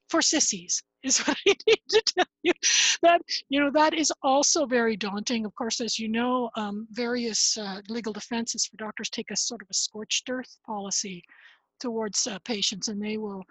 for 0.09 0.21
sissies 0.21 0.83
is 1.03 1.19
what 1.27 1.37
I 1.47 1.55
need 1.67 1.81
to 1.89 2.01
tell 2.05 2.25
you. 2.41 2.53
That 3.01 3.21
you 3.49 3.59
know 3.59 3.71
that 3.71 3.93
is 3.93 4.11
also 4.21 4.65
very 4.65 4.95
daunting. 4.95 5.45
Of 5.45 5.53
course, 5.55 5.81
as 5.81 5.99
you 5.99 6.07
know, 6.07 6.49
um, 6.55 6.87
various 6.91 7.57
uh, 7.57 7.81
legal 7.89 8.13
defenses 8.13 8.65
for 8.65 8.77
doctors 8.77 9.09
take 9.09 9.31
a 9.31 9.35
sort 9.35 9.61
of 9.61 9.67
a 9.69 9.73
scorched 9.73 10.29
earth 10.29 10.57
policy 10.65 11.23
towards 11.79 12.27
uh, 12.27 12.39
patients, 12.45 12.87
and 12.87 13.01
they 13.01 13.17
will 13.17 13.43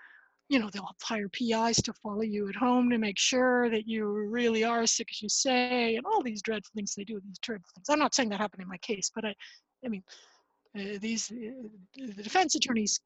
you 0.48 0.58
know, 0.58 0.68
they'll 0.70 0.88
hire 1.02 1.28
PIs 1.28 1.82
to 1.82 1.92
follow 1.94 2.22
you 2.22 2.48
at 2.48 2.54
home 2.54 2.90
to 2.90 2.98
make 2.98 3.18
sure 3.18 3.70
that 3.70 3.86
you 3.86 4.06
really 4.06 4.64
are 4.64 4.86
sick 4.86 5.08
as 5.10 5.22
you 5.22 5.28
say, 5.28 5.96
and 5.96 6.04
all 6.06 6.22
these 6.22 6.42
dreadful 6.42 6.70
things 6.74 6.94
they 6.94 7.04
do, 7.04 7.20
these 7.24 7.38
dreadful 7.38 7.70
things. 7.74 7.88
I'm 7.88 7.98
not 7.98 8.14
saying 8.14 8.28
that 8.30 8.40
happened 8.40 8.62
in 8.62 8.68
my 8.68 8.78
case, 8.78 9.10
but 9.14 9.24
I, 9.24 9.34
I 9.84 9.88
mean, 9.88 10.02
uh, 10.78 10.98
these 11.00 11.30
uh, 11.30 11.68
the 11.96 12.22
defense 12.22 12.54
attorneys 12.54 13.00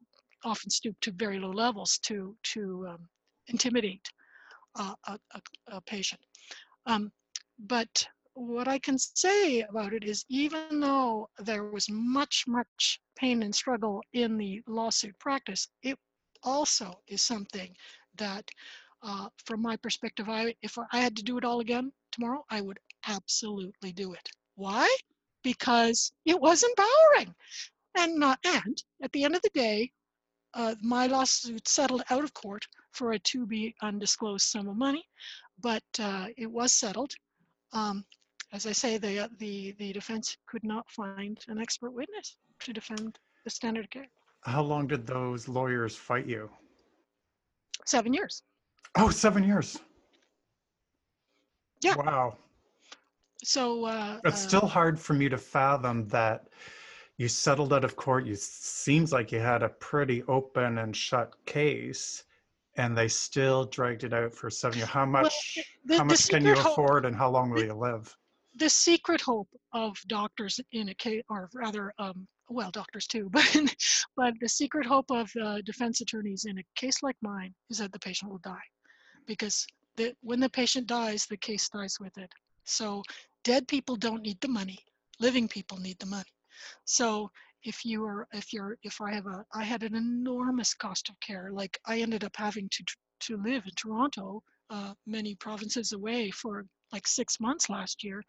often 0.44 0.70
stoop 0.70 0.96
to 1.00 1.10
very 1.12 1.38
low 1.38 1.50
levels 1.50 1.98
to 1.98 2.36
to 2.42 2.86
um, 2.90 3.08
intimidate 3.48 4.08
uh, 4.78 4.94
a, 5.06 5.18
a, 5.34 5.40
a, 5.68 5.80
patient. 5.82 6.20
Um, 6.86 7.10
but 7.58 8.06
what 8.34 8.68
I 8.68 8.78
can 8.78 8.98
say 8.98 9.62
about 9.62 9.94
it 9.94 10.04
is, 10.04 10.24
even 10.28 10.80
though 10.80 11.28
there 11.38 11.64
was 11.64 11.88
much, 11.90 12.44
much 12.46 13.00
pain 13.16 13.42
and 13.42 13.54
struggle 13.54 14.02
in 14.12 14.36
the 14.36 14.60
lawsuit 14.66 15.18
practice, 15.18 15.68
it 15.82 15.98
also 16.46 16.98
is 17.08 17.22
something 17.22 17.76
that, 18.16 18.50
uh, 19.02 19.28
from 19.44 19.60
my 19.60 19.76
perspective, 19.76 20.28
I 20.28 20.54
if 20.62 20.78
I 20.92 20.98
had 21.00 21.16
to 21.16 21.22
do 21.22 21.36
it 21.38 21.44
all 21.44 21.60
again 21.60 21.92
tomorrow, 22.12 22.44
I 22.50 22.62
would 22.62 22.78
absolutely 23.06 23.92
do 23.92 24.14
it. 24.14 24.28
Why? 24.54 24.88
Because 25.42 26.12
it 26.24 26.40
was 26.40 26.62
empowering, 26.62 27.34
and 27.96 28.24
and 28.44 28.82
at 29.02 29.12
the 29.12 29.24
end 29.24 29.36
of 29.36 29.42
the 29.42 29.50
day, 29.50 29.92
uh, 30.54 30.74
my 30.82 31.06
lawsuit 31.06 31.68
settled 31.68 32.02
out 32.10 32.24
of 32.24 32.32
court 32.32 32.64
for 32.92 33.12
a 33.12 33.18
to 33.18 33.46
be 33.46 33.74
undisclosed 33.82 34.46
sum 34.46 34.68
of 34.68 34.76
money, 34.76 35.04
but 35.60 35.84
uh, 36.00 36.28
it 36.36 36.50
was 36.50 36.72
settled. 36.72 37.12
Um, 37.72 38.04
as 38.52 38.66
I 38.66 38.72
say, 38.72 38.96
the, 38.96 39.24
uh, 39.24 39.28
the, 39.38 39.74
the 39.78 39.92
defense 39.92 40.36
could 40.46 40.64
not 40.64 40.90
find 40.90 41.38
an 41.48 41.60
expert 41.60 41.90
witness 41.90 42.36
to 42.60 42.72
defend 42.72 43.18
the 43.44 43.50
standard 43.50 43.84
of 43.84 43.90
care. 43.90 44.08
How 44.46 44.62
long 44.62 44.86
did 44.86 45.06
those 45.06 45.48
lawyers 45.48 45.96
fight 45.96 46.26
you? 46.26 46.48
Seven 47.84 48.14
years. 48.14 48.44
Oh, 48.96 49.10
seven 49.10 49.42
years. 49.42 49.78
Yeah. 51.82 51.96
Wow. 51.96 52.38
So 53.42 53.84
uh, 53.84 54.20
It's 54.24 54.44
uh, 54.44 54.48
still 54.48 54.66
hard 54.66 55.00
for 55.00 55.14
me 55.14 55.28
to 55.28 55.36
fathom 55.36 56.06
that 56.08 56.46
you 57.18 57.26
settled 57.28 57.72
out 57.72 57.84
of 57.84 57.96
court. 57.96 58.24
You 58.24 58.36
seems 58.36 59.12
like 59.12 59.32
you 59.32 59.40
had 59.40 59.64
a 59.64 59.68
pretty 59.68 60.22
open 60.28 60.78
and 60.78 60.96
shut 60.96 61.34
case, 61.44 62.22
and 62.76 62.96
they 62.96 63.08
still 63.08 63.64
dragged 63.64 64.04
it 64.04 64.12
out 64.12 64.32
for 64.32 64.48
seven 64.48 64.78
years. 64.78 64.88
How 64.88 65.04
much? 65.06 65.58
the- 65.84 65.98
how 65.98 66.04
much 66.04 66.28
can 66.28 66.44
you 66.44 66.54
hope- 66.54 66.72
afford, 66.72 67.04
and 67.04 67.16
how 67.16 67.30
long 67.30 67.50
will 67.50 67.64
you 67.64 67.74
live? 67.74 68.16
the 68.58 68.70
secret 68.70 69.20
hope 69.20 69.48
of 69.72 69.98
doctors 70.06 70.58
in 70.72 70.88
a 70.88 70.94
case, 70.94 71.22
or 71.28 71.50
rather, 71.52 71.92
um, 71.98 72.26
well, 72.48 72.70
doctors 72.70 73.06
too, 73.06 73.28
but 73.32 73.74
but 74.16 74.34
the 74.40 74.48
secret 74.48 74.86
hope 74.86 75.10
of 75.10 75.30
uh, 75.42 75.60
defense 75.62 76.00
attorneys 76.00 76.44
in 76.44 76.58
a 76.58 76.64
case 76.74 77.02
like 77.02 77.16
mine 77.22 77.54
is 77.70 77.78
that 77.78 77.92
the 77.92 77.98
patient 77.98 78.30
will 78.30 78.38
die, 78.38 78.66
because 79.26 79.66
the, 79.96 80.14
when 80.20 80.40
the 80.40 80.50
patient 80.50 80.86
dies, 80.86 81.26
the 81.26 81.36
case 81.36 81.68
dies 81.68 81.98
with 82.00 82.16
it. 82.18 82.30
So 82.64 83.02
dead 83.44 83.66
people 83.68 83.96
don't 83.96 84.22
need 84.22 84.40
the 84.40 84.48
money; 84.48 84.78
living 85.20 85.48
people 85.48 85.78
need 85.78 85.98
the 85.98 86.06
money. 86.06 86.32
So 86.84 87.30
if 87.64 87.84
you 87.84 88.04
are, 88.04 88.28
if 88.32 88.52
you're, 88.52 88.78
if 88.82 89.00
I 89.00 89.12
have 89.12 89.26
a, 89.26 89.44
I 89.52 89.64
had 89.64 89.82
an 89.82 89.94
enormous 89.94 90.72
cost 90.74 91.08
of 91.08 91.18
care. 91.20 91.50
Like 91.52 91.78
I 91.86 92.00
ended 92.00 92.24
up 92.24 92.36
having 92.36 92.68
to 92.70 92.84
to 93.18 93.36
live 93.38 93.64
in 93.64 93.72
Toronto, 93.76 94.42
uh, 94.70 94.94
many 95.06 95.34
provinces 95.34 95.92
away 95.92 96.30
for 96.30 96.64
like 96.92 97.06
six 97.06 97.40
months 97.40 97.68
last 97.68 98.04
year 98.04 98.22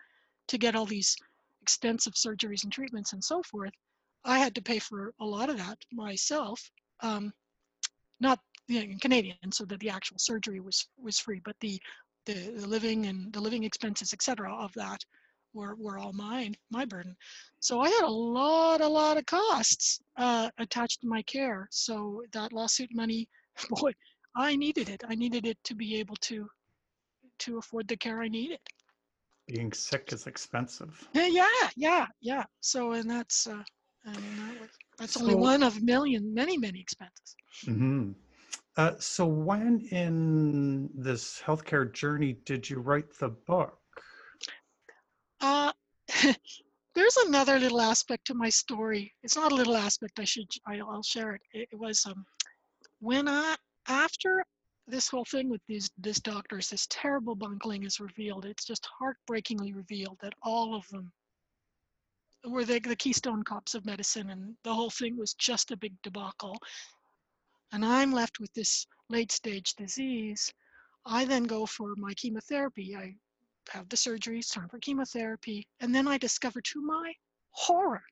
to 0.47 0.57
get 0.57 0.75
all 0.75 0.85
these 0.85 1.15
extensive 1.61 2.13
surgeries 2.13 2.63
and 2.63 2.71
treatments 2.71 3.13
and 3.13 3.23
so 3.23 3.43
forth. 3.43 3.73
I 4.27 4.37
had 4.37 4.55
to 4.55 4.61
pay 4.61 4.79
for 4.79 5.13
a 5.19 5.25
lot 5.25 5.49
of 5.49 5.57
that 5.57 5.77
myself. 5.91 6.69
Um, 7.01 7.33
not 8.19 8.39
you 8.67 8.79
know, 8.79 8.91
in 8.91 8.99
Canadian, 8.99 9.51
so 9.51 9.65
that 9.65 9.79
the 9.79 9.89
actual 9.89 10.17
surgery 10.19 10.59
was 10.59 10.87
was 10.97 11.19
free, 11.19 11.41
but 11.43 11.55
the 11.61 11.79
the, 12.25 12.33
the 12.33 12.67
living 12.67 13.05
and 13.05 13.31
the 13.31 13.39
living 13.39 13.63
expenses, 13.63 14.11
etc., 14.13 14.53
of 14.53 14.73
that 14.73 14.99
were 15.53 15.75
were 15.75 15.97
all 15.97 16.13
mine, 16.13 16.55
my 16.69 16.85
burden. 16.85 17.15
So 17.59 17.79
I 17.79 17.89
had 17.89 18.03
a 18.03 18.11
lot, 18.11 18.81
a 18.81 18.87
lot 18.87 19.17
of 19.17 19.25
costs 19.25 19.99
uh, 20.17 20.49
attached 20.57 21.01
to 21.01 21.07
my 21.07 21.21
care. 21.23 21.67
So 21.71 22.23
that 22.33 22.51
lawsuit 22.51 22.89
money, 22.93 23.29
boy, 23.69 23.93
I 24.35 24.55
needed 24.55 24.89
it. 24.89 25.03
I 25.07 25.15
needed 25.15 25.45
it 25.45 25.57
to 25.63 25.75
be 25.75 25.95
able 25.95 26.17
to 26.21 26.47
to 27.39 27.57
afford 27.57 27.87
the 27.87 27.97
care 27.97 28.21
I 28.21 28.27
needed. 28.27 28.59
Being 29.47 29.71
sick 29.71 30.11
is 30.11 30.27
expensive. 30.27 31.07
Yeah, 31.13 31.27
yeah, 31.27 31.69
yeah, 31.75 32.05
yeah. 32.19 32.43
So, 32.59 32.91
and 32.93 33.09
that's, 33.09 33.47
uh, 33.47 33.63
and 34.15 34.39
that 34.39 34.59
was, 34.61 34.69
that's 34.97 35.17
only 35.17 35.33
So- 35.33 35.37
one 35.39 35.63
of 35.63 35.81
million, 35.81 36.33
many, 36.33 36.57
many 36.57 36.79
expenses. 36.79 37.35
hmm 37.65 38.11
Uh, 38.77 38.93
so 38.99 39.25
when 39.25 39.81
in 39.91 40.89
this 40.93 41.41
healthcare 41.45 41.91
journey 41.91 42.33
did 42.45 42.69
you 42.69 42.77
write 42.79 43.11
the 43.19 43.29
book? 43.29 43.79
Uh, 45.41 45.71
there's 46.95 47.17
another 47.27 47.59
little 47.59 47.81
aspect 47.81 48.25
to 48.27 48.33
my 48.33 48.49
story. 48.49 49.13
It's 49.23 49.35
not 49.35 49.51
a 49.51 49.55
little 49.55 49.75
aspect. 49.75 50.19
I 50.19 50.25
should, 50.25 50.49
I, 50.67 50.77
I'll 50.79 51.03
share 51.03 51.33
it. 51.35 51.41
It, 51.53 51.69
it 51.71 51.79
was 51.79 52.05
um, 52.05 52.25
when 52.99 53.27
I 53.27 53.55
after 53.87 54.43
this 54.87 55.07
whole 55.09 55.25
thing 55.25 55.49
with 55.49 55.61
these 55.67 55.89
this 55.97 56.19
doctors, 56.19 56.69
this 56.69 56.87
terrible 56.89 57.35
bungling 57.35 57.83
is 57.83 57.99
revealed. 57.99 58.45
It's 58.45 58.65
just 58.65 58.87
heartbreakingly 58.99 59.73
revealed 59.73 60.17
that 60.21 60.33
all 60.43 60.75
of 60.75 60.87
them 60.89 61.11
were 62.49 62.65
the, 62.65 62.79
the 62.79 62.95
keystone 62.95 63.43
cops 63.43 63.75
of 63.75 63.85
medicine, 63.85 64.29
and 64.29 64.55
the 64.63 64.73
whole 64.73 64.89
thing 64.89 65.17
was 65.17 65.33
just 65.33 65.71
a 65.71 65.77
big 65.77 65.93
debacle. 66.01 66.57
And 67.71 67.83
I'm 67.83 68.11
left 68.11 68.39
with 68.39 68.53
this 68.53 68.87
late 69.09 69.31
stage 69.31 69.73
disease. 69.75 70.51
I 71.05 71.25
then 71.25 71.43
go 71.43 71.65
for 71.65 71.95
my 71.97 72.13
chemotherapy. 72.13 72.95
I 72.95 73.15
have 73.69 73.89
the 73.89 73.97
surgery, 73.97 74.39
it's 74.39 74.49
time 74.49 74.69
for 74.69 74.79
chemotherapy. 74.79 75.67
And 75.79 75.93
then 75.93 76.07
I 76.07 76.17
discover 76.17 76.61
to 76.61 76.81
my 76.81 77.13
horror 77.51 78.03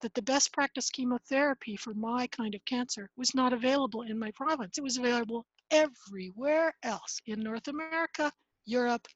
that 0.00 0.14
the 0.14 0.22
best 0.22 0.52
practice 0.52 0.90
chemotherapy 0.90 1.76
for 1.76 1.94
my 1.94 2.26
kind 2.28 2.54
of 2.54 2.64
cancer 2.64 3.10
was 3.16 3.34
not 3.34 3.52
available 3.52 4.02
in 4.02 4.18
my 4.18 4.30
province. 4.32 4.78
It 4.78 4.84
was 4.84 4.96
available 4.96 5.46
everywhere 5.70 6.74
else 6.82 7.20
in 7.26 7.40
North 7.40 7.68
America, 7.68 8.30
Europe, 8.64 9.06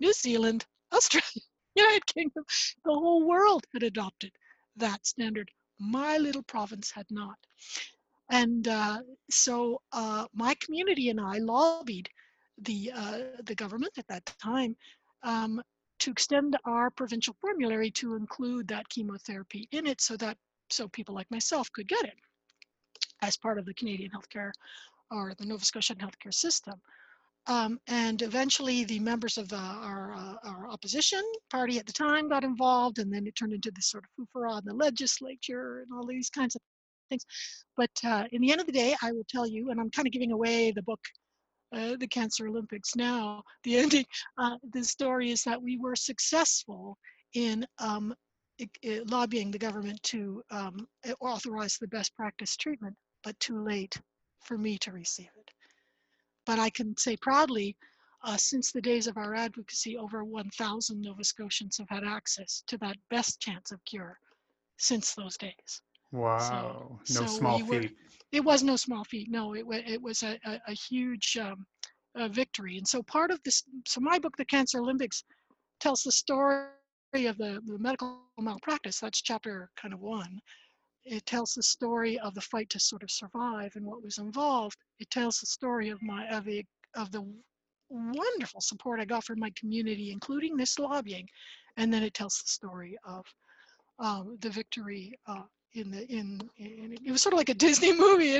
New 0.00 0.12
Zealand, 0.12 0.64
Australia, 0.92 1.44
United 1.78 2.06
Kingdom. 2.14 2.44
The 2.84 2.92
whole 2.92 3.26
world 3.26 3.64
had 3.72 3.82
adopted 3.82 4.32
that 4.76 5.06
standard. 5.06 5.50
My 5.78 6.18
little 6.18 6.42
province 6.42 6.90
had 6.90 7.06
not. 7.10 7.38
And 8.30 8.68
uh, 8.68 8.98
so 9.30 9.80
uh, 9.92 10.26
my 10.34 10.54
community 10.60 11.08
and 11.08 11.20
I 11.20 11.38
lobbied 11.38 12.08
the 12.58 12.92
uh, 12.94 13.18
the 13.44 13.54
government 13.54 13.92
at 13.98 14.08
that 14.08 14.26
time 14.42 14.76
um, 15.22 15.62
to 16.00 16.10
extend 16.10 16.56
our 16.64 16.90
provincial 16.90 17.34
formulary 17.40 17.90
to 17.92 18.16
include 18.16 18.68
that 18.68 18.88
chemotherapy 18.88 19.68
in 19.72 19.86
it 19.86 20.00
so 20.00 20.16
that 20.16 20.36
so 20.70 20.88
people 20.88 21.14
like 21.14 21.30
myself 21.30 21.70
could 21.72 21.88
get 21.88 22.04
it 22.04 22.18
as 23.22 23.36
part 23.36 23.58
of 23.58 23.64
the 23.64 23.74
Canadian 23.74 24.10
healthcare 24.10 24.52
or 25.10 25.34
the 25.38 25.46
Nova 25.46 25.64
Scotian 25.64 25.96
healthcare 25.96 26.34
system. 26.34 26.80
Um, 27.48 27.80
and 27.88 28.20
eventually 28.22 28.84
the 28.84 29.00
members 29.00 29.38
of 29.38 29.48
the, 29.48 29.56
our, 29.56 30.14
uh, 30.14 30.34
our 30.44 30.68
opposition 30.68 31.22
party 31.50 31.78
at 31.78 31.86
the 31.86 31.92
time 31.94 32.28
got 32.28 32.44
involved 32.44 32.98
and 32.98 33.12
then 33.12 33.26
it 33.26 33.34
turned 33.36 33.54
into 33.54 33.70
this 33.74 33.90
sort 33.90 34.04
of 34.04 34.26
foofara 34.26 34.58
in 34.58 34.64
the 34.66 34.74
legislature 34.74 35.80
and 35.80 35.88
all 35.92 36.06
these 36.06 36.30
kinds 36.30 36.56
of 36.56 36.60
things. 37.08 37.24
But 37.76 37.90
uh, 38.04 38.24
in 38.32 38.42
the 38.42 38.52
end 38.52 38.60
of 38.60 38.66
the 38.66 38.72
day, 38.72 38.94
I 39.02 39.12
will 39.12 39.24
tell 39.30 39.46
you, 39.46 39.70
and 39.70 39.80
I'm 39.80 39.90
kind 39.90 40.06
of 40.06 40.12
giving 40.12 40.32
away 40.32 40.72
the 40.72 40.82
book 40.82 41.00
uh, 41.74 41.96
the 41.98 42.06
Cancer 42.06 42.48
Olympics 42.48 42.96
now. 42.96 43.42
The 43.64 43.76
ending, 43.78 44.04
uh, 44.38 44.56
the 44.72 44.84
story 44.84 45.30
is 45.30 45.42
that 45.44 45.60
we 45.62 45.78
were 45.78 45.96
successful 45.96 46.96
in 47.34 47.66
um, 47.78 48.14
i- 48.60 48.68
i- 48.84 49.02
lobbying 49.06 49.50
the 49.50 49.58
government 49.58 50.02
to 50.04 50.42
um, 50.50 50.86
authorize 51.20 51.76
the 51.78 51.88
best 51.88 52.14
practice 52.14 52.56
treatment, 52.56 52.96
but 53.22 53.38
too 53.40 53.62
late 53.62 53.96
for 54.44 54.56
me 54.56 54.78
to 54.78 54.92
receive 54.92 55.30
it. 55.38 55.50
But 56.48 56.58
I 56.58 56.70
can 56.70 56.96
say 56.96 57.16
proudly, 57.18 57.76
uh, 58.24 58.38
since 58.38 58.72
the 58.72 58.80
days 58.80 59.06
of 59.06 59.18
our 59.18 59.34
advocacy, 59.34 59.98
over 59.98 60.24
1,000 60.24 61.02
Nova 61.02 61.22
Scotians 61.22 61.76
have 61.78 61.90
had 61.90 62.04
access 62.04 62.64
to 62.68 62.78
that 62.78 62.96
best 63.10 63.40
chance 63.40 63.70
of 63.70 63.84
cure 63.84 64.18
since 64.78 65.14
those 65.14 65.36
days. 65.36 65.82
Wow, 66.10 67.00
no 67.10 67.20
so 67.20 67.36
small 67.38 67.58
we 67.58 67.62
were- 67.64 67.82
feat. 67.82 67.96
it 68.32 68.44
was 68.44 68.62
no 68.62 68.76
small 68.76 69.04
feat. 69.04 69.30
No, 69.30 69.52
it, 69.54 69.66
it 69.86 70.00
was 70.02 70.22
a, 70.22 70.38
a, 70.46 70.60
a 70.68 70.72
huge 70.72 71.36
um, 71.36 71.66
uh, 72.16 72.28
victory. 72.28 72.78
And 72.78 72.88
so 72.88 73.02
part 73.02 73.30
of 73.30 73.42
this, 73.42 73.62
so 73.86 74.00
my 74.00 74.18
book, 74.18 74.36
The 74.38 74.46
Cancer 74.46 74.80
Olympics, 74.80 75.24
tells 75.80 76.02
the 76.02 76.12
story 76.12 76.72
of 77.26 77.36
the, 77.36 77.60
the 77.66 77.78
medical 77.78 78.22
malpractice. 78.38 79.00
That's 79.00 79.20
chapter 79.20 79.70
kind 79.76 79.92
of 79.92 80.00
one. 80.00 80.40
It 81.10 81.24
tells 81.24 81.54
the 81.54 81.62
story 81.62 82.18
of 82.18 82.34
the 82.34 82.40
fight 82.42 82.68
to 82.70 82.80
sort 82.80 83.02
of 83.02 83.10
survive 83.10 83.74
and 83.76 83.86
what 83.86 84.02
was 84.02 84.18
involved. 84.18 84.76
It 84.98 85.10
tells 85.10 85.38
the 85.38 85.46
story 85.46 85.88
of 85.88 86.02
my 86.02 86.28
of 86.28 86.44
the 86.44 86.64
of 86.94 87.10
the 87.12 87.24
wonderful 87.88 88.60
support 88.60 89.00
I 89.00 89.06
got 89.06 89.24
from 89.24 89.38
my 89.38 89.50
community, 89.56 90.12
including 90.12 90.56
this 90.56 90.78
lobbying, 90.78 91.26
and 91.78 91.92
then 91.92 92.02
it 92.02 92.12
tells 92.12 92.38
the 92.42 92.48
story 92.48 92.98
of 93.04 93.24
um, 93.98 94.36
the 94.40 94.50
victory 94.50 95.18
uh, 95.26 95.44
in 95.72 95.90
the 95.90 96.06
in, 96.12 96.40
in 96.58 96.98
it 97.04 97.10
was 97.10 97.22
sort 97.22 97.32
of 97.32 97.38
like 97.38 97.48
a 97.48 97.54
Disney 97.54 97.92
movie 97.98 98.36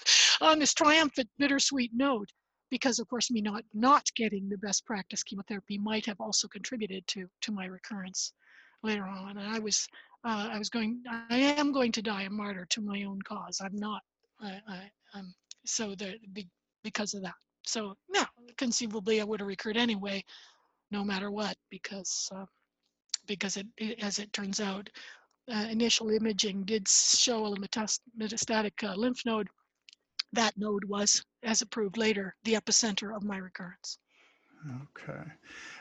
on 0.40 0.60
this 0.60 0.74
triumphant 0.74 1.28
bittersweet 1.38 1.90
note. 1.92 2.28
Because 2.70 3.00
of 3.00 3.08
course 3.08 3.30
me 3.30 3.42
not 3.42 3.64
not 3.74 4.06
getting 4.14 4.48
the 4.48 4.58
best 4.58 4.86
practice 4.86 5.24
chemotherapy 5.24 5.76
might 5.76 6.06
have 6.06 6.20
also 6.20 6.48
contributed 6.48 7.04
to 7.08 7.28
to 7.42 7.52
my 7.52 7.66
recurrence 7.66 8.32
later 8.82 9.06
on. 9.06 9.36
And 9.38 9.48
I 9.48 9.58
was 9.58 9.88
uh, 10.24 10.48
I 10.52 10.58
was 10.58 10.70
going 10.70 11.02
I 11.30 11.36
am 11.36 11.72
going 11.72 11.92
to 11.92 12.02
die 12.02 12.22
a 12.22 12.30
martyr 12.30 12.66
to 12.70 12.80
my 12.80 13.04
own 13.04 13.20
cause 13.22 13.60
I'm 13.62 13.76
not 13.76 14.02
I, 14.40 14.60
I 14.68 15.22
so 15.64 15.94
the 15.94 16.16
be, 16.32 16.48
because 16.82 17.14
of 17.14 17.22
that 17.22 17.34
so 17.64 17.96
no 18.08 18.24
conceivably 18.56 19.20
I 19.20 19.24
would 19.24 19.40
have 19.40 19.46
recurred 19.46 19.76
anyway 19.76 20.24
no 20.90 21.04
matter 21.04 21.30
what 21.30 21.56
because 21.70 22.28
uh, 22.34 22.44
because 23.26 23.56
it, 23.56 23.66
it 23.76 24.02
as 24.02 24.18
it 24.18 24.32
turns 24.32 24.60
out 24.60 24.88
uh, 25.50 25.66
initial 25.70 26.10
imaging 26.10 26.64
did 26.64 26.88
show 26.88 27.46
a 27.46 27.56
metastatic 27.56 28.84
uh, 28.84 28.94
lymph 28.94 29.24
node. 29.26 29.48
That 30.32 30.56
node 30.56 30.84
was, 30.84 31.22
as 31.42 31.62
it 31.62 31.70
proved 31.70 31.98
later, 31.98 32.34
the 32.44 32.54
epicenter 32.54 33.14
of 33.14 33.24
my 33.24 33.36
recurrence. 33.36 33.98
Okay. 34.70 35.22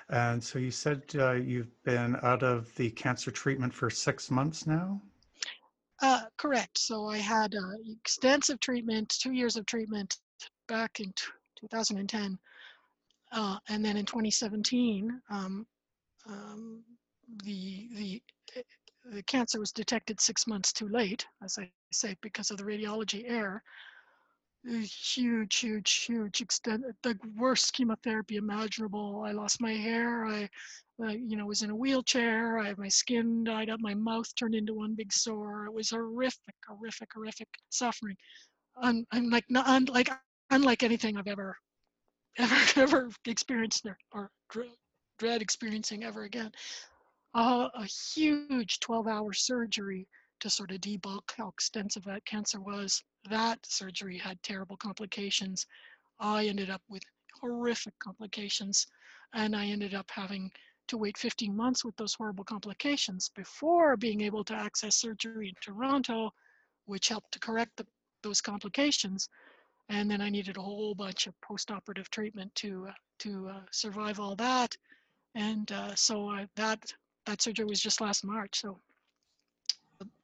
And 0.09 0.43
so 0.43 0.59
you 0.59 0.71
said 0.71 1.03
uh, 1.15 1.33
you've 1.33 1.71
been 1.83 2.17
out 2.23 2.43
of 2.43 2.73
the 2.75 2.89
cancer 2.91 3.31
treatment 3.31 3.73
for 3.73 3.89
six 3.89 4.31
months 4.31 4.65
now? 4.65 5.01
Uh, 6.01 6.23
correct. 6.37 6.77
So 6.77 7.07
I 7.07 7.17
had 7.17 7.53
uh, 7.55 7.77
extensive 7.91 8.59
treatment, 8.59 9.09
two 9.09 9.33
years 9.33 9.55
of 9.55 9.65
treatment 9.65 10.17
back 10.67 10.99
in 10.99 11.07
t- 11.13 11.25
2010. 11.59 12.39
Uh, 13.31 13.57
and 13.69 13.85
then 13.85 13.97
in 13.97 14.05
2017, 14.05 15.21
um, 15.29 15.65
um, 16.27 16.83
the 17.43 17.87
the 17.95 18.21
the 19.05 19.23
cancer 19.23 19.59
was 19.59 19.71
detected 19.71 20.19
six 20.19 20.45
months 20.47 20.73
too 20.73 20.87
late, 20.87 21.25
as 21.43 21.57
I 21.57 21.71
say, 21.91 22.15
because 22.21 22.51
of 22.51 22.57
the 22.57 22.63
radiology 22.63 23.23
error. 23.27 23.63
Huge, 24.63 25.57
huge, 25.57 25.91
huge 25.91 26.41
extent, 26.41 26.83
the 27.03 27.17
worst 27.35 27.73
chemotherapy 27.73 28.37
imaginable. 28.37 29.23
I 29.25 29.31
lost 29.31 29.59
my 29.61 29.73
hair. 29.73 30.25
I, 30.25 30.49
uh, 31.03 31.07
you 31.09 31.35
know, 31.35 31.47
was 31.47 31.63
in 31.63 31.71
a 31.71 31.75
wheelchair. 31.75 32.59
I 32.59 32.67
had 32.67 32.77
my 32.77 32.87
skin 32.87 33.43
died 33.43 33.69
up. 33.71 33.79
My 33.79 33.95
mouth 33.95 34.33
turned 34.35 34.55
into 34.55 34.75
one 34.75 34.93
big 34.95 35.11
sore. 35.11 35.65
It 35.65 35.73
was 35.73 35.89
horrific, 35.89 36.55
horrific, 36.67 37.09
horrific 37.13 37.47
suffering. 37.69 38.15
Un, 38.81 39.05
unlike, 39.11 39.45
unlike, 39.49 40.09
unlike 40.51 40.83
anything 40.83 41.17
I've 41.17 41.27
ever, 41.27 41.57
ever, 42.37 42.55
ever 42.81 43.09
experienced 43.25 43.85
or, 43.87 43.97
or 44.13 44.31
dread 45.17 45.41
experiencing 45.41 46.03
ever 46.03 46.23
again 46.23 46.51
uh, 47.33 47.69
a 47.75 47.85
huge 47.85 48.79
12 48.79 49.07
hour 49.07 49.33
surgery 49.33 50.07
to 50.39 50.49
sort 50.49 50.71
of 50.71 50.81
debulk 50.81 51.33
how 51.37 51.47
extensive 51.47 52.03
that 52.03 52.25
cancer 52.25 52.59
was. 52.59 53.03
That 53.29 53.65
surgery 53.65 54.17
had 54.17 54.41
terrible 54.41 54.77
complications. 54.77 55.65
I 56.19 56.47
ended 56.47 56.69
up 56.69 56.81
with 56.89 57.03
horrific 57.39 57.97
complications, 57.99 58.87
and 59.33 59.55
I 59.55 59.67
ended 59.67 59.93
up 59.93 60.09
having 60.11 60.51
to 60.87 60.97
wait 60.97 61.17
15 61.17 61.55
months 61.55 61.85
with 61.85 61.95
those 61.95 62.13
horrible 62.13 62.43
complications 62.43 63.29
before 63.29 63.95
being 63.95 64.21
able 64.21 64.43
to 64.43 64.53
access 64.53 64.95
surgery 64.95 65.49
in 65.49 65.55
Toronto, 65.61 66.33
which 66.85 67.07
helped 67.07 67.31
to 67.31 67.39
correct 67.39 67.77
the, 67.77 67.87
those 68.23 68.41
complications. 68.41 69.29
And 69.89 70.09
then 70.09 70.21
I 70.21 70.29
needed 70.29 70.57
a 70.57 70.61
whole 70.61 70.95
bunch 70.95 71.27
of 71.27 71.39
post-operative 71.41 72.09
treatment 72.09 72.53
to 72.55 72.87
uh, 72.89 72.93
to 73.19 73.49
uh, 73.49 73.61
survive 73.71 74.19
all 74.19 74.35
that. 74.37 74.75
And 75.35 75.71
uh, 75.71 75.95
so 75.95 76.45
that 76.55 76.93
that 77.25 77.41
surgery 77.41 77.65
was 77.65 77.79
just 77.79 78.01
last 78.01 78.25
March. 78.25 78.59
So, 78.61 78.79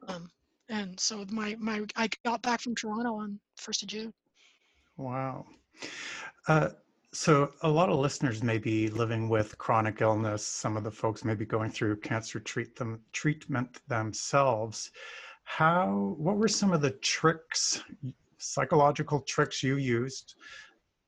um, 0.08 0.30
and 0.68 0.98
so 0.98 1.24
my 1.30 1.56
my 1.58 1.84
I 1.96 2.08
got 2.24 2.42
back 2.42 2.60
from 2.60 2.74
Toronto 2.74 3.14
on 3.14 3.38
first 3.56 3.82
of 3.82 3.88
June. 3.88 4.12
Wow. 4.96 5.46
Uh, 6.46 6.70
so 7.12 7.52
a 7.62 7.68
lot 7.68 7.88
of 7.88 7.98
listeners 7.98 8.42
may 8.42 8.58
be 8.58 8.88
living 8.88 9.28
with 9.28 9.56
chronic 9.58 10.00
illness. 10.00 10.46
Some 10.46 10.76
of 10.76 10.84
the 10.84 10.90
folks 10.90 11.24
may 11.24 11.34
be 11.34 11.46
going 11.46 11.70
through 11.70 11.96
cancer 12.00 12.38
treat 12.38 12.76
them, 12.76 13.00
treatment 13.12 13.80
themselves. 13.88 14.90
How? 15.44 16.14
What 16.18 16.36
were 16.36 16.48
some 16.48 16.72
of 16.72 16.82
the 16.82 16.90
tricks, 16.90 17.82
psychological 18.36 19.20
tricks 19.20 19.62
you 19.62 19.76
used 19.76 20.34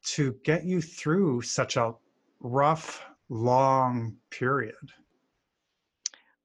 to 0.03 0.35
get 0.45 0.65
you 0.65 0.81
through 0.81 1.43
such 1.43 1.77
a 1.77 1.95
rough, 2.41 3.05
long 3.29 4.17
period? 4.31 4.75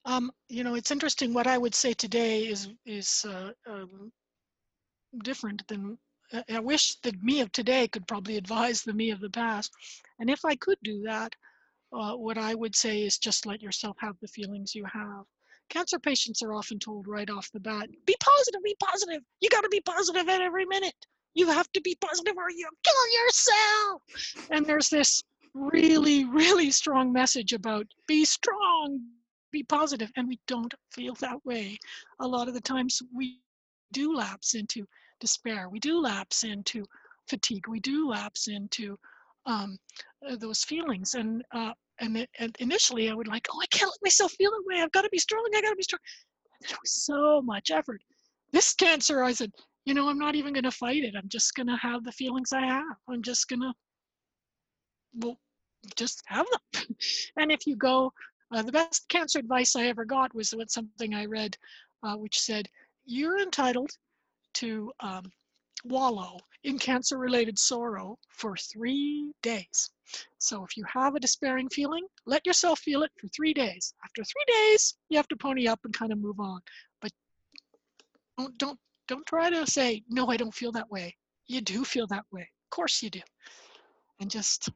Um, 0.06 0.32
you 0.49 0.64
know, 0.64 0.76
it's 0.76 0.91
interesting. 0.91 1.34
What 1.34 1.47
I 1.47 1.58
would 1.58 1.76
say 1.76 1.93
today 1.93 2.41
is 2.41 2.70
is 2.86 3.26
uh, 3.28 3.51
um, 3.68 4.12
different 5.24 5.68
than 5.68 5.97
uh, 6.34 6.41
I 6.49 6.60
wish 6.60 6.95
the 7.01 7.14
me 7.22 7.41
of 7.41 7.51
today 7.51 7.88
could 7.88 8.08
probably 8.08 8.38
advise 8.38 8.82
the 8.82 8.93
me 8.93 9.12
of 9.12 9.20
the 9.20 9.30
past. 9.30 9.72
And 10.20 10.30
if 10.30 10.45
I 10.45 10.56
could 10.56 10.78
do 10.84 11.03
that, 11.03 11.34
uh, 11.93 12.14
what 12.14 12.38
I 12.38 12.56
would 12.56 12.76
say 12.76 13.03
is 13.03 13.18
just 13.18 13.45
let 13.45 13.62
yourself 13.62 13.95
have 13.99 14.16
the 14.22 14.28
feelings 14.28 14.76
you 14.76 14.86
have. 14.86 15.26
Cancer 15.70 15.97
patients 15.97 16.43
are 16.43 16.53
often 16.53 16.78
told 16.78 17.08
right 17.08 17.30
off 17.30 17.51
the 17.51 17.60
bat, 17.60 17.89
be 18.06 18.16
positive, 18.20 18.62
be 18.64 18.76
positive. 18.80 19.22
You 19.41 19.49
got 19.49 19.62
to 19.62 19.70
be 19.70 19.82
positive 19.82 20.28
at 20.30 20.41
every 20.41 20.66
minute. 20.66 20.95
You 21.34 21.47
have 21.47 21.72
to 21.74 21.82
be 21.82 21.97
positive 21.99 22.36
or 22.38 22.49
you 22.49 22.70
kill 22.84 23.24
yourself. 23.24 24.47
And 24.51 24.66
there's 24.66 24.89
this 24.89 25.24
really, 25.53 26.26
really 26.26 26.70
strong 26.72 27.12
message 27.12 27.51
about 27.53 27.88
be 28.08 28.26
strong, 28.26 28.99
be 29.56 29.64
positive 29.64 30.12
and 30.18 30.28
we 30.28 30.39
don't 30.47 30.74
feel 30.91 31.16
that 31.16 31.43
way. 31.45 31.78
A 32.20 32.28
lot 32.28 32.47
of 32.47 32.53
the 32.53 32.62
times 32.62 33.01
we 33.16 33.39
do 33.93 34.14
lapse 34.14 34.53
into 34.53 34.86
despair. 35.22 35.70
We 35.70 35.80
do 35.80 36.01
lapse 36.01 36.43
into 36.43 36.86
fatigue. 37.30 37.68
We 37.68 37.80
do 37.80 38.10
lapse 38.10 38.47
into 38.49 38.97
um, 39.45 39.78
uh, 40.28 40.36
those 40.36 40.64
feelings 40.64 41.14
and 41.14 41.43
uh, 41.53 41.72
and, 42.01 42.18
it, 42.18 42.30
and 42.39 42.53
initially 42.60 43.10
i 43.10 43.14
would 43.14 43.30
like 43.30 43.47
oh 43.49 43.62
i 43.62 43.68
can't 43.68 43.89
let 43.89 44.08
myself 44.08 44.32
feel 44.34 44.51
that 44.51 44.64
way. 44.68 44.82
I've 44.82 44.91
got 44.91 45.03
to 45.03 45.10
be 45.10 45.18
strong. 45.20 45.47
I 45.56 45.62
got 45.62 45.70
to 45.70 45.76
be 45.78 45.84
strong. 45.84 45.99
It 46.62 46.78
was 46.84 47.06
so 47.06 47.41
much 47.41 47.72
effort. 47.72 48.01
This 48.51 48.74
cancer 48.74 49.24
i 49.24 49.32
said 49.32 49.51
you 49.86 49.93
know 49.93 50.10
i'm 50.10 50.20
not 50.20 50.36
even 50.36 50.53
going 50.53 50.70
to 50.72 50.72
fight 50.72 51.03
it. 51.03 51.16
I'm 51.18 51.30
just 51.30 51.56
going 51.56 51.68
to 51.68 51.78
have 51.78 52.03
the 52.03 52.12
feelings 52.12 52.51
i 52.51 52.66
have. 52.66 52.97
I'm 53.10 53.24
just 53.24 53.47
going 53.47 53.62
to 53.62 53.74
well 55.22 55.38
just 55.95 56.22
have 56.26 56.47
them. 56.51 56.95
And 57.38 57.51
if 57.51 57.68
you 57.68 57.76
go 57.76 58.12
uh, 58.52 58.62
the 58.62 58.72
best 58.72 59.08
cancer 59.10 59.39
advice 59.39 59.76
I 59.76 59.88
ever 59.88 60.06
got 60.06 60.34
was 60.36 60.52
what 60.52 60.72
something 60.72 61.14
I 61.14 61.26
read, 61.26 61.58
uh, 62.04 62.16
which 62.16 62.39
said, 62.39 62.68
"You're 63.06 63.39
entitled 63.39 63.91
to 64.56 64.91
um, 65.00 65.32
wallow 65.86 66.39
in 66.64 66.80
cancer-related 66.80 67.58
sorrow 67.60 68.18
for 68.30 68.56
three 68.58 69.32
days. 69.41 69.89
So 70.39 70.64
if 70.64 70.76
you 70.76 70.84
have 70.91 71.16
a 71.16 71.20
despairing 71.20 71.70
feeling, 71.70 72.06
let 72.26 72.46
yourself 72.46 72.80
feel 72.80 73.04
it 73.04 73.12
for 73.20 73.28
three 73.28 73.54
days. 73.54 73.93
After 74.04 74.24
three 74.24 74.46
days, 74.48 74.96
you 75.10 75.18
have 75.18 75.28
to 75.30 75.36
pony 75.36 75.68
up 75.68 75.80
and 75.84 75.93
kind 75.93 76.12
of 76.12 76.20
move 76.20 76.39
on. 76.39 76.60
But 77.02 77.12
don't 78.38 78.58
don't 78.58 78.80
don't 79.08 79.26
try 79.26 79.50
to 79.50 79.68
say, 79.68 80.04
no, 80.10 80.28
I 80.28 80.38
don't 80.38 80.54
feel 80.54 80.72
that 80.72 80.89
way. 80.89 81.16
You 81.48 81.62
do 81.62 81.84
feel 81.86 82.08
that 82.08 82.26
way. 82.32 82.41
Of 82.41 82.70
course 82.72 83.04
you 83.04 83.10
do. 83.12 83.22
And 84.20 84.32
just 84.32 84.70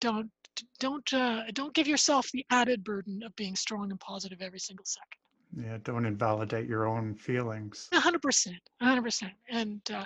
don't 0.00 0.30
don't 0.78 1.12
uh, 1.12 1.42
don't 1.52 1.74
give 1.74 1.86
yourself 1.86 2.30
the 2.32 2.44
added 2.50 2.84
burden 2.84 3.22
of 3.22 3.34
being 3.36 3.56
strong 3.56 3.90
and 3.90 4.00
positive 4.00 4.42
every 4.42 4.58
single 4.58 4.84
second. 4.84 5.64
Yeah, 5.64 5.78
don't 5.82 6.04
invalidate 6.04 6.68
your 6.68 6.86
own 6.86 7.14
feelings. 7.14 7.88
A 7.92 8.00
hundred 8.00 8.22
percent, 8.22 8.60
a 8.80 8.84
hundred 8.84 9.02
percent, 9.02 9.32
and 9.48 9.80
uh, 9.90 10.04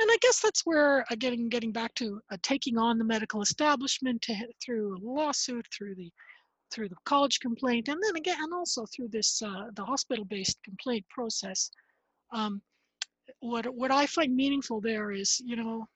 and 0.00 0.10
I 0.10 0.16
guess 0.20 0.40
that's 0.40 0.62
where 0.64 1.04
uh, 1.10 1.16
getting 1.18 1.48
getting 1.48 1.72
back 1.72 1.94
to 1.96 2.20
uh, 2.30 2.36
taking 2.42 2.78
on 2.78 2.98
the 2.98 3.04
medical 3.04 3.42
establishment 3.42 4.22
to, 4.22 4.34
through 4.64 4.96
a 4.96 5.00
lawsuit, 5.02 5.66
through 5.76 5.94
the 5.94 6.10
through 6.70 6.88
the 6.88 6.96
college 7.04 7.40
complaint, 7.40 7.88
and 7.88 8.00
then 8.02 8.16
again, 8.16 8.38
and 8.40 8.54
also 8.54 8.86
through 8.86 9.08
this 9.08 9.42
uh, 9.42 9.66
the 9.74 9.84
hospital-based 9.84 10.58
complaint 10.64 11.04
process. 11.10 11.70
Um, 12.32 12.62
what 13.40 13.66
what 13.74 13.90
I 13.90 14.06
find 14.06 14.34
meaningful 14.34 14.80
there 14.80 15.12
is, 15.12 15.40
you 15.44 15.56
know, 15.56 15.86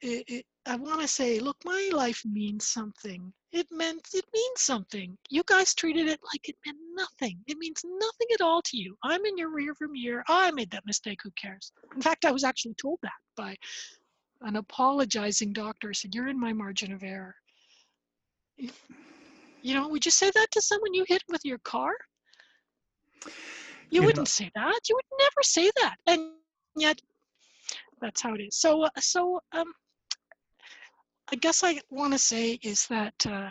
it, 0.00 0.24
it, 0.28 0.46
I 0.68 0.74
want 0.74 1.00
to 1.00 1.06
say, 1.06 1.38
look, 1.38 1.56
my 1.64 1.90
life 1.92 2.22
means 2.24 2.66
something. 2.66 3.32
It 3.52 3.68
meant, 3.70 4.08
it 4.12 4.24
means 4.34 4.60
something. 4.60 5.16
You 5.30 5.44
guys 5.46 5.74
treated 5.74 6.08
it 6.08 6.18
like 6.32 6.48
it 6.48 6.56
meant 6.66 6.78
nothing. 6.94 7.38
It 7.46 7.56
means 7.58 7.82
nothing 7.84 8.26
at 8.34 8.40
all 8.40 8.62
to 8.62 8.76
you. 8.76 8.96
I'm 9.04 9.24
in 9.24 9.38
your 9.38 9.50
rearview 9.50 9.90
mirror. 9.90 10.24
I 10.28 10.50
made 10.50 10.70
that 10.72 10.84
mistake. 10.84 11.20
Who 11.22 11.30
cares? 11.40 11.72
In 11.94 12.02
fact, 12.02 12.24
I 12.24 12.32
was 12.32 12.42
actually 12.42 12.74
told 12.74 12.98
that 13.02 13.12
by 13.36 13.56
an 14.42 14.56
apologizing 14.56 15.52
doctor. 15.52 15.94
Said, 15.94 16.14
"You're 16.14 16.28
in 16.28 16.38
my 16.38 16.52
margin 16.52 16.92
of 16.92 17.04
error." 17.04 17.36
You 18.58 19.74
know, 19.74 19.88
would 19.88 20.04
you 20.04 20.10
say 20.10 20.30
that 20.34 20.50
to 20.50 20.60
someone 20.60 20.94
you 20.94 21.04
hit 21.06 21.22
with 21.28 21.44
your 21.44 21.58
car? 21.58 21.92
You, 23.24 23.30
you 23.90 24.02
wouldn't 24.02 24.18
know. 24.18 24.24
say 24.24 24.50
that. 24.54 24.80
You 24.88 24.96
would 24.96 25.18
never 25.18 25.42
say 25.42 25.70
that. 25.82 25.96
And 26.06 26.32
yet, 26.76 27.00
that's 28.00 28.20
how 28.20 28.34
it 28.34 28.40
is. 28.40 28.56
So, 28.56 28.82
uh, 28.84 28.90
so 28.98 29.40
um, 29.52 29.72
I 31.32 31.36
guess 31.36 31.64
I 31.64 31.80
want 31.90 32.12
to 32.12 32.18
say 32.18 32.58
is 32.62 32.86
that 32.86 33.26
uh, 33.26 33.50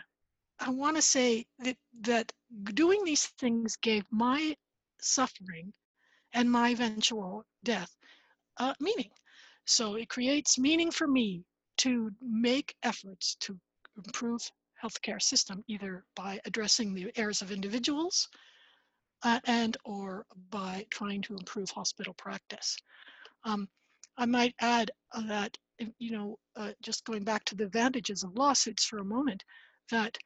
I 0.60 0.70
want 0.70 0.96
to 0.96 1.02
say 1.02 1.46
that 1.60 1.78
that 2.02 2.32
doing 2.74 3.04
these 3.04 3.26
things 3.26 3.76
gave 3.76 4.06
my 4.12 4.56
suffering 5.02 5.74
and 6.34 6.50
my 6.52 6.70
eventual 6.70 7.44
death 7.64 7.96
uh, 8.58 8.74
meaning. 8.80 9.10
So 9.66 9.96
it 9.96 10.10
creates 10.10 10.58
meaning 10.58 10.92
for 10.92 11.08
me 11.08 11.44
to 11.78 12.12
make 12.22 12.76
efforts 12.84 13.36
to 13.42 13.60
improve 13.98 14.42
healthcare 14.82 15.22
system 15.22 15.64
either 15.68 16.06
by 16.16 16.40
addressing 16.46 16.94
the 16.94 17.12
errors 17.16 17.42
of 17.42 17.52
individuals 17.52 18.30
uh, 19.24 19.40
and 19.46 19.78
or 19.86 20.26
by 20.50 20.86
trying 20.90 21.22
to 21.24 21.36
improve 21.36 21.70
hospital 21.72 22.14
practice. 22.14 22.78
Um, 23.44 23.68
I 24.18 24.26
might 24.26 24.56
add 24.60 24.92
uh, 25.14 25.22
that 25.28 25.58
you 26.00 26.12
know, 26.12 26.38
uh, 26.56 26.72
just 26.82 27.06
going 27.06 27.24
back 27.24 27.44
to 27.46 27.56
the 27.56 27.66
advantages 27.66 28.24
of 28.24 28.36
lawsuits 28.36 28.86
for 28.86 29.00
a 29.00 29.06
moment, 29.06 29.44
that 29.92 30.18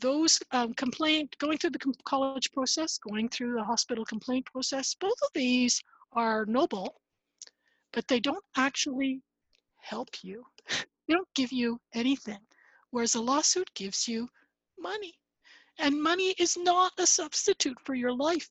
those 0.00 0.40
um, 0.52 0.74
complaint, 0.74 1.34
going 1.38 1.58
through 1.58 1.70
the 1.70 1.94
college 2.04 2.52
process, 2.52 2.98
going 2.98 3.28
through 3.28 3.54
the 3.54 3.64
hospital 3.64 4.04
complaint 4.04 4.46
process, 4.46 4.94
both 4.94 5.18
of 5.22 5.28
these 5.34 5.82
are 6.12 6.46
noble, 6.46 7.00
but 7.92 8.06
they 8.08 8.20
don't 8.20 8.44
actually 8.56 9.22
help 9.78 10.08
you. 10.22 10.44
they 10.68 11.14
don't 11.14 11.34
give 11.34 11.52
you 11.52 11.80
anything. 11.94 12.38
Whereas 12.90 13.14
a 13.14 13.20
lawsuit 13.20 13.72
gives 13.74 14.06
you 14.06 14.28
money. 14.78 15.14
And 15.78 16.02
money 16.02 16.34
is 16.38 16.56
not 16.56 16.92
a 16.98 17.06
substitute 17.06 17.78
for 17.84 17.94
your 17.94 18.12
life. 18.12 18.48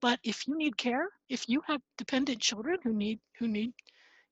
But 0.00 0.20
if 0.22 0.46
you 0.46 0.56
need 0.56 0.76
care, 0.76 1.08
if 1.28 1.48
you 1.48 1.60
have 1.66 1.82
dependent 1.96 2.40
children 2.40 2.78
who 2.82 2.92
need 2.92 3.20
who 3.38 3.48
need 3.48 3.72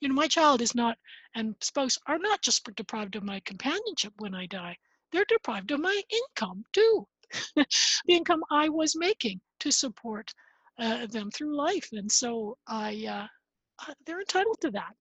You 0.00 0.08
know, 0.08 0.14
my 0.14 0.28
child 0.28 0.60
is 0.62 0.74
not 0.74 0.98
and 1.34 1.56
spouse 1.60 1.98
are 2.06 2.18
not 2.18 2.42
just 2.42 2.64
deprived 2.76 3.16
of 3.16 3.24
my 3.24 3.40
companionship 3.40 4.12
when 4.18 4.34
I 4.34 4.46
die. 4.46 4.78
They're 5.10 5.24
deprived 5.24 5.70
of 5.72 5.80
my 5.80 6.02
income 6.08 6.64
too. 6.72 7.08
the 7.56 7.66
income 8.08 8.44
I 8.50 8.68
was 8.68 8.94
making 8.96 9.40
to 9.60 9.72
support 9.72 10.32
uh, 10.78 11.06
them 11.06 11.30
through 11.30 11.56
life. 11.56 11.88
And 11.92 12.10
so 12.10 12.58
I, 12.66 13.06
uh, 13.06 13.94
they're 14.04 14.20
entitled 14.20 14.60
to 14.60 14.70
that. 14.72 14.94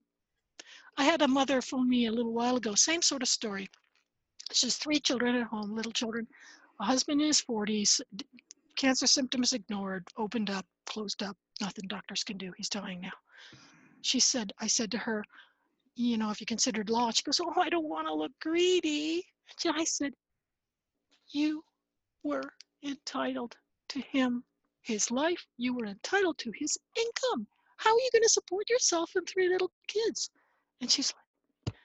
I 0.97 1.03
had 1.03 1.21
a 1.21 1.27
mother 1.27 1.61
phone 1.61 1.89
me 1.89 2.07
a 2.07 2.11
little 2.11 2.33
while 2.33 2.55
ago, 2.55 2.73
same 2.75 3.01
sort 3.01 3.21
of 3.21 3.27
story. 3.27 3.69
She 4.51 4.67
has 4.67 4.77
three 4.77 4.99
children 4.99 5.35
at 5.35 5.47
home, 5.47 5.75
little 5.75 5.91
children, 5.91 6.27
a 6.79 6.85
husband 6.85 7.21
in 7.21 7.27
his 7.27 7.41
40s, 7.41 8.01
cancer 8.75 9.07
symptoms 9.07 9.53
ignored, 9.53 10.07
opened 10.17 10.49
up, 10.49 10.65
closed 10.85 11.23
up, 11.23 11.37
nothing 11.61 11.85
doctors 11.87 12.23
can 12.23 12.37
do. 12.37 12.51
He's 12.57 12.69
dying 12.69 13.01
now. 13.01 13.11
She 14.01 14.19
said, 14.19 14.53
I 14.59 14.67
said 14.67 14.91
to 14.91 14.97
her, 14.97 15.23
you 15.95 16.17
know, 16.17 16.29
if 16.29 16.39
you 16.41 16.45
considered 16.45 16.89
law, 16.89 17.09
she 17.11 17.23
goes, 17.23 17.39
oh, 17.39 17.53
I 17.59 17.69
don't 17.69 17.87
want 17.87 18.07
to 18.07 18.13
look 18.13 18.31
greedy. 18.41 19.23
I 19.65 19.83
said, 19.83 20.13
you 21.29 21.63
were 22.23 22.43
entitled 22.83 23.55
to 23.89 23.99
him, 24.01 24.43
his 24.81 25.09
life. 25.09 25.45
You 25.57 25.73
were 25.73 25.85
entitled 25.85 26.37
to 26.39 26.51
his 26.55 26.77
income. 26.97 27.47
How 27.77 27.91
are 27.91 27.99
you 27.99 28.09
going 28.11 28.23
to 28.23 28.29
support 28.29 28.69
yourself 28.69 29.11
and 29.15 29.27
three 29.27 29.49
little 29.49 29.71
kids? 29.87 30.29
And 30.81 30.91
she's 30.91 31.13
like, 31.13 31.75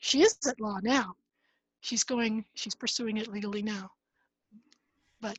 she 0.00 0.22
is 0.22 0.38
at 0.48 0.60
law 0.60 0.78
now. 0.82 1.14
She's 1.80 2.04
going, 2.04 2.44
she's 2.54 2.74
pursuing 2.74 3.16
it 3.16 3.28
legally 3.28 3.62
now. 3.62 3.90
But, 5.20 5.38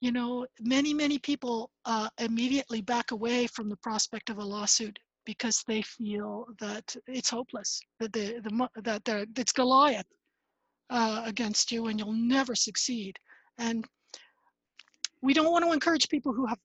you 0.00 0.12
know, 0.12 0.46
many, 0.60 0.92
many 0.92 1.18
people 1.18 1.70
uh, 1.84 2.08
immediately 2.18 2.80
back 2.80 3.10
away 3.10 3.46
from 3.46 3.68
the 3.68 3.76
prospect 3.76 4.30
of 4.30 4.38
a 4.38 4.44
lawsuit 4.44 4.98
because 5.24 5.64
they 5.66 5.82
feel 5.82 6.46
that 6.60 6.94
it's 7.06 7.30
hopeless, 7.30 7.80
that 8.00 8.12
the, 8.12 8.40
the 8.44 8.82
that 8.82 9.04
the, 9.04 9.26
it's 9.36 9.52
Goliath 9.52 10.06
uh, 10.90 11.22
against 11.24 11.72
you 11.72 11.86
and 11.86 11.98
you'll 11.98 12.12
never 12.12 12.54
succeed. 12.54 13.18
And 13.58 13.84
we 15.22 15.34
don't 15.34 15.50
want 15.50 15.64
to 15.64 15.72
encourage 15.72 16.08
people 16.08 16.32
who 16.32 16.46
have 16.46 16.58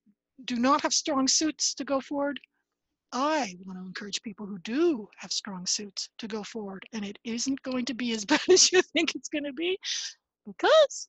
do 0.46 0.56
not 0.56 0.82
have 0.82 0.94
strong 0.94 1.28
suits 1.28 1.74
to 1.76 1.84
go 1.84 2.02
forward. 2.02 2.40
I 3.14 3.56
want 3.66 3.78
to 3.78 3.86
encourage 3.86 4.22
people 4.22 4.46
who 4.46 4.58
do 4.60 5.08
have 5.18 5.32
strong 5.32 5.66
suits 5.66 6.10
to 6.18 6.28
go 6.28 6.44
forward. 6.44 6.84
And 6.94 7.04
it 7.06 7.20
isn't 7.24 7.62
going 7.62 7.86
to 7.86 7.94
be 7.94 8.12
as 8.14 8.26
bad 8.32 8.42
as 8.50 8.72
you 8.72 8.82
think 8.82 9.16
it's 9.16 9.30
going 9.30 9.44
to 9.44 9.54
be 9.54 9.78
because 10.46 11.08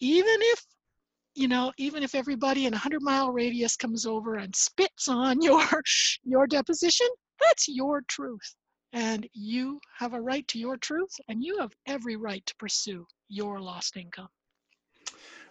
even 0.00 0.24
if 0.26 0.64
you 1.34 1.48
know 1.48 1.72
even 1.78 2.02
if 2.02 2.14
everybody 2.14 2.66
in 2.66 2.72
a 2.72 2.76
100 2.76 3.02
mile 3.02 3.30
radius 3.30 3.76
comes 3.76 4.06
over 4.06 4.36
and 4.36 4.54
spits 4.54 5.08
on 5.08 5.40
your 5.42 5.66
your 6.24 6.46
deposition 6.46 7.08
that's 7.40 7.68
your 7.68 8.02
truth 8.08 8.54
and 8.92 9.28
you 9.32 9.80
have 9.98 10.14
a 10.14 10.20
right 10.20 10.46
to 10.48 10.58
your 10.58 10.76
truth 10.76 11.12
and 11.28 11.42
you 11.42 11.58
have 11.58 11.72
every 11.86 12.16
right 12.16 12.44
to 12.46 12.54
pursue 12.56 13.04
your 13.28 13.60
lost 13.60 13.96
income 13.96 14.28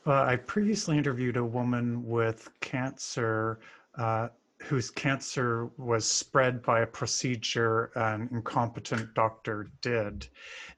well, 0.06 0.24
I 0.24 0.36
previously 0.36 0.98
interviewed 0.98 1.38
a 1.38 1.46
woman 1.46 2.06
with 2.06 2.50
cancer 2.60 3.60
uh, 3.98 4.28
whose 4.62 4.90
cancer 4.90 5.70
was 5.78 6.06
spread 6.06 6.62
by 6.62 6.82
a 6.82 6.88
procedure 6.88 7.92
an 7.96 8.30
incompetent 8.32 9.14
doctor 9.14 9.72
did. 9.82 10.28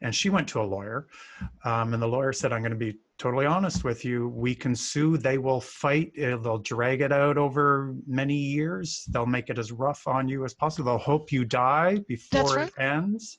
And 0.02 0.14
she 0.14 0.30
went 0.30 0.48
to 0.50 0.62
a 0.62 0.64
lawyer, 0.64 1.08
um, 1.64 1.94
and 1.94 2.02
the 2.02 2.08
lawyer 2.08 2.34
said, 2.34 2.52
I'm 2.52 2.62
going 2.62 2.72
to 2.72 2.78
be 2.78 2.98
totally 3.18 3.46
honest 3.46 3.84
with 3.84 4.04
you. 4.04 4.30
We 4.30 4.56
can 4.56 4.76
sue, 4.76 5.18
they 5.18 5.38
will 5.38 5.62
fight, 5.62 6.12
uh, 6.20 6.38
they'll 6.38 6.58
drag 6.58 7.02
it 7.02 7.12
out 7.12 7.38
over 7.38 7.96
many 8.06 8.36
years, 8.36 9.06
they'll 9.10 9.26
make 9.26 9.50
it 9.50 9.58
as 9.58 9.72
rough 9.72 10.08
on 10.08 10.28
you 10.28 10.44
as 10.44 10.54
possible. 10.54 10.86
They'll 10.86 10.98
hope 10.98 11.32
you 11.32 11.46
die 11.46 12.00
before 12.08 12.56
right. 12.56 12.68
it 12.68 12.74
ends. 12.82 13.38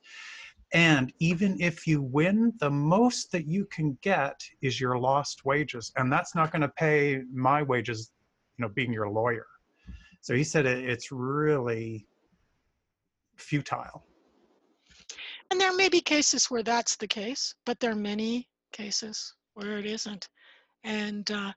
And 0.72 1.12
even 1.20 1.60
if 1.60 1.86
you 1.86 2.02
win, 2.02 2.52
the 2.58 2.70
most 2.70 3.30
that 3.32 3.46
you 3.46 3.66
can 3.66 3.96
get 4.02 4.40
is 4.62 4.80
your 4.80 4.98
lost 4.98 5.44
wages. 5.44 5.92
And 5.96 6.12
that's 6.12 6.34
not 6.34 6.50
going 6.50 6.62
to 6.62 6.68
pay 6.68 7.22
my 7.32 7.62
wages, 7.62 8.10
you 8.58 8.64
know, 8.64 8.72
being 8.74 8.92
your 8.92 9.08
lawyer. 9.08 9.46
So 10.22 10.34
he 10.34 10.42
said 10.42 10.66
it, 10.66 10.84
it's 10.84 11.12
really 11.12 12.06
futile. 13.36 14.04
And 15.50 15.60
there 15.60 15.76
may 15.76 15.88
be 15.88 16.00
cases 16.00 16.46
where 16.46 16.64
that's 16.64 16.96
the 16.96 17.06
case, 17.06 17.54
but 17.64 17.78
there 17.78 17.92
are 17.92 17.96
many 17.96 18.48
cases 18.72 19.34
where 19.56 19.78
it 19.78 19.86
isn't. 19.86 20.28
And, 20.84 21.28
uh, 21.30 21.52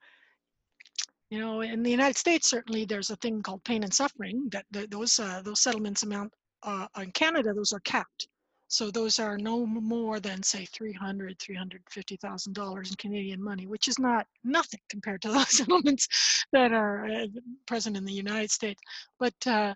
you 1.29 1.39
know, 1.39 1.61
in 1.61 1.83
the 1.83 1.91
United 1.91 2.17
States, 2.17 2.49
certainly 2.49 2.85
there's 2.85 3.11
a 3.11 3.15
thing 3.17 3.41
called 3.41 3.63
pain 3.63 3.83
and 3.83 3.93
suffering 3.93 4.49
that, 4.51 4.65
that 4.71 4.89
those, 4.89 5.19
uh, 5.19 5.41
those 5.43 5.61
settlements 5.61 6.03
amount, 6.03 6.33
uh, 6.63 6.87
in 6.97 7.11
Canada, 7.11 7.53
those 7.53 7.73
are 7.73 7.81
capped. 7.81 8.27
So 8.71 8.91
those 8.91 9.17
are 9.17 9.37
no 9.37 9.65
more 9.65 10.19
than 10.19 10.43
say 10.43 10.65
300, 10.65 11.39
350,000 11.39 12.53
dollars 12.53 12.91
in 12.91 12.95
Canadian 12.97 13.43
money, 13.43 13.65
which 13.65 13.87
is 13.87 13.97
not 13.97 14.27
nothing 14.43 14.79
compared 14.89 15.23
to 15.23 15.29
those 15.31 15.57
settlements 15.57 16.07
that 16.53 16.71
are 16.71 17.05
uh, 17.05 17.25
present 17.65 17.97
in 17.97 18.05
the 18.05 18.13
United 18.13 18.51
States. 18.51 18.79
But 19.19 19.33
uh, 19.47 19.73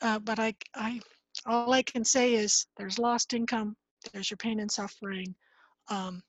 uh, 0.00 0.20
but 0.20 0.38
I 0.38 0.54
I 0.76 1.00
all 1.44 1.72
I 1.72 1.82
can 1.82 2.04
say 2.04 2.34
is 2.34 2.66
there's 2.76 3.00
lost 3.00 3.34
income, 3.34 3.76
there's 4.12 4.30
your 4.30 4.36
pain 4.36 4.60
and 4.60 4.70
suffering. 4.70 5.34
Um, 5.88 6.22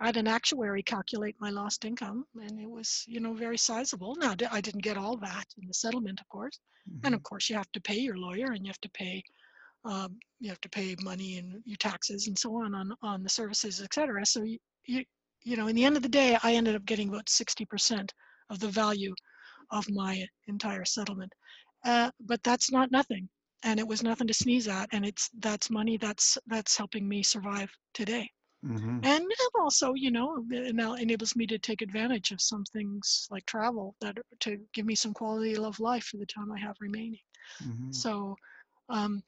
I 0.00 0.06
had 0.06 0.16
an 0.16 0.26
actuary 0.26 0.82
calculate 0.82 1.36
my 1.40 1.50
lost 1.50 1.84
income, 1.84 2.24
and 2.40 2.58
it 2.58 2.68
was 2.68 3.04
you 3.06 3.20
know 3.20 3.34
very 3.34 3.58
sizable. 3.58 4.16
Now 4.16 4.34
I 4.50 4.60
didn't 4.60 4.82
get 4.82 4.96
all 4.96 5.16
that 5.18 5.44
in 5.60 5.68
the 5.68 5.74
settlement, 5.74 6.20
of 6.20 6.28
course, 6.28 6.58
mm-hmm. 6.88 7.06
and 7.06 7.14
of 7.14 7.22
course 7.22 7.50
you 7.50 7.56
have 7.56 7.70
to 7.72 7.80
pay 7.80 7.98
your 7.98 8.16
lawyer 8.16 8.52
and 8.52 8.64
you 8.64 8.70
have 8.70 8.80
to 8.80 8.90
pay 8.90 9.22
um, 9.84 10.18
you 10.38 10.48
have 10.48 10.60
to 10.60 10.68
pay 10.68 10.94
money 11.02 11.38
and 11.38 11.62
your 11.64 11.76
taxes 11.76 12.26
and 12.26 12.38
so 12.38 12.54
on 12.56 12.74
on, 12.74 12.92
on 13.02 13.22
the 13.22 13.28
services, 13.28 13.80
et 13.80 13.92
cetera. 13.94 14.24
So 14.26 14.42
you, 14.42 14.58
you, 14.84 15.04
you 15.42 15.56
know, 15.56 15.68
in 15.68 15.76
the 15.76 15.84
end 15.84 15.96
of 15.96 16.02
the 16.02 16.08
day, 16.08 16.36
I 16.42 16.54
ended 16.54 16.76
up 16.76 16.84
getting 16.84 17.08
about 17.08 17.26
60% 17.26 18.10
of 18.50 18.58
the 18.58 18.68
value 18.68 19.14
of 19.70 19.88
my 19.90 20.22
entire 20.48 20.84
settlement. 20.84 21.32
Uh, 21.84 22.10
but 22.26 22.42
that's 22.42 22.70
not 22.70 22.90
nothing. 22.90 23.28
And 23.62 23.78
it 23.78 23.86
was 23.86 24.02
nothing 24.02 24.26
to 24.26 24.34
sneeze 24.34 24.68
at. 24.68 24.88
And 24.92 25.04
it's 25.04 25.30
that's 25.38 25.70
money 25.70 25.96
that's 25.96 26.36
that's 26.46 26.76
helping 26.76 27.08
me 27.08 27.22
survive 27.22 27.70
today. 27.94 28.30
Mm-hmm. 28.66 28.98
And 29.04 29.24
also, 29.58 29.94
you 29.94 30.10
know, 30.10 30.44
it 30.50 30.74
now 30.74 30.94
enables 30.94 31.34
me 31.34 31.46
to 31.46 31.58
take 31.58 31.80
advantage 31.80 32.30
of 32.30 32.40
some 32.40 32.64
things 32.64 33.26
like 33.30 33.46
travel 33.46 33.94
that 34.00 34.18
to 34.40 34.58
give 34.74 34.84
me 34.84 34.94
some 34.94 35.14
quality 35.14 35.56
of 35.56 35.80
life 35.80 36.04
for 36.04 36.18
the 36.18 36.26
time 36.26 36.52
I 36.52 36.58
have 36.58 36.76
remaining. 36.80 37.20
Mm-hmm. 37.64 37.92
So, 37.92 38.36
um, 38.90 39.22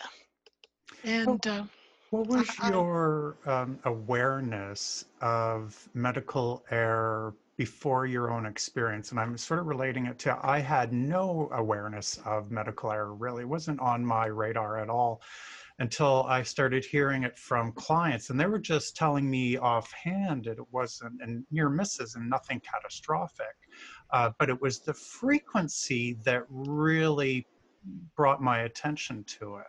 and 1.04 1.46
uh, 1.46 1.64
what 2.10 2.26
was 2.26 2.48
your 2.68 3.36
um, 3.46 3.78
awareness 3.84 5.04
of 5.20 5.88
medical 5.94 6.64
error 6.72 7.34
before 7.56 8.04
your 8.04 8.32
own 8.32 8.46
experience? 8.46 9.12
And 9.12 9.20
I'm 9.20 9.38
sort 9.38 9.60
of 9.60 9.66
relating 9.66 10.06
it 10.06 10.18
to 10.20 10.36
I 10.42 10.58
had 10.58 10.92
no 10.92 11.48
awareness 11.52 12.18
of 12.24 12.50
medical 12.50 12.90
error, 12.90 13.14
really. 13.14 13.42
It 13.42 13.48
wasn't 13.48 13.78
on 13.78 14.04
my 14.04 14.26
radar 14.26 14.80
at 14.80 14.90
all 14.90 15.22
until 15.80 16.24
I 16.28 16.42
started 16.42 16.84
hearing 16.84 17.24
it 17.24 17.38
from 17.38 17.72
clients. 17.72 18.28
And 18.28 18.38
they 18.38 18.46
were 18.46 18.58
just 18.58 18.94
telling 18.96 19.28
me 19.28 19.56
offhand 19.56 20.44
that 20.44 20.58
it 20.58 20.66
wasn't 20.70 21.20
and 21.22 21.42
near 21.50 21.70
misses 21.70 22.14
and 22.14 22.28
nothing 22.28 22.60
catastrophic. 22.60 23.56
Uh, 24.12 24.30
but 24.38 24.50
it 24.50 24.60
was 24.60 24.80
the 24.80 24.92
frequency 24.92 26.18
that 26.24 26.44
really 26.48 27.46
brought 28.14 28.42
my 28.42 28.60
attention 28.60 29.24
to 29.38 29.56
it. 29.56 29.66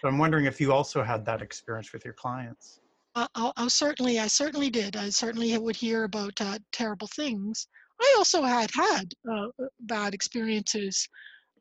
So 0.00 0.08
I'm 0.08 0.18
wondering 0.18 0.44
if 0.44 0.60
you 0.60 0.72
also 0.72 1.02
had 1.02 1.26
that 1.26 1.42
experience 1.42 1.92
with 1.92 2.04
your 2.04 2.14
clients. 2.14 2.80
Uh, 3.16 3.26
I'll, 3.34 3.52
I'll 3.56 3.70
certainly, 3.70 4.20
I 4.20 4.28
certainly 4.28 4.70
did. 4.70 4.96
I 4.96 5.08
certainly 5.08 5.56
would 5.58 5.76
hear 5.76 6.04
about 6.04 6.40
uh, 6.40 6.58
terrible 6.70 7.08
things. 7.08 7.66
I 8.00 8.14
also 8.18 8.42
had 8.42 8.70
had 8.72 9.12
uh, 9.30 9.46
bad 9.80 10.14
experiences 10.14 11.08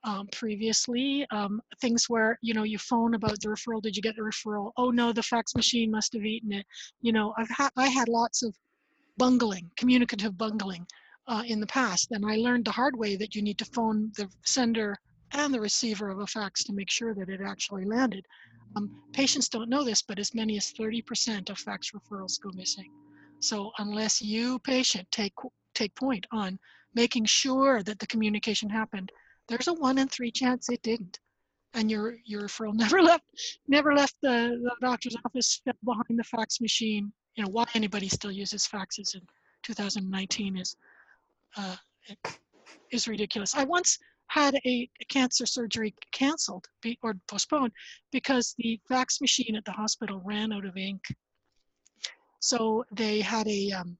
um, 0.04 0.28
previously. 0.32 1.26
Um, 1.32 1.62
things 1.82 2.06
where 2.10 2.38
you 2.42 2.54
know 2.54 2.64
you 2.64 2.78
phone 2.78 3.14
about 3.16 3.40
the 3.42 3.48
referral. 3.48 3.82
Did 3.82 3.96
you 3.96 4.02
get 4.02 4.16
the 4.16 4.22
referral? 4.22 4.72
Oh 4.78 4.92
no, 4.92 5.12
the 5.12 5.24
fax 5.24 5.56
machine 5.56 5.92
must 5.92 6.14
have 6.14 6.26
eaten 6.26 6.52
it. 6.52 6.66
You 7.02 7.12
know, 7.12 7.34
I've 7.38 7.72
I 7.76 7.88
had 7.88 8.10
lots 8.10 8.44
of 8.44 8.56
bungling, 9.18 9.70
communicative 9.78 10.38
bungling 10.38 10.86
uh, 11.28 11.44
in 11.46 11.60
the 11.60 11.68
past, 11.68 12.12
and 12.12 12.26
I 12.26 12.36
learned 12.38 12.66
the 12.66 12.72
hard 12.72 12.98
way 12.98 13.16
that 13.16 13.36
you 13.36 13.42
need 13.42 13.58
to 13.60 13.66
phone 13.66 14.12
the 14.18 14.30
sender 14.46 14.98
and 15.32 15.54
the 15.54 15.62
receiver 15.62 16.10
of 16.10 16.20
a 16.20 16.28
fax 16.28 16.64
to 16.64 16.74
make 16.74 16.90
sure 16.90 17.14
that 17.16 17.30
it 17.30 17.42
actually 17.42 17.86
landed. 17.86 18.26
Um, 18.76 18.90
patients 19.14 19.50
don't 19.50 19.70
know 19.70 19.84
this, 19.84 20.02
but 20.02 20.20
as 20.20 20.34
many 20.34 20.58
as 20.58 20.74
30% 20.74 21.50
of 21.50 21.58
fax 21.60 21.92
referrals 21.92 22.40
go 22.42 22.50
missing. 22.54 22.90
So 23.40 23.72
unless 23.78 24.22
you, 24.22 24.60
patient, 24.60 25.08
take 25.12 25.34
take 25.74 25.96
point 25.96 26.26
on 26.32 26.60
making 26.94 27.26
sure 27.26 27.82
that 27.84 28.00
the 28.00 28.08
communication 28.08 28.70
happened, 28.70 29.12
there's 29.54 29.68
a 29.68 29.74
one 29.74 30.00
in 30.00 30.08
three 30.08 30.32
chance 30.32 30.70
it 30.70 30.82
didn't, 30.82 31.20
and 31.76 31.90
your 31.90 32.18
your 32.26 32.42
referral 32.42 32.74
never 32.84 33.02
left 33.02 33.24
never 33.68 33.94
left 33.94 34.16
the, 34.22 34.60
the 34.64 34.72
doctor's 34.82 35.16
office, 35.26 35.62
fell 35.64 35.74
behind 35.86 36.18
the 36.18 36.24
fax 36.24 36.60
machine. 36.60 37.14
You 37.36 37.44
know 37.44 37.50
why 37.50 37.66
anybody 37.76 38.10
still 38.10 38.32
uses 38.32 38.68
faxes 38.68 39.16
in 39.16 39.22
2019 39.64 40.58
is 40.58 40.76
uh, 41.58 41.76
is 42.92 43.08
ridiculous. 43.08 43.56
I 43.56 43.64
once 43.64 44.00
had 44.28 44.56
a, 44.66 44.90
a 45.02 45.06
cancer 45.10 45.46
surgery 45.46 45.94
canceled 46.12 46.66
be, 46.82 46.98
or 47.04 47.14
postponed 47.28 47.72
because 48.12 48.56
the 48.58 48.80
fax 48.90 49.22
machine 49.22 49.56
at 49.56 49.66
the 49.66 49.72
hospital 49.72 50.22
ran 50.26 50.52
out 50.52 50.66
of 50.66 50.78
ink. 50.78 51.02
So 52.40 52.84
they 52.92 53.22
had 53.22 53.48
a 53.48 53.72
um, 53.72 53.98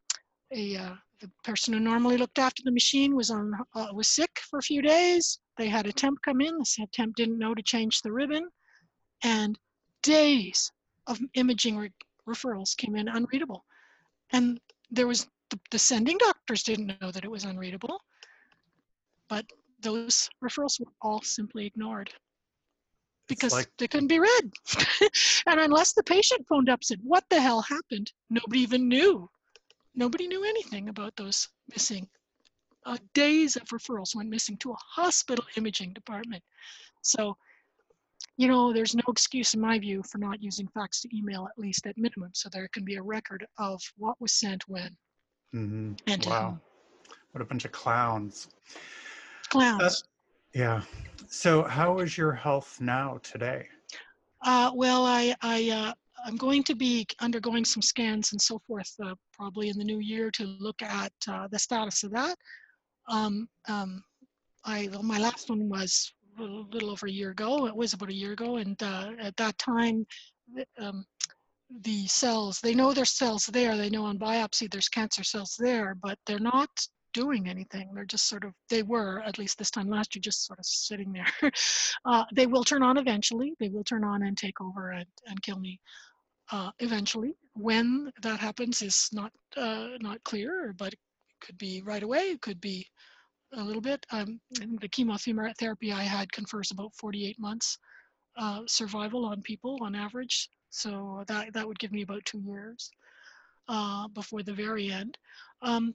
a 0.52 0.78
uh, 0.78 0.96
the 1.24 1.32
person 1.44 1.74
who 1.74 1.80
normally 1.80 2.18
looked 2.18 2.38
after 2.38 2.62
the 2.66 2.72
machine 2.72 3.16
was 3.16 3.32
on 3.32 3.54
uh, 3.76 3.88
was 3.94 4.10
sick 4.10 4.40
for 4.50 4.60
a 4.60 4.64
few 4.64 4.82
days. 4.82 5.40
They 5.58 5.68
had 5.68 5.88
a 5.88 5.94
temp 5.94 6.20
come 6.24 6.42
in. 6.42 6.58
The 6.58 6.88
temp 6.92 7.16
didn't 7.16 7.38
know 7.38 7.54
to 7.54 7.62
change 7.62 8.02
the 8.02 8.12
ribbon, 8.12 8.50
and 9.24 9.58
days 10.02 10.72
of 11.08 11.20
imaging 11.36 11.78
re 11.78 11.92
referrals 12.28 12.76
came 12.76 12.96
in 12.96 13.08
unreadable. 13.08 13.66
And 14.32 14.60
there 14.90 15.08
was 15.08 15.28
the, 15.50 15.60
the 15.72 15.80
sending 15.80 16.18
doctors 16.18 16.64
didn't 16.64 17.00
know 17.02 17.12
that 17.12 17.26
it 17.26 17.32
was 17.32 17.44
unreadable, 17.44 18.00
but 19.28 19.46
those 19.82 20.30
referrals 20.44 20.80
were 20.80 20.92
all 21.02 21.22
simply 21.22 21.66
ignored 21.66 22.14
because 23.28 23.52
like, 23.54 23.70
they 23.78 23.88
couldn't 23.88 24.08
be 24.08 24.20
read. 24.20 24.52
and 25.48 25.60
unless 25.60 25.94
the 25.94 26.04
patient 26.04 26.46
phoned 26.48 26.70
up 26.70 26.80
and 26.80 26.86
said, 26.86 27.00
What 27.04 27.26
the 27.30 27.42
hell 27.42 27.62
happened? 27.62 28.12
Nobody 28.30 28.62
even 28.62 28.88
knew. 28.88 29.30
Nobody 29.96 30.28
knew 30.28 30.44
anything 30.44 30.90
about 30.90 31.16
those 31.16 31.50
missing. 31.70 32.08
Uh, 32.86 32.98
days 33.14 33.56
of 33.56 33.64
referrals 33.64 34.16
went 34.16 34.30
missing 34.30 34.58
to 34.58 34.72
a 34.72 34.78
hospital 34.78 35.46
imaging 35.56 35.94
department. 35.94 36.44
So, 37.02 37.38
you 38.38 38.48
know, 38.48 38.74
there's 38.74 38.96
no 38.96 39.04
excuse 39.08 39.54
in 39.54 39.62
my 39.62 39.80
view 39.80 40.04
for 40.04 40.18
not 40.18 40.42
using 40.42 40.68
fax 40.68 41.02
to 41.02 41.16
email 41.16 41.46
at 41.46 41.58
least 41.58 41.86
at 41.86 41.98
minimum, 41.98 42.32
so 42.34 42.50
there 42.50 42.68
can 42.74 42.84
be 42.84 42.96
a 42.96 43.02
record 43.02 43.46
of 43.58 43.82
what 43.98 44.20
was 44.20 44.34
sent 44.34 44.64
when 44.68 44.96
mm-hmm. 45.54 45.94
and 46.08 46.26
wow. 46.26 46.50
whom. 46.50 46.62
What 47.32 47.42
a 47.42 47.46
bunch 47.46 47.66
of 47.66 47.72
clowns. 47.72 48.50
Clowns. 49.50 50.04
Yeah. 50.54 50.82
So, 51.28 51.64
how 51.64 52.00
is 52.00 52.18
your 52.18 52.32
health 52.32 52.80
now 52.80 53.20
today? 53.24 53.68
Uh, 54.44 54.72
well, 54.74 55.06
I, 55.06 55.36
I, 55.42 55.70
uh, 55.70 55.94
I'm 56.26 56.38
going 56.38 56.64
to 56.64 56.76
be 56.76 57.08
undergoing 57.22 57.66
some 57.66 57.82
scans 57.82 58.34
and 58.34 58.42
so 58.42 58.60
forth, 58.68 58.94
uh, 59.04 59.16
probably 59.32 59.70
in 59.70 59.78
the 59.78 59.84
new 59.84 60.00
year, 60.00 60.30
to 60.32 60.46
look 60.60 60.82
at 60.82 61.12
uh, 61.28 61.48
the 61.48 61.58
status 61.58 62.04
of 62.04 62.12
that. 62.12 62.38
Um, 63.08 63.48
um, 63.68 64.04
I, 64.66 64.90
well, 64.92 65.04
my 65.04 65.20
last 65.20 65.50
one 65.50 65.70
was 65.70 66.12
a 66.40 66.44
little 66.44 66.90
over 66.90 67.08
a 67.08 67.12
year 67.12 67.32
ago. 67.32 67.68
It 67.68 67.76
was 67.76 67.94
about 67.94 68.10
a 68.10 68.16
year 68.16 68.34
ago, 68.34 68.58
and 68.58 68.82
uh, 68.82 69.12
at 69.20 69.36
that 69.38 69.58
time, 69.58 70.06
um, 70.80 71.06
the 71.82 72.08
cells, 72.08 72.60
they 72.62 72.74
know 72.74 72.94
there's 72.94 73.18
cells 73.18 73.46
there. 73.48 73.76
They 73.78 73.90
know 73.90 74.06
on 74.06 74.20
biopsy 74.20 74.72
there's 74.72 74.90
cancer 74.90 75.24
cells 75.24 75.56
there, 75.60 75.96
but 75.96 76.18
they're 76.26 76.40
not 76.40 76.70
doing 77.14 77.48
anything. 77.48 77.92
They're 77.94 78.06
just 78.06 78.28
sort 78.28 78.44
of, 78.44 78.54
they 78.70 78.84
were, 78.84 79.22
at 79.22 79.38
least 79.38 79.58
this 79.58 79.72
time 79.72 79.90
last 79.90 80.16
year, 80.16 80.22
just 80.22 80.46
sort 80.46 80.60
of 80.60 80.66
sitting 80.66 81.14
there. 81.14 81.52
uh, 82.06 82.26
they 82.34 82.48
will 82.48 82.64
turn 82.64 82.84
on 82.84 82.98
eventually. 82.98 83.54
They 83.60 83.70
will 83.70 83.84
turn 83.84 84.04
on 84.04 84.24
and 84.24 84.38
take 84.38 84.60
over 84.60 84.92
and, 84.92 85.06
and 85.28 85.42
kill 85.42 85.60
me 85.60 85.80
uh, 86.52 86.72
eventually. 86.80 87.36
When 87.54 88.12
that 88.22 88.40
happens 88.40 88.82
is 88.82 89.10
not, 89.14 89.32
uh, 89.56 89.90
not 90.00 90.24
clear, 90.24 90.74
but 90.78 90.94
could 91.44 91.58
be 91.58 91.82
right 91.82 92.04
away. 92.04 92.32
It 92.32 92.42
could 92.42 92.60
be 92.60 92.88
a 93.54 93.64
little 93.64 93.82
bit. 93.82 94.06
Um, 94.12 94.40
the 94.82 94.88
chemotherapy 94.90 95.92
I 95.92 96.04
had 96.04 96.32
confers 96.32 96.72
about 96.72 96.96
48 96.96 97.40
months 97.40 97.78
uh, 98.38 98.62
survival 98.68 99.26
on 99.26 99.42
people 99.42 99.78
on 99.82 99.96
average. 99.96 100.50
So 100.70 101.24
that, 101.28 101.54
that 101.54 101.68
would 101.68 101.80
give 101.80 101.92
me 101.92 102.02
about 102.02 102.26
two 102.26 102.40
years 102.40 102.90
uh, 103.68 104.08
before 104.08 104.44
the 104.44 104.54
very 104.54 104.92
end. 104.92 105.18
Um, 105.62 105.94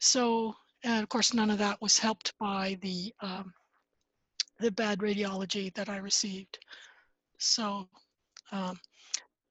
so, 0.00 0.54
and 0.82 1.02
of 1.02 1.08
course, 1.08 1.34
none 1.34 1.50
of 1.50 1.58
that 1.58 1.80
was 1.80 1.98
helped 1.98 2.32
by 2.38 2.78
the 2.82 3.12
um, 3.20 3.52
the 4.58 4.70
bad 4.70 5.00
radiology 5.00 5.74
that 5.74 5.88
I 5.88 5.96
received. 5.96 6.58
So, 7.38 7.88
um, 8.52 8.78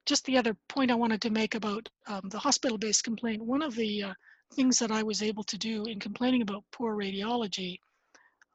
just 0.06 0.24
the 0.24 0.38
other 0.38 0.56
point 0.68 0.90
I 0.90 0.94
wanted 0.94 1.20
to 1.22 1.30
make 1.30 1.54
about 1.54 1.88
um, 2.06 2.28
the 2.30 2.38
hospital-based 2.38 3.04
complaint, 3.04 3.42
one 3.42 3.62
of 3.62 3.74
the 3.74 4.04
uh, 4.04 4.14
things 4.52 4.78
that 4.78 4.90
I 4.90 5.02
was 5.02 5.22
able 5.22 5.44
to 5.44 5.58
do 5.58 5.84
in 5.84 5.98
complaining 5.98 6.42
about 6.42 6.64
poor 6.72 6.96
radiology, 6.96 7.78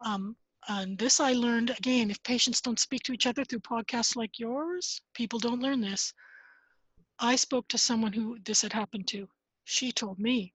um, 0.02 0.36
and 0.70 0.98
this 0.98 1.20
I 1.20 1.34
learned 1.34 1.70
again, 1.72 2.12
if 2.12 2.22
patients 2.24 2.62
don't 2.62 2.80
speak 2.80 3.04
to 3.04 3.14
each 3.14 3.28
other 3.28 3.44
through 3.46 3.60
podcasts 3.60 4.16
like 4.16 4.40
yours, 4.40 5.02
people 5.14 5.40
don't 5.40 5.62
learn 5.62 5.82
this. 5.82 6.14
I 7.20 7.36
spoke 7.36 7.68
to 7.70 7.78
someone 7.78 8.14
who 8.14 8.38
this 8.46 8.62
had 8.62 8.74
happened 8.74 9.08
to. 9.08 9.28
She 9.64 9.92
told 9.92 10.20
me, 10.20 10.54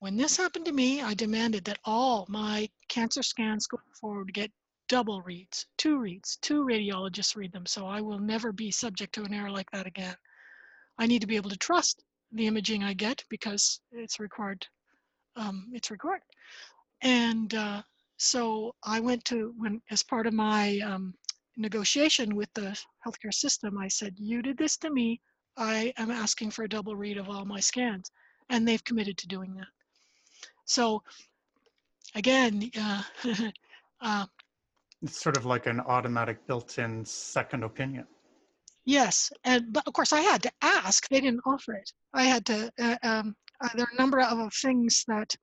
when 0.00 0.16
this 0.16 0.36
happened 0.36 0.64
to 0.64 0.72
me, 0.72 1.02
I 1.02 1.14
demanded 1.14 1.64
that 1.66 1.78
all 1.84 2.26
my 2.28 2.68
cancer 2.88 3.22
scans 3.22 3.66
going 3.66 3.92
forward 4.00 4.32
get 4.32 4.50
double 4.88 5.22
reads, 5.22 5.66
two 5.76 5.98
reads, 5.98 6.36
two 6.42 6.64
radiologists 6.64 7.36
read 7.36 7.52
them, 7.52 7.66
so 7.66 7.86
I 7.86 8.00
will 8.00 8.18
never 8.18 8.50
be 8.50 8.70
subject 8.70 9.14
to 9.14 9.24
an 9.24 9.34
error 9.34 9.50
like 9.50 9.70
that 9.70 9.86
again. 9.86 10.16
I 10.98 11.06
need 11.06 11.20
to 11.20 11.28
be 11.28 11.36
able 11.36 11.50
to 11.50 11.56
trust 11.56 12.02
the 12.32 12.46
imaging 12.46 12.82
I 12.82 12.94
get 12.94 13.24
because 13.28 13.80
it's 13.92 14.18
required. 14.18 14.66
Um, 15.40 15.68
it's 15.72 15.90
required. 15.90 16.22
And 17.02 17.54
uh, 17.54 17.82
so 18.18 18.74
I 18.84 19.00
went 19.00 19.24
to, 19.26 19.54
when 19.56 19.80
as 19.90 20.02
part 20.02 20.26
of 20.26 20.34
my 20.34 20.78
um, 20.80 21.14
negotiation 21.56 22.36
with 22.36 22.52
the 22.54 22.78
healthcare 23.06 23.32
system, 23.32 23.78
I 23.78 23.88
said, 23.88 24.14
you 24.18 24.42
did 24.42 24.58
this 24.58 24.76
to 24.78 24.90
me. 24.90 25.20
I 25.56 25.92
am 25.96 26.10
asking 26.10 26.50
for 26.50 26.64
a 26.64 26.68
double 26.68 26.94
read 26.94 27.16
of 27.16 27.28
all 27.28 27.44
my 27.44 27.60
scans. 27.60 28.10
And 28.50 28.66
they've 28.66 28.84
committed 28.84 29.16
to 29.18 29.28
doing 29.28 29.54
that. 29.54 29.68
So 30.66 31.02
again, 32.14 32.70
uh, 32.78 33.02
uh, 34.02 34.26
it's 35.02 35.20
sort 35.20 35.36
of 35.36 35.46
like 35.46 35.66
an 35.66 35.80
automatic 35.80 36.46
built-in 36.46 37.04
second 37.04 37.64
opinion. 37.64 38.06
Yes, 38.84 39.30
and 39.44 39.72
but 39.72 39.86
of 39.86 39.92
course 39.92 40.12
I 40.12 40.20
had 40.20 40.42
to 40.42 40.52
ask. 40.62 41.08
They 41.08 41.20
didn't 41.20 41.42
offer 41.46 41.74
it. 41.74 41.92
I 42.12 42.24
had 42.24 42.44
to. 42.46 42.72
Uh, 42.78 42.96
um, 43.02 43.36
uh, 43.60 43.68
there 43.74 43.84
are 43.84 43.94
a 43.94 44.00
number 44.00 44.20
of 44.20 44.52
things 44.54 45.04
that 45.08 45.36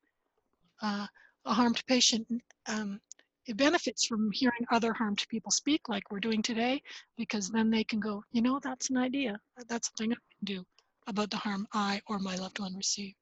uh, 0.81 1.05
a 1.45 1.53
harmed 1.53 1.81
patient 1.87 2.27
um, 2.67 2.99
benefits 3.55 4.05
from 4.05 4.31
hearing 4.31 4.65
other 4.71 4.93
harmed 4.93 5.25
people 5.29 5.51
speak, 5.51 5.87
like 5.87 6.11
we're 6.11 6.19
doing 6.19 6.41
today, 6.41 6.81
because 7.17 7.49
then 7.49 7.69
they 7.69 7.83
can 7.83 7.99
go, 7.99 8.23
you 8.31 8.41
know, 8.41 8.59
that's 8.61 8.89
an 8.89 8.97
idea. 8.97 9.39
That's 9.69 9.89
something 9.89 10.11
I 10.11 10.15
can 10.15 10.55
do 10.55 10.65
about 11.07 11.31
the 11.31 11.37
harm 11.37 11.67
I 11.73 12.01
or 12.07 12.19
my 12.19 12.35
loved 12.35 12.59
one 12.59 12.75
received. 12.75 13.15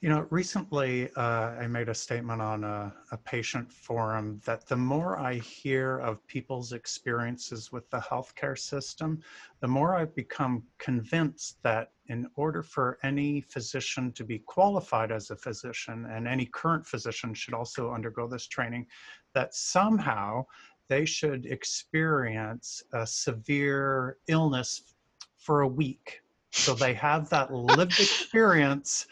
You 0.00 0.08
know, 0.08 0.26
recently 0.30 1.10
uh, 1.14 1.52
I 1.60 1.66
made 1.66 1.90
a 1.90 1.94
statement 1.94 2.40
on 2.40 2.64
a, 2.64 2.90
a, 3.12 3.18
patient 3.18 3.70
forum 3.70 4.40
that 4.46 4.66
the 4.66 4.76
more 4.76 5.18
I 5.18 5.34
hear 5.34 5.98
of 5.98 6.26
people's 6.26 6.72
experiences 6.72 7.70
with 7.70 7.90
the 7.90 7.98
healthcare 7.98 8.58
system, 8.58 9.20
the 9.60 9.68
more 9.68 9.94
I've 9.94 10.14
become 10.14 10.62
convinced 10.78 11.62
that 11.64 11.92
in 12.06 12.26
order 12.36 12.62
for 12.62 12.98
any 13.02 13.42
physician 13.42 14.10
to 14.12 14.24
be 14.24 14.38
qualified 14.38 15.12
as 15.12 15.30
a 15.30 15.36
physician, 15.36 16.06
and 16.06 16.26
any 16.26 16.46
current 16.46 16.86
physician 16.86 17.34
should 17.34 17.52
also 17.52 17.92
undergo 17.92 18.26
this 18.26 18.46
training, 18.46 18.86
that 19.34 19.54
somehow 19.54 20.46
they 20.88 21.04
should 21.04 21.44
experience 21.44 22.82
a 22.94 23.06
severe 23.06 24.16
illness 24.28 24.94
for 25.36 25.60
a 25.60 25.68
week. 25.68 26.22
So 26.52 26.72
they 26.72 26.94
have 26.94 27.28
that 27.28 27.52
lived 27.52 27.92
experience 28.00 29.06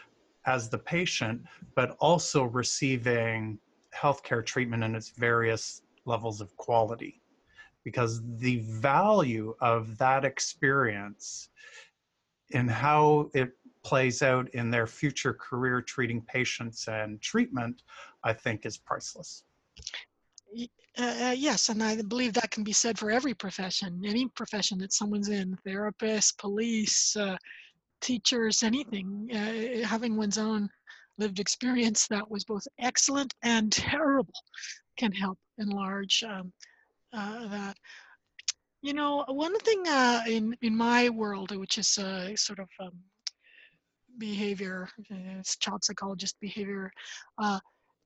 as 0.49 0.71
the 0.71 0.79
patient, 0.79 1.43
but 1.75 1.97
also 2.01 2.45
receiving 2.45 3.59
healthcare 3.95 4.45
treatment 4.45 4.83
in 4.83 4.95
its 4.95 5.11
various 5.11 5.83
levels 6.07 6.41
of 6.41 6.57
quality. 6.57 7.21
Because 7.85 8.23
the 8.39 8.57
value 8.65 9.55
of 9.61 9.99
that 9.99 10.25
experience 10.25 11.51
and 12.55 12.71
how 12.71 13.31
it 13.35 13.51
plays 13.85 14.23
out 14.23 14.49
in 14.55 14.71
their 14.71 14.87
future 14.87 15.35
career 15.35 15.83
treating 15.83 16.21
patients 16.23 16.89
and 16.89 17.21
treatment, 17.21 17.83
I 18.25 18.33
think 18.33 18.65
is 18.65 18.79
priceless. 18.79 19.45
Uh, 20.99 21.15
uh, 21.27 21.35
yes, 21.37 21.69
and 21.69 21.83
I 21.83 22.01
believe 22.03 22.33
that 22.33 22.51
can 22.51 22.65
be 22.65 22.73
said 22.73 22.99
for 22.99 23.11
every 23.11 23.35
profession, 23.35 24.03
any 24.05 24.27
profession 24.29 24.79
that 24.79 24.93
someone's 24.93 25.29
in, 25.29 25.57
therapist, 25.65 26.39
police, 26.39 27.17
uh, 27.17 27.37
teachers, 28.01 28.63
anything, 28.63 29.29
uh, 29.33 29.87
having 29.87 30.17
one's 30.17 30.39
own 30.39 30.69
lived 31.19 31.41
experience 31.41 32.07
that 32.07 32.31
was 32.31 32.45
both 32.45 32.67
excellent 32.79 33.35
and 33.43 33.73
terrible 33.73 34.33
can 34.97 35.13
help 35.13 35.39
enlarge 35.59 36.23
um, 36.25 36.53
uh, 37.13 37.49
that. 37.49 37.77
You 38.81 38.95
know, 38.95 39.25
one 39.27 39.59
thing 39.59 39.83
uh, 39.89 40.23
in 40.29 40.57
in 40.63 40.77
my 40.77 41.09
world, 41.09 41.55
which 41.57 41.79
is 41.79 41.99
uh, 41.99 42.37
sort 42.37 42.61
of 42.61 42.69
um, 42.81 42.93
behavior, 44.19 44.89
it's 45.11 45.57
child 45.57 45.83
psychologist 45.83 46.37
behavior, 46.41 46.93
uh, 47.39 47.59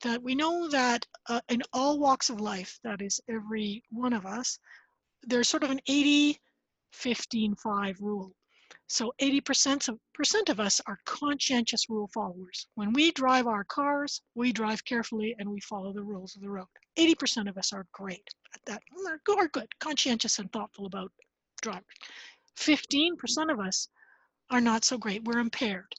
that 0.03 0.23
we 0.23 0.35
know 0.35 0.69
that 0.69 1.05
uh, 1.29 1.41
in 1.51 1.63
all 1.75 1.99
walks 1.99 2.31
of 2.31 2.41
life, 2.41 2.79
that 2.85 3.03
is 3.03 3.21
every 3.29 3.83
one 3.91 4.15
of 4.15 4.25
us, 4.25 4.59
there's 5.23 5.49
sort 5.49 5.63
of 5.63 5.71
an 5.71 5.81
80 5.87 6.41
15 6.93 7.55
5 7.57 7.97
rule 8.01 8.33
So 8.89 9.13
80% 9.21 9.89
of, 9.89 9.99
percent 10.13 10.49
of 10.51 10.61
us 10.61 10.81
are 10.87 10.99
conscientious 11.07 11.89
rule 11.89 12.11
followers. 12.13 12.67
When 12.75 12.93
we 12.93 13.11
drive 13.13 13.47
our 13.47 13.65
cars, 13.65 14.21
we 14.35 14.53
drive 14.53 14.85
carefully 14.85 15.35
and 15.39 15.51
we 15.51 15.61
follow 15.61 15.93
the 15.93 16.03
rules 16.03 16.37
of 16.37 16.43
the 16.43 16.51
road. 16.51 16.67
80% 16.99 17.49
of 17.49 17.57
us 17.57 17.73
are 17.73 17.87
great 17.93 18.29
at 18.55 18.61
that, 18.67 18.83
we 18.95 19.35
are 19.37 19.49
good, 19.49 19.69
conscientious 19.79 20.39
and 20.39 20.51
thoughtful 20.53 20.87
about 20.87 21.11
driving. 21.63 21.83
15% 22.59 23.53
of 23.53 23.61
us 23.61 23.89
are 24.51 24.61
not 24.61 24.85
so 24.85 24.99
great. 24.99 25.25
We're 25.25 25.39
impaired. 25.39 25.95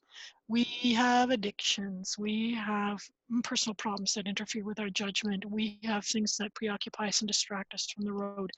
We 0.48 0.64
have 0.96 1.32
addictions. 1.32 2.16
We 2.18 2.54
have 2.54 3.00
personal 3.44 3.74
problems 3.76 4.14
that 4.14 4.28
interfere 4.28 4.64
with 4.64 4.80
our 4.80 4.90
judgment. 4.90 5.46
We 5.50 5.80
have 5.84 6.06
things 6.06 6.38
that 6.38 6.54
preoccupy 6.54 7.08
us 7.08 7.22
and 7.22 7.28
distract 7.28 7.74
us 7.74 7.88
from 7.90 8.06
the 8.06 8.14
road. 8.14 8.52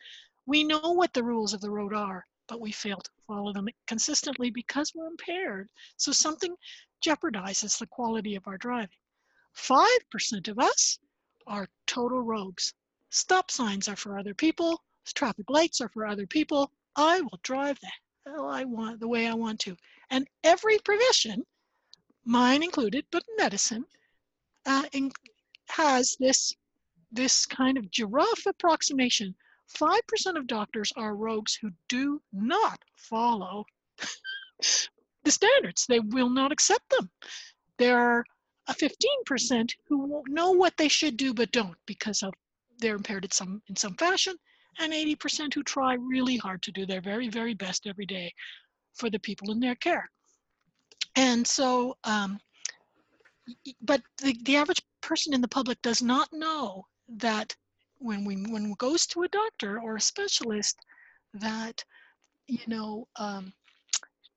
We 0.45 0.63
know 0.63 0.91
what 0.91 1.13
the 1.13 1.23
rules 1.23 1.53
of 1.53 1.61
the 1.61 1.71
road 1.71 1.93
are, 1.93 2.25
but 2.47 2.61
we 2.61 2.71
fail 2.71 2.97
to 2.97 3.09
follow 3.27 3.53
them 3.53 3.67
consistently 3.87 4.49
because 4.49 4.93
we're 4.93 5.07
impaired. 5.07 5.69
So 5.97 6.11
something 6.11 6.55
jeopardizes 7.03 7.77
the 7.77 7.87
quality 7.87 8.35
of 8.35 8.47
our 8.47 8.57
driving. 8.57 8.97
5% 9.55 10.47
of 10.47 10.59
us 10.59 10.99
are 11.47 11.67
total 11.87 12.21
rogues. 12.21 12.73
Stop 13.09 13.51
signs 13.51 13.87
are 13.87 13.95
for 13.95 14.17
other 14.17 14.33
people. 14.33 14.83
Traffic 15.13 15.49
lights 15.49 15.81
are 15.81 15.89
for 15.89 16.05
other 16.05 16.27
people. 16.27 16.71
I 16.95 17.21
will 17.21 17.39
drive 17.43 17.79
the 17.79 17.91
hell 18.25 18.49
I 18.49 18.63
want, 18.63 18.99
the 18.99 19.07
way 19.07 19.27
I 19.27 19.33
want 19.33 19.59
to. 19.61 19.77
And 20.09 20.27
every 20.43 20.77
profession, 20.79 21.45
mine 22.25 22.63
included, 22.63 23.05
but 23.11 23.23
medicine, 23.37 23.85
uh, 24.65 24.83
in, 24.91 25.11
has 25.67 26.17
this, 26.19 26.53
this 27.11 27.45
kind 27.45 27.77
of 27.77 27.91
giraffe 27.91 28.45
approximation 28.45 29.35
5% 29.73 29.99
of 30.37 30.47
doctors 30.47 30.91
are 30.95 31.15
rogues 31.15 31.55
who 31.55 31.71
do 31.89 32.21
not 32.31 32.79
follow 32.95 33.65
the 35.23 35.31
standards. 35.31 35.85
They 35.87 35.99
will 35.99 36.29
not 36.29 36.51
accept 36.51 36.89
them. 36.89 37.09
There 37.77 37.97
are 37.97 38.23
a 38.67 38.73
15% 38.73 39.71
who 39.87 40.23
know 40.27 40.51
what 40.51 40.77
they 40.77 40.87
should 40.87 41.17
do 41.17 41.33
but 41.33 41.51
don't 41.51 41.77
because 41.85 42.23
of 42.23 42.33
they're 42.79 42.95
impaired 42.95 43.25
in 43.25 43.31
some 43.31 43.61
in 43.69 43.75
some 43.75 43.95
fashion, 43.95 44.35
and 44.79 44.91
80% 44.91 45.53
who 45.53 45.63
try 45.63 45.93
really 45.93 46.37
hard 46.37 46.61
to 46.63 46.71
do 46.71 46.85
their 46.85 47.01
very, 47.01 47.29
very 47.29 47.53
best 47.53 47.87
every 47.87 48.05
day 48.05 48.33
for 48.93 49.09
the 49.09 49.19
people 49.19 49.51
in 49.51 49.59
their 49.59 49.75
care. 49.75 50.09
And 51.15 51.47
so, 51.47 51.97
um, 52.03 52.39
but 53.81 54.01
the, 54.21 54.37
the 54.43 54.57
average 54.57 54.81
person 55.01 55.33
in 55.33 55.41
the 55.41 55.47
public 55.47 55.81
does 55.81 56.01
not 56.01 56.27
know 56.33 56.85
that 57.07 57.55
when 58.05 58.23
we 58.23 58.35
when 58.35 58.67
it 58.67 58.77
goes 58.77 59.07
to 59.07 59.23
a 59.23 59.27
doctor 59.29 59.79
or 59.81 59.95
a 59.95 60.01
specialist 60.01 60.77
that 61.33 61.83
you 62.47 62.59
know 62.67 63.07
um, 63.15 63.51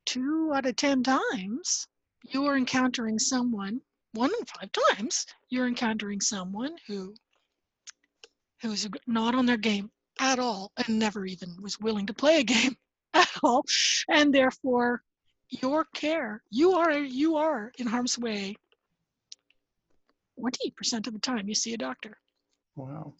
two 0.06 0.50
out 0.54 0.64
of 0.64 0.74
ten 0.76 1.02
times 1.02 1.86
you 2.22 2.46
are 2.46 2.56
encountering 2.56 3.18
someone 3.18 3.78
one 4.12 4.30
in 4.38 4.46
five 4.46 4.70
times 4.72 5.26
you're 5.50 5.68
encountering 5.68 6.18
someone 6.18 6.74
who 6.86 7.14
who's 8.62 8.88
not 9.06 9.34
on 9.34 9.44
their 9.44 9.58
game 9.58 9.90
at 10.18 10.38
all 10.38 10.72
and 10.78 10.98
never 10.98 11.26
even 11.26 11.54
was 11.60 11.78
willing 11.78 12.06
to 12.06 12.14
play 12.14 12.40
a 12.40 12.44
game 12.44 12.74
at 13.14 13.30
all. 13.42 13.64
And 14.08 14.34
therefore 14.34 15.02
your 15.50 15.84
care 15.94 16.42
you 16.50 16.72
are 16.72 16.92
you 16.92 17.36
are 17.36 17.70
in 17.78 17.86
harm's 17.86 18.18
way 18.18 18.54
20% 20.38 21.06
of 21.06 21.12
the 21.12 21.18
time 21.18 21.48
you 21.48 21.54
see 21.54 21.74
a 21.74 21.78
doctor 21.78 22.18
Wow. 22.78 23.12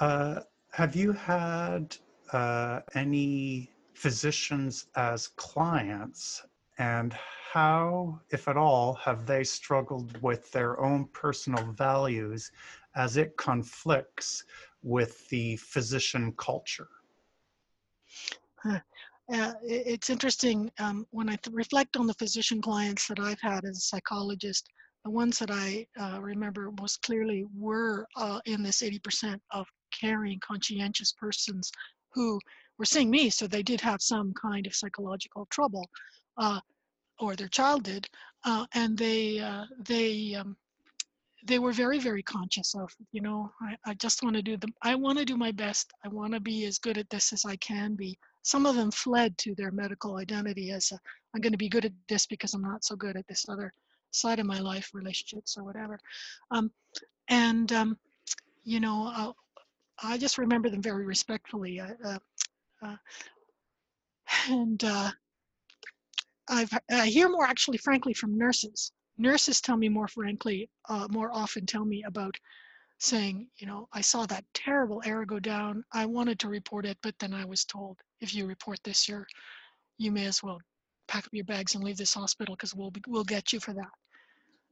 Uh, 0.00 0.40
have 0.72 0.94
you 0.94 1.12
had 1.12 1.96
uh, 2.34 2.80
any 2.94 3.70
physicians 3.94 4.88
as 4.96 5.28
clients 5.28 6.44
and 6.78 7.14
how, 7.52 8.20
if 8.28 8.48
at 8.48 8.58
all, 8.58 8.92
have 8.92 9.24
they 9.24 9.44
struggled 9.44 10.20
with 10.20 10.52
their 10.52 10.78
own 10.78 11.06
personal 11.14 11.64
values 11.72 12.52
as 12.94 13.16
it 13.16 13.34
conflicts 13.38 14.44
with 14.82 15.26
the 15.30 15.56
physician 15.56 16.34
culture? 16.36 16.88
Uh, 18.62 18.80
it's 19.62 20.10
interesting 20.10 20.70
um, 20.78 21.06
when 21.12 21.30
I 21.30 21.38
reflect 21.50 21.96
on 21.96 22.06
the 22.06 22.14
physician 22.14 22.60
clients 22.60 23.08
that 23.08 23.18
I've 23.18 23.40
had 23.40 23.64
as 23.64 23.78
a 23.78 23.80
psychologist 23.80 24.68
the 25.06 25.10
ones 25.12 25.38
that 25.38 25.52
I 25.52 25.86
uh, 26.00 26.20
remember 26.20 26.72
most 26.80 27.00
clearly 27.02 27.46
were 27.56 28.08
uh, 28.16 28.40
in 28.44 28.64
this 28.64 28.82
80% 28.82 29.38
of 29.52 29.64
caring, 29.92 30.40
conscientious 30.40 31.12
persons 31.12 31.70
who 32.12 32.40
were 32.76 32.84
seeing 32.84 33.08
me, 33.08 33.30
so 33.30 33.46
they 33.46 33.62
did 33.62 33.80
have 33.82 34.02
some 34.02 34.34
kind 34.34 34.66
of 34.66 34.74
psychological 34.74 35.46
trouble, 35.48 35.88
uh, 36.38 36.58
or 37.20 37.36
their 37.36 37.46
child 37.46 37.84
did, 37.84 38.08
uh, 38.42 38.66
and 38.74 38.98
they 38.98 39.38
uh, 39.38 39.66
they 39.78 40.34
um, 40.34 40.56
they 41.46 41.60
were 41.60 41.72
very 41.72 42.00
very 42.00 42.24
conscious 42.24 42.74
of 42.74 42.92
you 43.12 43.20
know 43.20 43.52
I, 43.60 43.76
I 43.86 43.94
just 43.94 44.24
want 44.24 44.34
to 44.34 44.42
do 44.42 44.56
the 44.56 44.66
I 44.82 44.96
want 44.96 45.18
to 45.18 45.24
do 45.24 45.36
my 45.36 45.52
best. 45.52 45.92
I 46.04 46.08
want 46.08 46.32
to 46.32 46.40
be 46.40 46.64
as 46.64 46.78
good 46.78 46.98
at 46.98 47.08
this 47.10 47.32
as 47.32 47.44
I 47.44 47.54
can 47.56 47.94
be. 47.94 48.18
Some 48.42 48.66
of 48.66 48.74
them 48.74 48.90
fled 48.90 49.38
to 49.38 49.54
their 49.54 49.70
medical 49.70 50.16
identity 50.16 50.72
as 50.72 50.92
i 50.92 50.96
am 51.36 51.42
going 51.42 51.52
to 51.52 51.58
be 51.58 51.68
good 51.68 51.84
at 51.84 51.92
this 52.08 52.26
because 52.26 52.54
I'm 52.54 52.62
not 52.62 52.84
so 52.84 52.96
good 52.96 53.16
at 53.16 53.26
this 53.28 53.46
other 53.48 53.72
side 54.10 54.38
of 54.38 54.46
my 54.46 54.60
life, 54.60 54.90
relationships 54.94 55.56
or 55.56 55.64
whatever. 55.64 55.98
Um, 56.50 56.70
and, 57.28 57.70
um, 57.72 57.98
you 58.64 58.80
know, 58.80 59.12
I'll, 59.14 59.36
i 60.02 60.18
just 60.18 60.38
remember 60.38 60.68
them 60.68 60.82
very 60.82 61.06
respectfully. 61.06 61.80
Uh, 61.80 62.18
uh, 62.82 62.96
and 64.48 64.82
uh, 64.84 65.10
I've, 66.48 66.70
I 66.90 67.06
hear 67.06 67.28
more 67.28 67.46
actually, 67.46 67.78
frankly, 67.78 68.12
from 68.14 68.36
nurses. 68.36 68.92
Nurses 69.18 69.60
tell 69.60 69.76
me 69.76 69.88
more 69.88 70.08
frankly, 70.08 70.68
uh, 70.88 71.08
more 71.10 71.32
often 71.32 71.64
tell 71.66 71.84
me 71.84 72.04
about 72.06 72.36
saying, 72.98 73.48
you 73.58 73.66
know, 73.66 73.88
I 73.92 74.00
saw 74.00 74.26
that 74.26 74.44
terrible 74.54 75.02
error 75.04 75.26
go 75.26 75.38
down. 75.38 75.84
I 75.92 76.06
wanted 76.06 76.38
to 76.40 76.48
report 76.48 76.86
it, 76.86 76.98
but 77.02 77.18
then 77.18 77.34
I 77.34 77.44
was 77.44 77.64
told, 77.64 77.98
if 78.20 78.34
you 78.34 78.46
report 78.46 78.78
this, 78.84 79.08
you're, 79.08 79.26
you 79.98 80.10
may 80.12 80.26
as 80.26 80.42
well 80.42 80.60
pack 81.08 81.26
up 81.26 81.32
your 81.32 81.44
bags 81.44 81.74
and 81.74 81.84
leave 81.84 81.96
this 81.96 82.14
hospital 82.14 82.54
because 82.54 82.74
we'll 82.74 82.90
be, 82.90 83.02
we'll 83.06 83.24
get 83.24 83.52
you 83.52 83.60
for 83.60 83.72
that. 83.74 83.90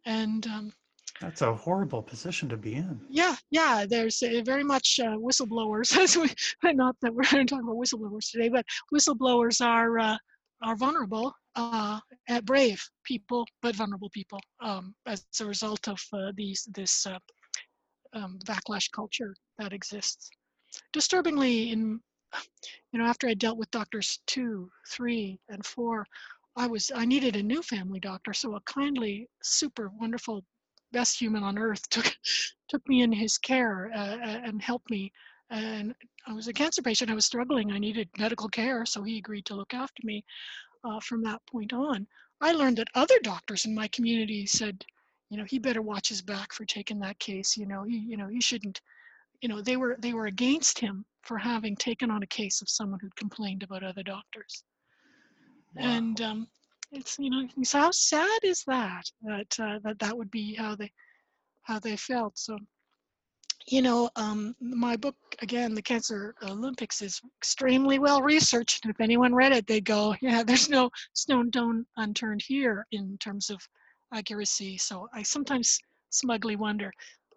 And 0.07 0.47
um, 0.47 0.73
that's 1.21 1.43
a 1.43 1.55
horrible 1.55 2.03
position 2.03 2.49
to 2.49 2.57
be 2.57 2.75
in. 2.75 3.01
Yeah, 3.09 3.37
yeah. 3.51 3.87
There's 3.89 4.23
uh, 4.23 4.43
very 4.45 4.65
much 4.65 5.01
uh, 5.03 5.17
whistleblowers. 5.17 5.97
As 6.03 6.17
we, 6.17 6.29
not 6.73 6.97
that 7.03 7.15
we're 7.15 7.23
talking 7.23 7.61
about 7.61 7.77
whistleblowers 7.77 8.31
today, 8.31 8.49
but 8.49 8.65
whistleblowers 8.93 9.65
are 9.65 9.99
uh, 9.99 10.17
are 10.63 10.77
vulnerable, 10.77 11.35
uh, 11.57 12.01
brave 12.45 12.83
people, 13.05 13.47
but 13.63 13.77
vulnerable 13.77 14.11
people 14.11 14.41
um, 14.63 14.95
as 15.07 15.25
a 15.41 15.45
result 15.45 15.89
of 15.89 16.01
uh, 16.13 16.33
these 16.37 16.67
this 16.75 17.07
uh, 17.07 17.19
um, 18.15 18.39
backlash 18.47 18.91
culture 18.93 19.35
that 19.59 19.73
exists. 19.73 20.31
Disturbingly, 20.93 21.71
in 21.71 22.01
you 22.93 22.99
know, 22.99 23.07
after 23.07 23.29
I 23.29 23.35
dealt 23.35 23.59
with 23.59 23.71
doctors 23.71 24.21
two, 24.27 24.71
three, 24.89 25.39
and 25.49 25.65
four, 25.65 26.07
I 26.57 26.67
was 26.67 26.93
I 26.95 27.05
needed 27.05 27.37
a 27.37 27.43
new 27.43 27.63
family 27.63 28.01
doctor, 28.01 28.33
so 28.33 28.55
a 28.55 28.61
kindly, 28.61 29.29
super 29.43 29.91
wonderful, 30.01 30.45
best 30.93 31.19
human 31.21 31.43
on 31.43 31.59
earth 31.59 31.89
took 31.91 32.17
took 32.69 32.89
me 32.89 33.03
in 33.03 33.13
his 33.13 33.39
care 33.39 33.91
uh, 33.95 34.17
and 34.45 34.63
helped 34.63 34.91
me. 34.91 35.13
And 35.51 35.95
I 36.27 36.33
was 36.33 36.49
a 36.49 36.53
cancer 36.53 36.83
patient. 36.83 37.11
I 37.11 37.15
was 37.15 37.27
struggling. 37.27 37.73
I 37.73 37.79
needed 37.79 38.09
medical 38.19 38.49
care, 38.49 38.87
so 38.87 39.03
he 39.03 39.19
agreed 39.19 39.47
to 39.47 39.55
look 39.55 39.75
after 39.75 40.03
me. 40.05 40.25
Uh, 40.85 41.01
from 41.01 41.23
that 41.23 41.41
point 41.47 41.73
on, 41.73 42.07
I 42.41 42.53
learned 42.53 42.79
that 42.79 42.89
other 42.95 43.19
doctors 43.23 43.65
in 43.65 43.75
my 43.75 43.89
community 43.89 44.47
said, 44.47 44.85
you 45.31 45.39
know, 45.39 45.45
he 45.45 45.59
better 45.59 45.83
watch 45.83 46.09
his 46.09 46.23
back 46.23 46.53
for 46.53 46.65
taking 46.65 47.01
that 47.01 47.19
case. 47.19 47.57
You 47.57 47.67
know, 47.67 47.85
he 47.85 47.99
you 47.99 48.17
know 48.17 48.29
he 48.29 48.41
shouldn't. 48.41 48.81
You 49.41 49.49
know, 49.49 49.61
they 49.61 49.77
were 49.77 49.97
they 49.99 50.13
were 50.13 50.27
against 50.27 50.79
him 50.79 51.05
for 51.25 51.39
having 51.39 51.77
taken 51.77 52.11
on 52.11 52.23
a 52.23 52.27
case 52.27 52.63
of 52.63 52.69
someone 52.69 53.01
who'd 53.01 53.17
complained 53.17 53.63
about 53.63 53.83
other 53.83 54.03
doctors. 54.03 54.63
Wow. 55.75 55.85
And 55.85 56.21
um, 56.21 56.49
it's 56.93 57.19
you 57.19 57.31
know 57.31 57.49
so 57.63 57.79
how 57.79 57.91
sad 57.91 58.41
is 58.43 58.63
that 58.67 59.05
that 59.23 59.61
uh, 59.61 59.79
that 59.83 59.99
that 59.99 60.17
would 60.17 60.31
be 60.31 60.55
how 60.55 60.77
they 60.77 60.93
how 61.63 61.79
they 61.79 61.97
felt. 61.97 62.39
So 62.39 62.57
you 63.67 63.83
know 63.83 64.11
um, 64.17 64.55
my 64.61 64.97
book 64.97 65.17
again, 65.41 65.75
the 65.75 65.83
Cancer 65.83 66.35
Olympics, 66.43 67.03
is 67.03 67.21
extremely 67.39 67.99
well 67.99 68.23
researched. 68.23 68.87
If 68.87 69.01
anyone 69.01 69.35
read 69.35 69.53
it, 69.53 69.67
they'd 69.67 69.85
go, 69.85 70.15
yeah, 70.23 70.43
there's 70.43 70.69
no 70.69 70.91
stone 71.15 71.51
unturned 71.97 72.43
here 72.43 72.87
in 72.93 73.19
terms 73.19 73.51
of 73.51 73.61
accuracy. 74.13 74.79
So 74.79 75.09
I 75.13 75.23
sometimes 75.23 75.81
smugly 76.11 76.55
wonder, 76.55 76.93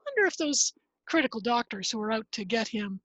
wonder 0.06 0.28
if 0.28 0.38
those 0.38 0.74
critical 1.08 1.40
doctors 1.40 1.90
who 1.90 1.98
were 1.98 2.12
out 2.12 2.26
to 2.34 2.46
get 2.46 2.68
him 2.68 3.00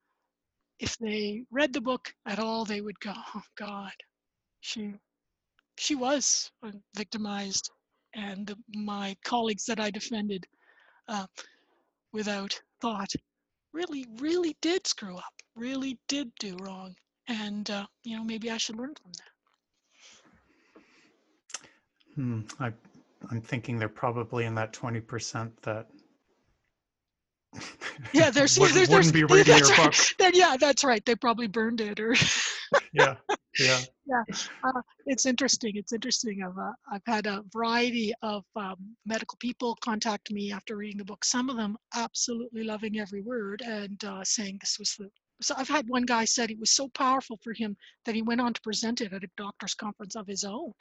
if 0.79 0.97
they 0.99 1.45
read 1.51 1.73
the 1.73 1.81
book 1.81 2.12
at 2.27 2.39
all, 2.39 2.64
they 2.64 2.81
would 2.81 2.99
go, 3.01 3.12
oh 3.35 3.43
God, 3.57 3.93
she 4.61 4.95
she 5.79 5.95
was 5.95 6.51
victimized, 6.95 7.70
and 8.14 8.55
my 8.75 9.16
colleagues 9.25 9.64
that 9.66 9.81
I 9.81 9.91
defended 9.91 10.47
uh, 11.09 11.27
without 12.12 12.61
thought 12.81 13.11
really, 13.73 14.07
really 14.18 14.57
did 14.61 14.87
screw 14.87 15.16
up, 15.16 15.33
really 15.55 15.99
did 16.09 16.31
do 16.39 16.57
wrong, 16.61 16.95
and 17.29 17.68
uh, 17.70 17.87
you 18.05 18.16
know 18.16 18.25
maybe 18.25 18.51
I 18.51 18.59
should 18.59 18.77
learn 18.77 18.95
from 18.95 19.12
that. 19.12 19.33
Hmm. 22.14 22.41
I, 22.61 22.73
I'm 23.31 23.41
thinking 23.41 23.79
they're 23.79 23.89
probably 23.89 24.45
in 24.45 24.55
that 24.57 24.73
20% 24.73 25.51
that 25.62 25.87
Yeah, 28.13 28.31
there's 28.31 28.59
wouldn't, 28.59 28.75
there's, 28.77 28.89
wouldn't 28.89 29.13
there's 29.13 29.13
be 29.13 29.25
reading 29.35 29.55
that's 29.55 29.69
your 29.69 29.79
right. 29.79 29.93
book. 29.93 29.95
Then, 30.19 30.33
yeah, 30.35 30.57
that's 30.59 30.85
right. 30.85 31.05
They 31.05 31.15
probably 31.15 31.47
burned 31.47 31.81
it 31.81 32.01
or 32.01 32.15
Yeah, 32.93 33.17
yeah. 34.07 34.23
uh, 34.65 34.81
it's 35.07 35.27
interesting. 35.27 35.73
It's 35.77 35.93
interesting. 35.93 36.43
I've, 36.43 36.59
uh, 36.59 36.73
I've 36.91 37.03
had 37.07 37.27
a 37.27 37.45
variety 37.53 38.13
of 38.23 38.45
um, 38.57 38.77
medical 39.07 39.37
people 39.39 39.77
contact 39.83 40.31
me 40.31 40.53
after 40.53 40.77
reading 40.77 40.99
the 40.99 41.05
book. 41.05 41.25
Some 41.25 41.51
of 41.51 41.57
them 41.57 41.77
absolutely 41.95 42.65
loving 42.65 42.99
every 42.99 43.21
word 43.21 43.63
and 43.63 44.03
uh, 44.05 44.25
saying 44.25 44.59
this 44.61 44.77
was 44.79 44.95
the. 44.99 45.11
So 45.41 45.55
I've 45.57 45.69
had 45.69 45.89
one 45.89 46.05
guy 46.05 46.25
said 46.25 46.51
it 46.51 46.61
was 46.61 46.71
so 46.71 46.89
powerful 46.89 47.39
for 47.43 47.53
him 47.53 47.77
that 48.05 48.15
he 48.15 48.23
went 48.23 48.41
on 48.41 48.55
to 48.55 48.61
present 48.61 49.01
it 49.01 49.13
at 49.13 49.25
a 49.25 49.31
doctor's 49.37 49.75
conference 49.75 50.15
of 50.15 50.27
his 50.27 50.45
own 50.45 50.73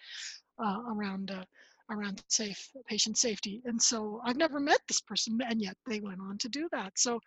uh, 0.64 0.80
around 0.88 1.32
uh, 1.32 1.44
around 1.90 2.24
safe 2.30 2.70
patient 2.88 3.18
safety. 3.18 3.62
And 3.66 3.82
so 3.82 4.22
I've 4.24 4.38
never 4.38 4.60
met 4.60 4.80
this 4.88 5.02
person, 5.02 5.40
and 5.48 5.62
yet 5.62 5.76
they 5.88 6.00
went 6.00 6.20
on 6.22 6.38
to 6.40 6.50
do 6.50 6.68
that. 6.72 6.94
So 6.98 7.20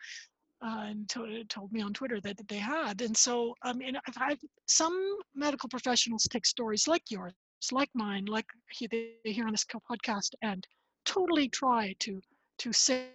uh, 0.64 0.84
and 0.86 1.08
to, 1.10 1.44
told 1.44 1.72
me 1.72 1.82
on 1.82 1.92
Twitter 1.92 2.20
that, 2.22 2.36
they 2.48 2.56
had. 2.56 3.02
And 3.02 3.16
so, 3.16 3.54
I 3.62 3.72
mean, 3.72 3.96
I've 4.08 4.16
had 4.16 4.38
some 4.66 5.18
medical 5.34 5.68
professionals 5.68 6.26
take 6.30 6.46
stories 6.46 6.88
like 6.88 7.02
yours, 7.10 7.34
like 7.70 7.90
mine, 7.94 8.24
like 8.26 8.46
he, 8.70 8.86
they 8.86 9.32
hear 9.32 9.46
on 9.46 9.52
this 9.52 9.64
podcast, 9.64 10.30
and 10.42 10.66
totally 11.04 11.48
try 11.48 11.94
to 12.00 12.20
to 12.56 12.72
save 12.72 13.10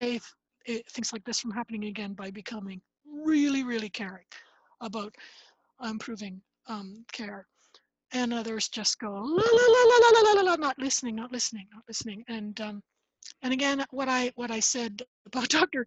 it, 0.00 0.90
things 0.90 1.12
like 1.12 1.24
this 1.24 1.40
from 1.40 1.50
happening 1.50 1.84
again 1.84 2.12
by 2.12 2.30
becoming 2.30 2.80
really, 3.06 3.64
really 3.64 3.88
caring 3.88 4.26
about 4.80 5.14
improving 5.82 6.40
um, 6.68 7.04
care 7.12 7.46
and 8.12 8.32
others 8.32 8.68
just 8.68 8.98
go 8.98 9.10
la 9.10 9.18
la 9.18 9.22
la 9.22 9.82
la 9.90 10.10
la 10.10 10.20
la 10.20 10.32
la, 10.32 10.50
la 10.50 10.56
not 10.56 10.78
listening, 10.78 11.16
not 11.16 11.32
listening, 11.32 11.66
not 11.72 11.84
listening. 11.88 12.24
And 12.28 12.60
um, 12.60 12.82
and 13.42 13.52
again, 13.52 13.84
what 13.90 14.08
I 14.08 14.32
what 14.34 14.50
I 14.50 14.60
said 14.60 15.02
about 15.26 15.48
Dr. 15.48 15.86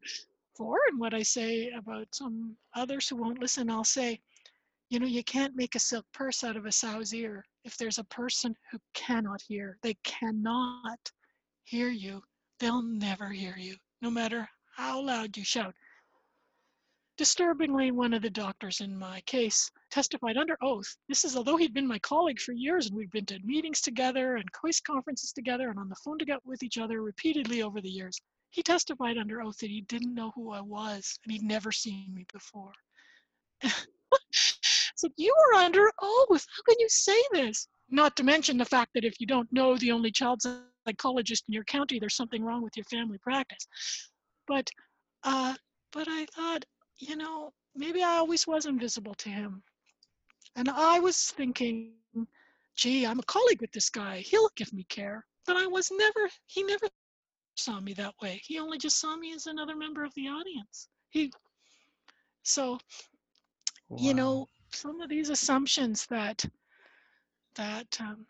for 0.55 0.77
and 0.89 0.99
what 0.99 1.13
I 1.13 1.21
say 1.21 1.69
about 1.71 2.07
some 2.13 2.55
others 2.75 3.07
who 3.07 3.17
won't 3.17 3.41
listen, 3.41 3.69
I'll 3.69 3.83
say, 3.83 4.19
you 4.89 4.99
know, 4.99 5.07
you 5.07 5.23
can't 5.23 5.55
make 5.55 5.75
a 5.75 5.79
silk 5.79 6.05
purse 6.13 6.43
out 6.43 6.55
of 6.55 6.65
a 6.65 6.71
sow's 6.71 7.13
ear. 7.13 7.43
If 7.63 7.77
there's 7.77 7.97
a 7.97 8.03
person 8.05 8.55
who 8.71 8.79
cannot 8.93 9.41
hear, 9.41 9.77
they 9.81 9.95
cannot 10.03 11.11
hear 11.63 11.89
you. 11.89 12.21
They'll 12.59 12.83
never 12.83 13.29
hear 13.29 13.55
you, 13.57 13.75
no 14.01 14.09
matter 14.09 14.47
how 14.75 15.01
loud 15.01 15.35
you 15.35 15.43
shout. 15.43 15.73
Disturbingly, 17.17 17.91
one 17.91 18.13
of 18.13 18.21
the 18.21 18.29
doctors 18.29 18.81
in 18.81 18.97
my 18.97 19.21
case 19.21 19.71
testified 19.89 20.35
under 20.35 20.57
oath. 20.61 20.97
This 21.07 21.23
is 21.23 21.37
although 21.37 21.55
he'd 21.55 21.73
been 21.73 21.87
my 21.87 21.99
colleague 21.99 22.41
for 22.41 22.51
years 22.51 22.87
and 22.87 22.97
we'd 22.97 23.11
been 23.11 23.25
to 23.27 23.39
meetings 23.39 23.79
together 23.79 24.35
and 24.35 24.51
COIS 24.51 24.81
conferences 24.81 25.31
together 25.31 25.69
and 25.69 25.79
on 25.79 25.87
the 25.87 25.95
phone 26.03 26.19
together 26.19 26.41
with 26.43 26.61
each 26.61 26.77
other 26.77 27.01
repeatedly 27.01 27.61
over 27.61 27.79
the 27.79 27.89
years. 27.89 28.19
He 28.49 28.61
testified 28.61 29.17
under 29.17 29.41
oath 29.41 29.57
that 29.59 29.69
he 29.69 29.81
didn't 29.81 30.13
know 30.13 30.33
who 30.35 30.51
I 30.51 30.59
was 30.59 31.17
and 31.23 31.31
he'd 31.31 31.43
never 31.43 31.71
seen 31.71 32.13
me 32.13 32.25
before. 32.33 32.73
so 34.33 35.07
you 35.15 35.33
were 35.37 35.59
under 35.59 35.89
oath. 36.01 36.45
How 36.53 36.63
can 36.67 36.79
you 36.79 36.89
say 36.89 37.21
this? 37.31 37.69
Not 37.89 38.17
to 38.17 38.23
mention 38.23 38.57
the 38.57 38.65
fact 38.65 38.91
that 38.93 39.05
if 39.05 39.21
you 39.21 39.27
don't 39.27 39.51
know 39.53 39.77
the 39.77 39.91
only 39.91 40.11
child 40.11 40.41
psychologist 40.85 41.45
in 41.47 41.53
your 41.53 41.63
county, 41.63 41.97
there's 41.97 42.15
something 42.17 42.43
wrong 42.43 42.61
with 42.61 42.75
your 42.75 42.85
family 42.85 43.19
practice. 43.19 43.67
But, 44.47 44.69
uh, 45.23 45.55
but 45.93 46.07
I 46.09 46.25
thought, 46.35 46.65
you 46.97 47.15
know, 47.15 47.53
maybe 47.75 48.03
I 48.03 48.17
always 48.17 48.47
was 48.47 48.65
invisible 48.65 49.15
to 49.15 49.29
him. 49.29 49.63
And 50.55 50.69
I 50.69 50.99
was 50.99 51.31
thinking, 51.31 51.91
gee, 52.75 53.05
I'm 53.05 53.19
a 53.19 53.23
colleague 53.23 53.61
with 53.61 53.71
this 53.71 53.89
guy. 53.89 54.19
He'll 54.19 54.49
give 54.55 54.71
me 54.73 54.85
care. 54.89 55.25
But 55.45 55.57
I 55.57 55.67
was 55.67 55.91
never, 55.91 56.29
he 56.47 56.63
never 56.63 56.87
saw 57.55 57.79
me 57.79 57.93
that 57.93 58.15
way. 58.21 58.41
He 58.43 58.59
only 58.59 58.77
just 58.77 58.99
saw 58.99 59.15
me 59.15 59.33
as 59.33 59.47
another 59.47 59.75
member 59.75 60.03
of 60.03 60.13
the 60.15 60.27
audience. 60.27 60.87
He, 61.09 61.31
so, 62.43 62.79
Wow. 63.89 63.97
you 64.01 64.13
know, 64.13 64.47
some 64.71 64.99
of 65.01 65.09
these 65.09 65.29
assumptions 65.29 66.07
that, 66.07 66.43
that, 67.55 68.01
um, 68.01 68.25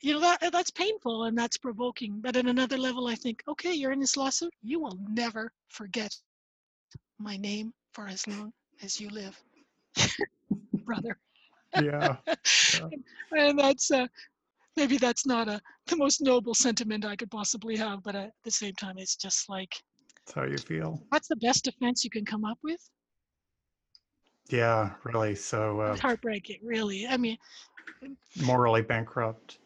you 0.00 0.14
know, 0.14 0.20
that 0.20 0.52
that's 0.52 0.70
painful 0.70 1.24
and 1.24 1.36
that's 1.36 1.58
provoking. 1.58 2.20
But 2.20 2.36
at 2.36 2.46
another 2.46 2.78
level, 2.78 3.08
I 3.08 3.14
think, 3.14 3.42
okay, 3.48 3.72
you're 3.72 3.92
in 3.92 4.00
this 4.00 4.16
lawsuit. 4.16 4.52
You 4.62 4.80
will 4.80 4.98
never 5.08 5.52
forget 5.68 6.14
my 7.22 7.36
name 7.36 7.72
for 7.92 8.08
as 8.08 8.26
long 8.26 8.52
as 8.82 9.00
you 9.00 9.08
live, 9.10 9.40
brother. 10.84 11.18
yeah. 11.74 12.16
and 13.32 13.58
that's 13.58 13.90
uh, 13.90 14.06
maybe 14.76 14.98
that's 14.98 15.26
not 15.26 15.48
a 15.48 15.60
the 15.86 15.96
most 15.96 16.20
noble 16.20 16.54
sentiment 16.54 17.04
I 17.04 17.16
could 17.16 17.30
possibly 17.30 17.76
have, 17.76 18.02
but 18.02 18.14
at 18.14 18.32
the 18.44 18.50
same 18.50 18.74
time, 18.74 18.98
it's 18.98 19.16
just 19.16 19.48
like 19.48 19.74
That's 20.26 20.34
how 20.34 20.44
you 20.44 20.60
feel. 20.60 21.02
what's 21.10 21.28
the 21.28 21.36
best 21.36 21.64
defense 21.64 22.04
you 22.04 22.10
can 22.10 22.24
come 22.24 22.44
up 22.44 22.58
with? 22.62 22.80
Yeah, 24.50 24.90
really. 25.04 25.34
So 25.34 25.80
uh, 25.80 25.96
heartbreaking, 25.96 26.60
really. 26.62 27.06
I 27.06 27.16
mean, 27.16 27.38
morally 28.42 28.82
bankrupt. 28.82 29.58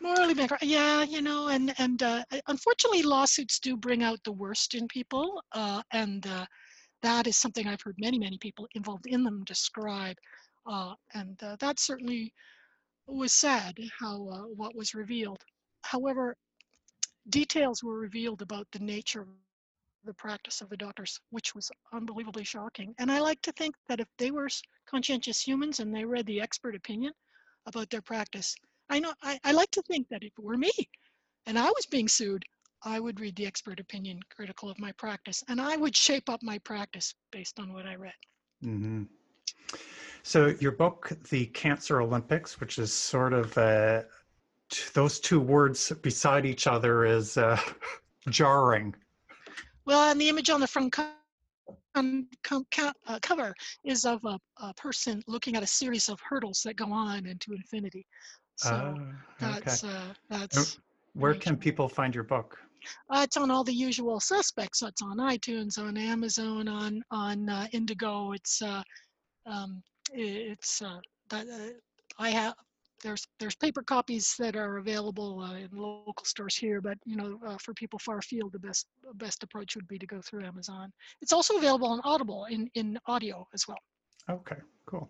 morally 0.00 0.34
bankrupt. 0.34 0.64
Yeah, 0.64 1.02
you 1.04 1.22
know, 1.22 1.48
and 1.48 1.72
and 1.78 2.02
uh, 2.02 2.24
unfortunately, 2.48 3.02
lawsuits 3.02 3.60
do 3.60 3.76
bring 3.76 4.02
out 4.02 4.18
the 4.24 4.32
worst 4.32 4.74
in 4.74 4.88
people, 4.88 5.42
uh, 5.52 5.82
and 5.92 6.26
uh, 6.26 6.46
that 7.02 7.26
is 7.26 7.36
something 7.36 7.66
I've 7.66 7.82
heard 7.82 7.96
many 7.98 8.18
many 8.18 8.38
people 8.38 8.68
involved 8.74 9.06
in 9.06 9.24
them 9.24 9.44
describe, 9.44 10.16
uh, 10.66 10.94
and 11.14 11.42
uh, 11.42 11.56
that 11.60 11.78
certainly 11.80 12.32
was 13.06 13.32
sad 13.32 13.78
how 14.00 14.28
uh, 14.28 14.42
what 14.54 14.74
was 14.74 14.94
revealed. 14.94 15.42
However, 15.82 16.36
details 17.28 17.82
were 17.82 17.98
revealed 17.98 18.42
about 18.42 18.66
the 18.72 18.80
nature 18.80 19.22
of 19.22 19.28
the 20.04 20.14
practice 20.14 20.60
of 20.60 20.68
the 20.68 20.76
doctors, 20.76 21.18
which 21.30 21.54
was 21.54 21.70
unbelievably 21.92 22.44
shocking. 22.44 22.94
And 22.98 23.10
I 23.10 23.20
like 23.20 23.42
to 23.42 23.52
think 23.52 23.74
that 23.88 24.00
if 24.00 24.08
they 24.18 24.30
were 24.30 24.48
conscientious 24.88 25.40
humans 25.40 25.80
and 25.80 25.94
they 25.94 26.04
read 26.04 26.26
the 26.26 26.40
expert 26.40 26.74
opinion 26.74 27.12
about 27.66 27.90
their 27.90 28.02
practice, 28.02 28.54
I 28.88 29.00
know 29.00 29.12
I, 29.22 29.38
I 29.44 29.52
like 29.52 29.70
to 29.72 29.82
think 29.82 30.08
that 30.08 30.22
if 30.22 30.32
it 30.38 30.44
were 30.44 30.56
me 30.56 30.72
and 31.46 31.58
I 31.58 31.66
was 31.66 31.86
being 31.86 32.08
sued, 32.08 32.44
I 32.86 33.00
would 33.00 33.20
read 33.20 33.36
the 33.36 33.46
expert 33.46 33.80
opinion 33.80 34.20
critical 34.34 34.70
of 34.70 34.78
my 34.80 34.92
practice 34.92 35.44
and 35.48 35.60
I 35.60 35.76
would 35.76 35.96
shape 35.96 36.30
up 36.30 36.42
my 36.42 36.58
practice 36.58 37.14
based 37.32 37.58
on 37.60 37.72
what 37.74 37.86
I 37.86 37.96
read. 37.96 38.14
hmm 38.62 39.04
So 40.22 40.48
your 40.60 40.72
book, 40.72 41.12
The 41.30 41.46
Cancer 41.46 42.00
Olympics, 42.00 42.60
which 42.60 42.78
is 42.78 42.92
sort 42.92 43.32
of 43.32 43.56
uh, 43.58 44.02
t- 44.70 44.82
those 44.94 45.20
two 45.20 45.40
words 45.40 45.92
beside 46.02 46.46
each 46.46 46.66
other, 46.66 47.04
is 47.04 47.36
uh, 47.36 47.58
jarring. 48.30 48.94
Well, 49.86 50.10
and 50.10 50.20
the 50.20 50.28
image 50.28 50.50
on 50.50 50.60
the 50.60 50.66
front 50.66 50.92
co- 50.92 51.12
um, 51.94 52.28
co- 52.44 52.64
uh, 53.06 53.18
cover 53.22 53.54
is 53.84 54.04
of 54.04 54.24
a, 54.24 54.38
a 54.60 54.74
person 54.74 55.22
looking 55.26 55.56
at 55.56 55.62
a 55.62 55.66
series 55.66 56.08
of 56.08 56.20
hurdles 56.20 56.62
that 56.64 56.76
go 56.76 56.92
on 56.92 57.26
into 57.26 57.52
infinity. 57.54 58.06
So 58.56 58.98
Ah, 59.40 59.50
okay. 59.54 59.76
that's 59.76 59.84
uh, 59.84 60.14
that's 60.28 60.78
Where 61.14 61.34
can 61.34 61.56
people 61.56 61.88
find 61.88 62.14
your 62.14 62.24
book? 62.24 62.58
Uh, 63.10 63.20
it's 63.22 63.36
on 63.36 63.50
all 63.50 63.64
the 63.64 63.72
usual 63.72 64.20
suspects. 64.20 64.82
It's 64.82 65.02
on 65.02 65.18
iTunes, 65.18 65.78
on 65.78 65.96
Amazon, 65.96 66.68
on 66.68 67.02
on 67.10 67.48
uh, 67.48 67.66
Indigo. 67.72 68.32
It's 68.32 68.62
uh, 68.62 68.82
um, 69.46 69.82
it's 70.12 70.82
uh, 70.82 71.00
that 71.30 71.46
uh, 71.48 71.72
I 72.18 72.30
have. 72.30 72.54
There's 73.02 73.26
there's 73.38 73.54
paper 73.54 73.82
copies 73.82 74.34
that 74.38 74.56
are 74.56 74.78
available 74.78 75.40
uh, 75.40 75.54
in 75.56 75.68
local 75.72 76.24
stores 76.24 76.56
here, 76.56 76.80
but 76.80 76.98
you 77.04 77.16
know 77.16 77.38
uh, 77.46 77.56
for 77.58 77.74
people 77.74 77.98
far 77.98 78.18
afield, 78.18 78.52
the 78.52 78.58
best 78.58 78.86
best 79.14 79.42
approach 79.42 79.76
would 79.76 79.86
be 79.86 79.98
to 79.98 80.06
go 80.06 80.20
through 80.22 80.44
Amazon. 80.44 80.92
It's 81.20 81.32
also 81.32 81.56
available 81.58 81.88
on 81.88 82.00
Audible 82.04 82.46
in 82.46 82.70
in 82.74 82.98
audio 83.06 83.46
as 83.52 83.68
well. 83.68 83.78
Okay, 84.28 84.56
cool. 84.86 85.08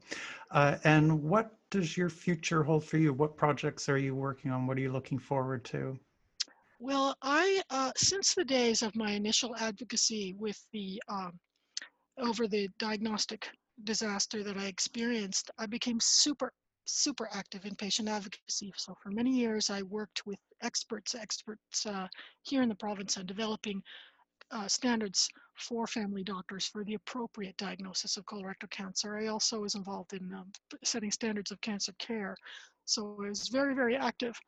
Uh, 0.51 0.77
and 0.85 1.23
what 1.23 1.53
does 1.70 1.97
your 1.97 2.11
future 2.11 2.62
hold 2.62 2.85
for 2.85 2.98
you? 2.98 3.12
What 3.12 3.36
projects 3.36 3.89
are 3.89 3.98
you 3.98 4.15
working 4.15 4.51
on? 4.51 4.66
What 4.66 4.77
are 4.77 4.81
you 4.81 4.93
looking 4.93 5.19
forward 5.19 5.65
to? 5.66 5.98
Well, 6.78 7.16
I 7.23 7.62
uh, 7.70 7.93
since 7.97 8.35
the 8.35 8.44
days 8.44 8.82
of 8.82 8.94
my 8.97 9.12
initial 9.12 9.57
advocacy 9.57 10.35
with 10.39 10.59
the 10.73 11.03
um, 11.09 11.39
over 12.19 12.47
the 12.47 12.69
diagnostic 12.78 13.48
disaster 13.85 14.43
that 14.43 14.59
I 14.59 14.66
experienced, 14.66 15.51
I 15.59 15.66
became 15.66 15.98
super 16.01 16.53
super 16.85 17.28
active 17.32 17.65
in 17.65 17.74
patient 17.77 18.09
advocacy. 18.09 18.73
So 18.77 18.94
for 19.03 19.11
many 19.11 19.31
years, 19.31 19.70
I 19.70 19.82
worked 19.82 20.27
with 20.27 20.39
experts 20.62 21.15
experts 21.15 21.86
uh, 21.86 22.09
here 22.43 22.62
in 22.62 22.69
the 22.69 22.74
province 22.74 23.16
on 23.16 23.27
developing 23.27 23.82
uh, 24.51 24.69
standards 24.69 25.28
for 25.59 25.86
family 25.86 26.23
doctors 26.23 26.66
for 26.66 26.85
the 26.85 26.94
appropriate 26.94 27.57
diagnosis 27.57 28.19
of 28.19 28.27
colorectal 28.27 28.70
cancer. 28.70 29.16
I 29.16 29.28
also 29.28 29.61
was 29.61 29.74
involved 29.74 30.12
in 30.12 30.32
um, 30.35 30.53
setting 30.85 31.11
standards 31.11 31.51
of 31.51 31.61
cancer 31.62 31.93
care. 31.98 32.36
So 32.85 33.16
I 33.24 33.28
was 33.31 33.48
very 33.48 33.74
very 33.74 33.97
active 33.97 34.39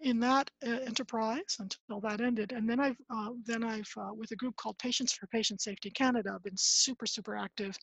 in 0.00 0.20
that 0.20 0.50
uh, 0.66 0.70
enterprise 0.86 1.56
until 1.58 2.00
that 2.00 2.20
ended. 2.20 2.52
And 2.52 2.68
then 2.68 2.80
I've 2.80 2.96
uh, 3.10 3.30
then 3.44 3.64
I've 3.64 3.90
uh, 3.96 4.12
with 4.14 4.30
a 4.32 4.36
group 4.36 4.56
called 4.56 4.78
Patients 4.78 5.12
for 5.12 5.26
Patient 5.28 5.60
Safety 5.60 5.90
Canada 5.90 6.38
been 6.42 6.56
super 6.56 7.06
super 7.06 7.36
active 7.36 7.76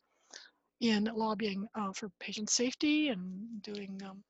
in 0.80 1.08
lobbying 1.14 1.66
uh, 1.74 1.92
for 1.92 2.10
patient 2.20 2.50
safety 2.50 3.08
and 3.08 3.62
doing 3.62 4.00
um, 4.04 4.22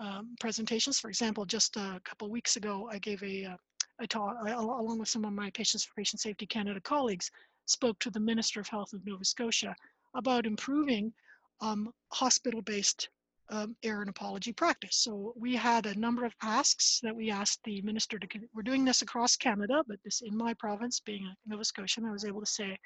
um, 0.00 0.34
presentations. 0.40 0.98
For 0.98 1.08
example, 1.08 1.44
just 1.44 1.76
a 1.76 2.00
couple 2.04 2.28
weeks 2.30 2.56
ago, 2.56 2.88
I 2.92 2.98
gave 2.98 3.22
a, 3.22 3.44
uh, 3.44 3.56
a 4.00 4.06
talk 4.06 4.36
I, 4.44 4.50
along 4.50 4.98
with 4.98 5.08
some 5.08 5.24
of 5.24 5.32
my 5.32 5.50
Patients 5.50 5.84
for 5.84 5.94
Patient 5.94 6.20
Safety 6.20 6.46
Canada 6.46 6.80
colleagues, 6.80 7.30
spoke 7.66 7.98
to 8.00 8.10
the 8.10 8.20
Minister 8.20 8.60
of 8.60 8.68
Health 8.68 8.92
of 8.92 9.04
Nova 9.06 9.24
Scotia 9.24 9.74
about 10.14 10.46
improving 10.46 11.12
um, 11.60 11.90
hospital-based 12.12 13.08
um, 13.50 13.76
error 13.82 14.00
and 14.00 14.10
apology 14.10 14.52
practice. 14.52 14.96
So 14.96 15.34
we 15.36 15.54
had 15.54 15.86
a 15.86 15.98
number 15.98 16.24
of 16.24 16.34
asks 16.42 17.00
that 17.02 17.14
we 17.14 17.30
asked 17.30 17.60
the 17.64 17.82
minister 17.82 18.18
to. 18.18 18.26
We're 18.54 18.62
doing 18.62 18.84
this 18.84 19.02
across 19.02 19.36
Canada, 19.36 19.84
but 19.86 19.98
this 20.04 20.22
in 20.22 20.36
my 20.36 20.54
province, 20.54 21.00
being 21.00 21.24
a 21.26 21.36
Nova 21.46 21.64
Scotian, 21.64 22.06
I 22.06 22.12
was 22.12 22.24
able 22.24 22.40
to 22.40 22.46
say, 22.46 22.78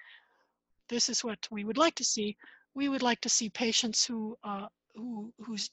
this 0.88 1.08
is 1.08 1.22
what 1.22 1.46
we 1.50 1.64
would 1.64 1.78
like 1.78 1.94
to 1.96 2.04
see. 2.04 2.36
We 2.74 2.88
would 2.88 3.02
like 3.02 3.20
to 3.22 3.28
see 3.28 3.50
patients 3.50 4.04
who 4.04 4.36
uh, 4.42 4.66
who 4.94 5.32
whose 5.44 5.70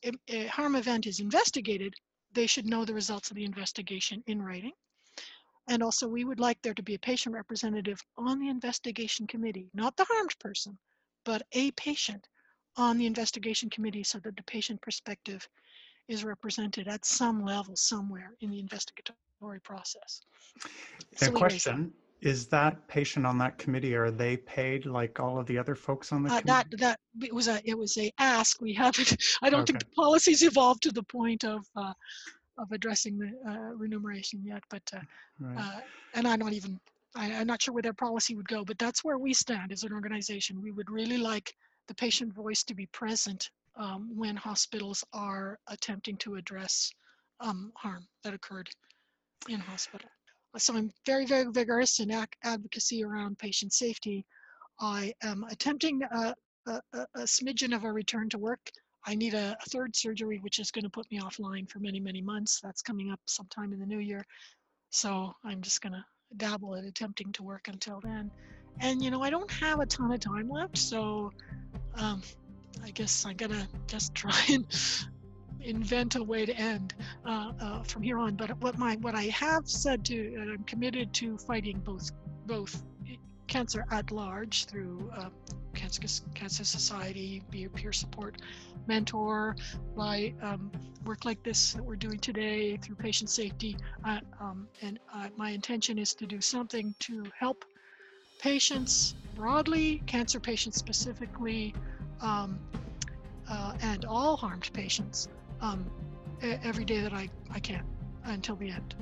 harm 0.49 0.75
event 0.75 1.07
is 1.07 1.19
investigated. 1.19 1.93
They 2.33 2.47
should 2.47 2.65
know 2.65 2.85
the 2.85 2.93
results 2.93 3.31
of 3.31 3.35
the 3.35 3.45
investigation 3.45 4.23
in 4.27 4.41
writing. 4.41 4.73
And 5.67 5.81
also, 5.81 6.07
we 6.07 6.25
would 6.25 6.39
like 6.39 6.61
there 6.61 6.75
to 6.75 6.83
be 6.83 6.93
a 6.93 6.99
patient 6.99 7.33
representative 7.33 7.99
on 8.17 8.39
the 8.39 8.49
investigation 8.49 9.25
committee, 9.25 9.69
not 9.73 9.97
the 9.97 10.05
harmed 10.05 10.37
person, 10.37 10.77
but 11.23 11.41
a 11.53 11.71
patient 11.71 12.27
on 12.77 12.97
the 12.97 13.05
investigation 13.05 13.69
committee 13.69 14.03
so 14.03 14.19
that 14.19 14.35
the 14.35 14.43
patient 14.43 14.81
perspective 14.81 15.47
is 16.07 16.23
represented 16.23 16.87
at 16.87 17.05
some 17.05 17.43
level 17.43 17.75
somewhere 17.75 18.33
in 18.41 18.51
the 18.51 18.59
investigatory 18.59 19.59
process. 19.63 20.21
So 21.15 21.31
question 21.31 21.93
is 22.21 22.47
that 22.47 22.87
patient 22.87 23.25
on 23.25 23.37
that 23.37 23.57
committee 23.57 23.93
are 23.95 24.09
they 24.09 24.37
paid 24.37 24.85
like 24.85 25.19
all 25.19 25.37
of 25.37 25.45
the 25.45 25.57
other 25.57 25.75
folks 25.75 26.11
on 26.11 26.23
the 26.23 26.33
uh, 26.33 26.41
that 26.45 26.65
that 26.77 26.99
it 27.21 27.33
was 27.33 27.47
a 27.47 27.61
it 27.65 27.77
was 27.77 27.97
a 27.97 28.11
ask 28.19 28.61
we 28.61 28.73
haven't 28.73 29.15
i 29.41 29.49
don't 29.49 29.61
okay. 29.61 29.73
think 29.73 29.79
the 29.79 29.95
policies 29.95 30.41
evolved 30.41 30.81
to 30.81 30.91
the 30.91 31.03
point 31.03 31.43
of 31.43 31.65
uh, 31.75 31.93
of 32.57 32.71
addressing 32.71 33.17
the 33.17 33.31
uh, 33.49 33.73
remuneration 33.75 34.41
yet 34.43 34.63
but 34.69 34.81
uh, 34.95 34.99
right. 35.39 35.57
Uh, 35.57 35.79
and 36.15 36.27
i'm 36.27 36.39
not 36.39 36.53
even 36.53 36.79
I, 37.15 37.33
i'm 37.33 37.47
not 37.47 37.61
sure 37.61 37.73
where 37.73 37.83
their 37.83 37.93
policy 37.93 38.35
would 38.35 38.47
go 38.47 38.63
but 38.63 38.79
that's 38.79 39.03
where 39.03 39.17
we 39.17 39.33
stand 39.33 39.71
as 39.71 39.83
an 39.83 39.93
organization 39.93 40.61
we 40.61 40.71
would 40.71 40.89
really 40.89 41.17
like 41.17 41.53
the 41.87 41.95
patient 41.95 42.33
voice 42.33 42.63
to 42.63 42.75
be 42.75 42.85
present 42.87 43.49
um, 43.77 44.09
when 44.15 44.35
hospitals 44.35 45.03
are 45.13 45.59
attempting 45.67 46.17
to 46.17 46.35
address 46.35 46.91
um, 47.39 47.71
harm 47.75 48.07
that 48.23 48.33
occurred 48.33 48.69
in 49.49 49.59
hospital. 49.59 50.09
So 50.57 50.75
I'm 50.75 50.91
very, 51.05 51.25
very 51.25 51.51
vigorous 51.51 51.99
in 51.99 52.11
ac 52.11 52.27
advocacy 52.43 53.03
around 53.03 53.37
patient 53.37 53.73
safety. 53.73 54.25
I 54.79 55.13
am 55.21 55.43
attempting 55.49 56.01
a, 56.03 56.33
a, 56.65 56.81
a, 56.93 57.21
smidgen 57.23 57.75
of 57.75 57.83
a 57.83 57.91
return 57.91 58.29
to 58.29 58.37
work. 58.37 58.71
I 59.05 59.15
need 59.15 59.33
a, 59.33 59.57
a 59.63 59.69
third 59.69 59.95
surgery, 59.95 60.39
which 60.39 60.59
is 60.59 60.71
going 60.71 60.83
to 60.83 60.89
put 60.89 61.09
me 61.11 61.19
offline 61.19 61.69
for 61.69 61.79
many, 61.79 61.99
many 61.99 62.21
months. 62.21 62.61
That's 62.61 62.81
coming 62.81 63.11
up 63.11 63.19
sometime 63.25 63.73
in 63.73 63.79
the 63.79 63.85
new 63.85 63.99
year. 63.99 64.25
So 64.91 65.33
I'm 65.43 65.61
just 65.61 65.81
going 65.81 65.93
to 65.93 66.05
dabble 66.37 66.75
at 66.75 66.85
attempting 66.85 67.31
to 67.33 67.43
work 67.43 67.67
until 67.67 67.99
then. 68.01 68.31
And, 68.79 69.01
you 69.01 69.11
know, 69.11 69.21
I 69.21 69.29
don't 69.29 69.51
have 69.51 69.79
a 69.79 69.85
ton 69.85 70.11
of 70.11 70.19
time 70.19 70.49
left. 70.49 70.77
So 70.77 71.31
um, 71.97 72.21
I 72.83 72.91
guess 72.91 73.25
I'm 73.25 73.35
gonna 73.35 73.67
just 73.87 74.13
try 74.23 74.39
and 74.49 74.65
invent 75.61 76.15
a 76.15 76.23
way 76.23 76.45
to 76.45 76.53
end 76.55 76.93
uh, 77.25 77.51
uh, 77.59 77.83
from 77.83 78.03
here 78.03 78.17
on. 78.19 78.35
But 78.35 78.57
what 78.61 78.77
my 78.77 78.95
what 78.97 79.15
I 79.15 79.23
have 79.23 79.67
said 79.67 80.05
to, 80.05 80.53
I'm 80.53 80.63
committed 80.63 81.13
to 81.15 81.37
fighting 81.37 81.79
both 81.79 82.11
both 82.45 82.83
cancer 83.47 83.85
at 83.91 84.11
large 84.11 84.65
through 84.65 85.11
uh, 85.15 85.29
Cancer 85.73 86.01
Cancer 86.33 86.63
Society, 86.63 87.43
be 87.49 87.65
a 87.65 87.69
peer 87.69 87.91
support 87.91 88.37
mentor, 88.87 89.55
by 89.95 90.33
um, 90.41 90.71
work 91.05 91.25
like 91.25 91.43
this 91.43 91.73
that 91.73 91.83
we're 91.83 91.95
doing 91.95 92.19
today 92.19 92.77
through 92.77 92.95
patient 92.95 93.29
safety. 93.29 93.77
Uh, 94.05 94.19
um, 94.39 94.67
and 94.81 94.99
uh, 95.13 95.27
my 95.35 95.51
intention 95.51 95.99
is 95.99 96.15
to 96.15 96.25
do 96.25 96.41
something 96.41 96.95
to 96.99 97.23
help 97.37 97.65
patients 98.45 99.15
broadly, 99.35 100.03
cancer 100.05 100.39
patients 100.39 100.77
specifically, 100.77 101.73
um, 102.21 102.59
uh, 103.49 103.73
and 103.81 104.05
all 104.05 104.37
harmed 104.37 104.69
patients 104.71 105.29
um, 105.61 105.83
every 106.63 106.85
day 106.85 107.01
that 107.01 107.11
I, 107.11 107.27
I 107.49 107.59
can 107.59 107.83
until 108.25 108.55
the 108.55 108.69
end. 108.69 108.93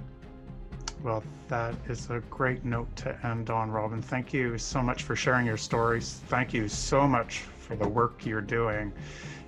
Well, 1.03 1.21
that 1.49 1.75
is 1.89 2.09
a 2.09 2.21
great 2.29 2.63
note 2.63 2.95
to 2.95 3.19
end 3.27 3.49
on, 3.49 3.69
Robin. 3.69 4.01
Thank 4.01 4.31
you 4.31 4.57
so 4.57 4.81
much 4.81 5.03
for 5.03 5.13
sharing 5.13 5.45
your 5.45 5.57
stories. 5.57 6.21
Thank 6.27 6.53
you 6.53 6.69
so 6.69 7.05
much 7.05 7.39
for 7.39 7.75
the 7.75 7.87
work 7.87 8.25
you're 8.25 8.39
doing. 8.39 8.93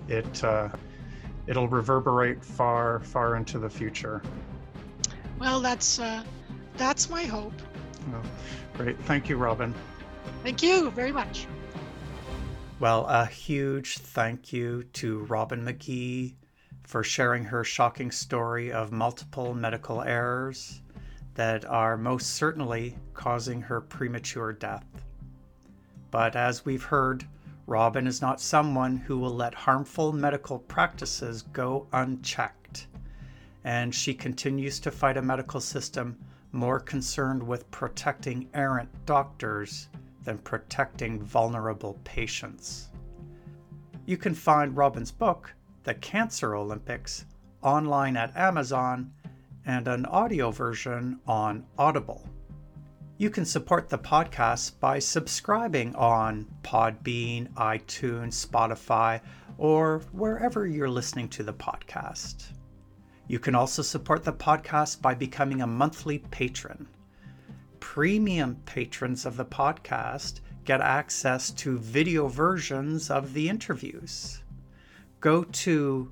It 0.09 0.43
uh, 0.43 0.67
it'll 1.47 1.69
reverberate 1.69 2.43
far, 2.43 2.99
far 2.99 3.37
into 3.37 3.59
the 3.59 3.69
future. 3.69 4.21
Well, 5.39 5.61
that's 5.61 5.99
uh, 5.99 6.25
that's 6.75 7.09
my 7.09 7.23
hope. 7.23 7.53
Well, 8.11 8.23
great. 8.73 8.99
Thank 9.01 9.29
you, 9.29 9.37
Robin. 9.37 9.73
Thank 10.43 10.61
you 10.61 10.91
very 10.91 11.11
much. 11.11 11.47
Well, 12.79 13.05
a 13.05 13.25
huge 13.25 13.97
thank 13.99 14.51
you 14.51 14.83
to 14.93 15.19
Robin 15.25 15.63
McGee 15.63 16.35
for 16.83 17.03
sharing 17.03 17.45
her 17.45 17.63
shocking 17.63 18.11
story 18.11 18.71
of 18.71 18.91
multiple 18.91 19.53
medical 19.53 20.01
errors 20.01 20.81
that 21.35 21.65
are 21.65 21.97
most 21.97 22.35
certainly 22.35 22.97
causing 23.13 23.61
her 23.61 23.81
premature 23.81 24.53
death. 24.53 24.85
But 26.11 26.35
as 26.35 26.65
we've 26.65 26.83
heard, 26.83 27.25
Robin 27.67 28.07
is 28.07 28.21
not 28.21 28.39
someone 28.39 28.97
who 28.97 29.17
will 29.17 29.33
let 29.33 29.53
harmful 29.53 30.13
medical 30.13 30.59
practices 30.59 31.41
go 31.41 31.87
unchecked. 31.93 32.87
And 33.63 33.93
she 33.93 34.13
continues 34.13 34.79
to 34.81 34.91
fight 34.91 35.17
a 35.17 35.21
medical 35.21 35.59
system 35.59 36.17
more 36.55 36.79
concerned 36.79 37.43
with 37.43 37.69
protecting 37.69 38.49
errant 38.53 38.89
doctors 39.05 39.89
than 40.23 40.37
protecting 40.39 41.21
vulnerable 41.21 41.99
patients. 42.03 42.89
You 44.05 44.17
can 44.17 44.33
find 44.33 44.75
Robin's 44.75 45.11
book, 45.11 45.53
The 45.83 45.95
Cancer 45.95 46.55
Olympics, 46.55 47.25
online 47.61 48.17
at 48.17 48.35
Amazon 48.35 49.11
and 49.65 49.87
an 49.87 50.05
audio 50.05 50.51
version 50.51 51.19
on 51.27 51.65
Audible. 51.77 52.27
You 53.17 53.29
can 53.29 53.45
support 53.45 53.89
the 53.89 53.97
podcast 53.97 54.79
by 54.79 54.99
subscribing 54.99 55.95
on 55.95 56.47
Podbean, 56.63 57.51
iTunes, 57.53 58.45
Spotify, 58.45 59.21
or 59.57 60.01
wherever 60.11 60.67
you're 60.67 60.89
listening 60.89 61.29
to 61.29 61.43
the 61.43 61.53
podcast. 61.53 62.54
You 63.27 63.39
can 63.39 63.55
also 63.55 63.81
support 63.81 64.23
the 64.23 64.33
podcast 64.33 65.01
by 65.01 65.15
becoming 65.15 65.61
a 65.61 65.67
monthly 65.67 66.19
patron. 66.19 66.87
Premium 67.79 68.57
patrons 68.65 69.25
of 69.25 69.35
the 69.37 69.45
podcast 69.45 70.41
get 70.63 70.81
access 70.81 71.51
to 71.51 71.79
video 71.79 72.27
versions 72.27 73.09
of 73.09 73.33
the 73.33 73.49
interviews. 73.49 74.43
Go 75.19 75.43
to 75.43 76.11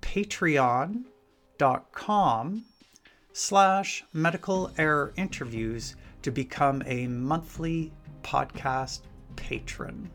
patreon.com 0.00 1.04
slash 3.32 4.04
medical 4.12 4.70
error 4.78 5.12
interviews 5.16 5.96
to 6.22 6.30
become 6.30 6.82
a 6.86 7.06
monthly 7.06 7.92
podcast 8.22 9.00
patron. 9.36 10.10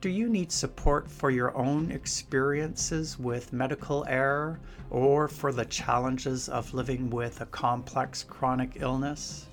Do 0.00 0.08
you 0.08 0.28
need 0.30 0.50
support 0.50 1.10
for 1.10 1.30
your 1.30 1.54
own 1.54 1.90
experiences 1.90 3.18
with 3.18 3.52
medical 3.52 4.06
error 4.08 4.58
or 4.88 5.28
for 5.28 5.52
the 5.52 5.66
challenges 5.66 6.48
of 6.48 6.72
living 6.72 7.10
with 7.10 7.42
a 7.42 7.46
complex 7.46 8.22
chronic 8.22 8.78
illness? 8.80 9.48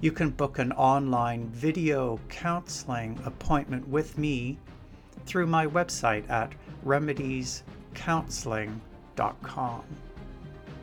You 0.00 0.10
can 0.10 0.30
book 0.30 0.58
an 0.58 0.72
online 0.72 1.50
video 1.50 2.18
counseling 2.28 3.16
appointment 3.24 3.86
with 3.86 4.18
me 4.18 4.58
through 5.24 5.46
my 5.46 5.68
website 5.68 6.28
at 6.28 6.52
remediescounseling.com. 6.84 9.82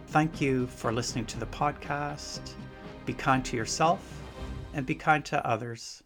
Thank 0.08 0.40
you 0.40 0.68
for 0.68 0.94
listening 0.94 1.26
to 1.26 1.38
the 1.38 1.48
podcast. 1.48 2.54
Be 3.06 3.12
kind 3.12 3.44
to 3.44 3.58
yourself 3.58 4.22
and 4.74 4.86
be 4.86 4.96
kind 4.96 5.26
to 5.26 5.46
others. 5.46 6.05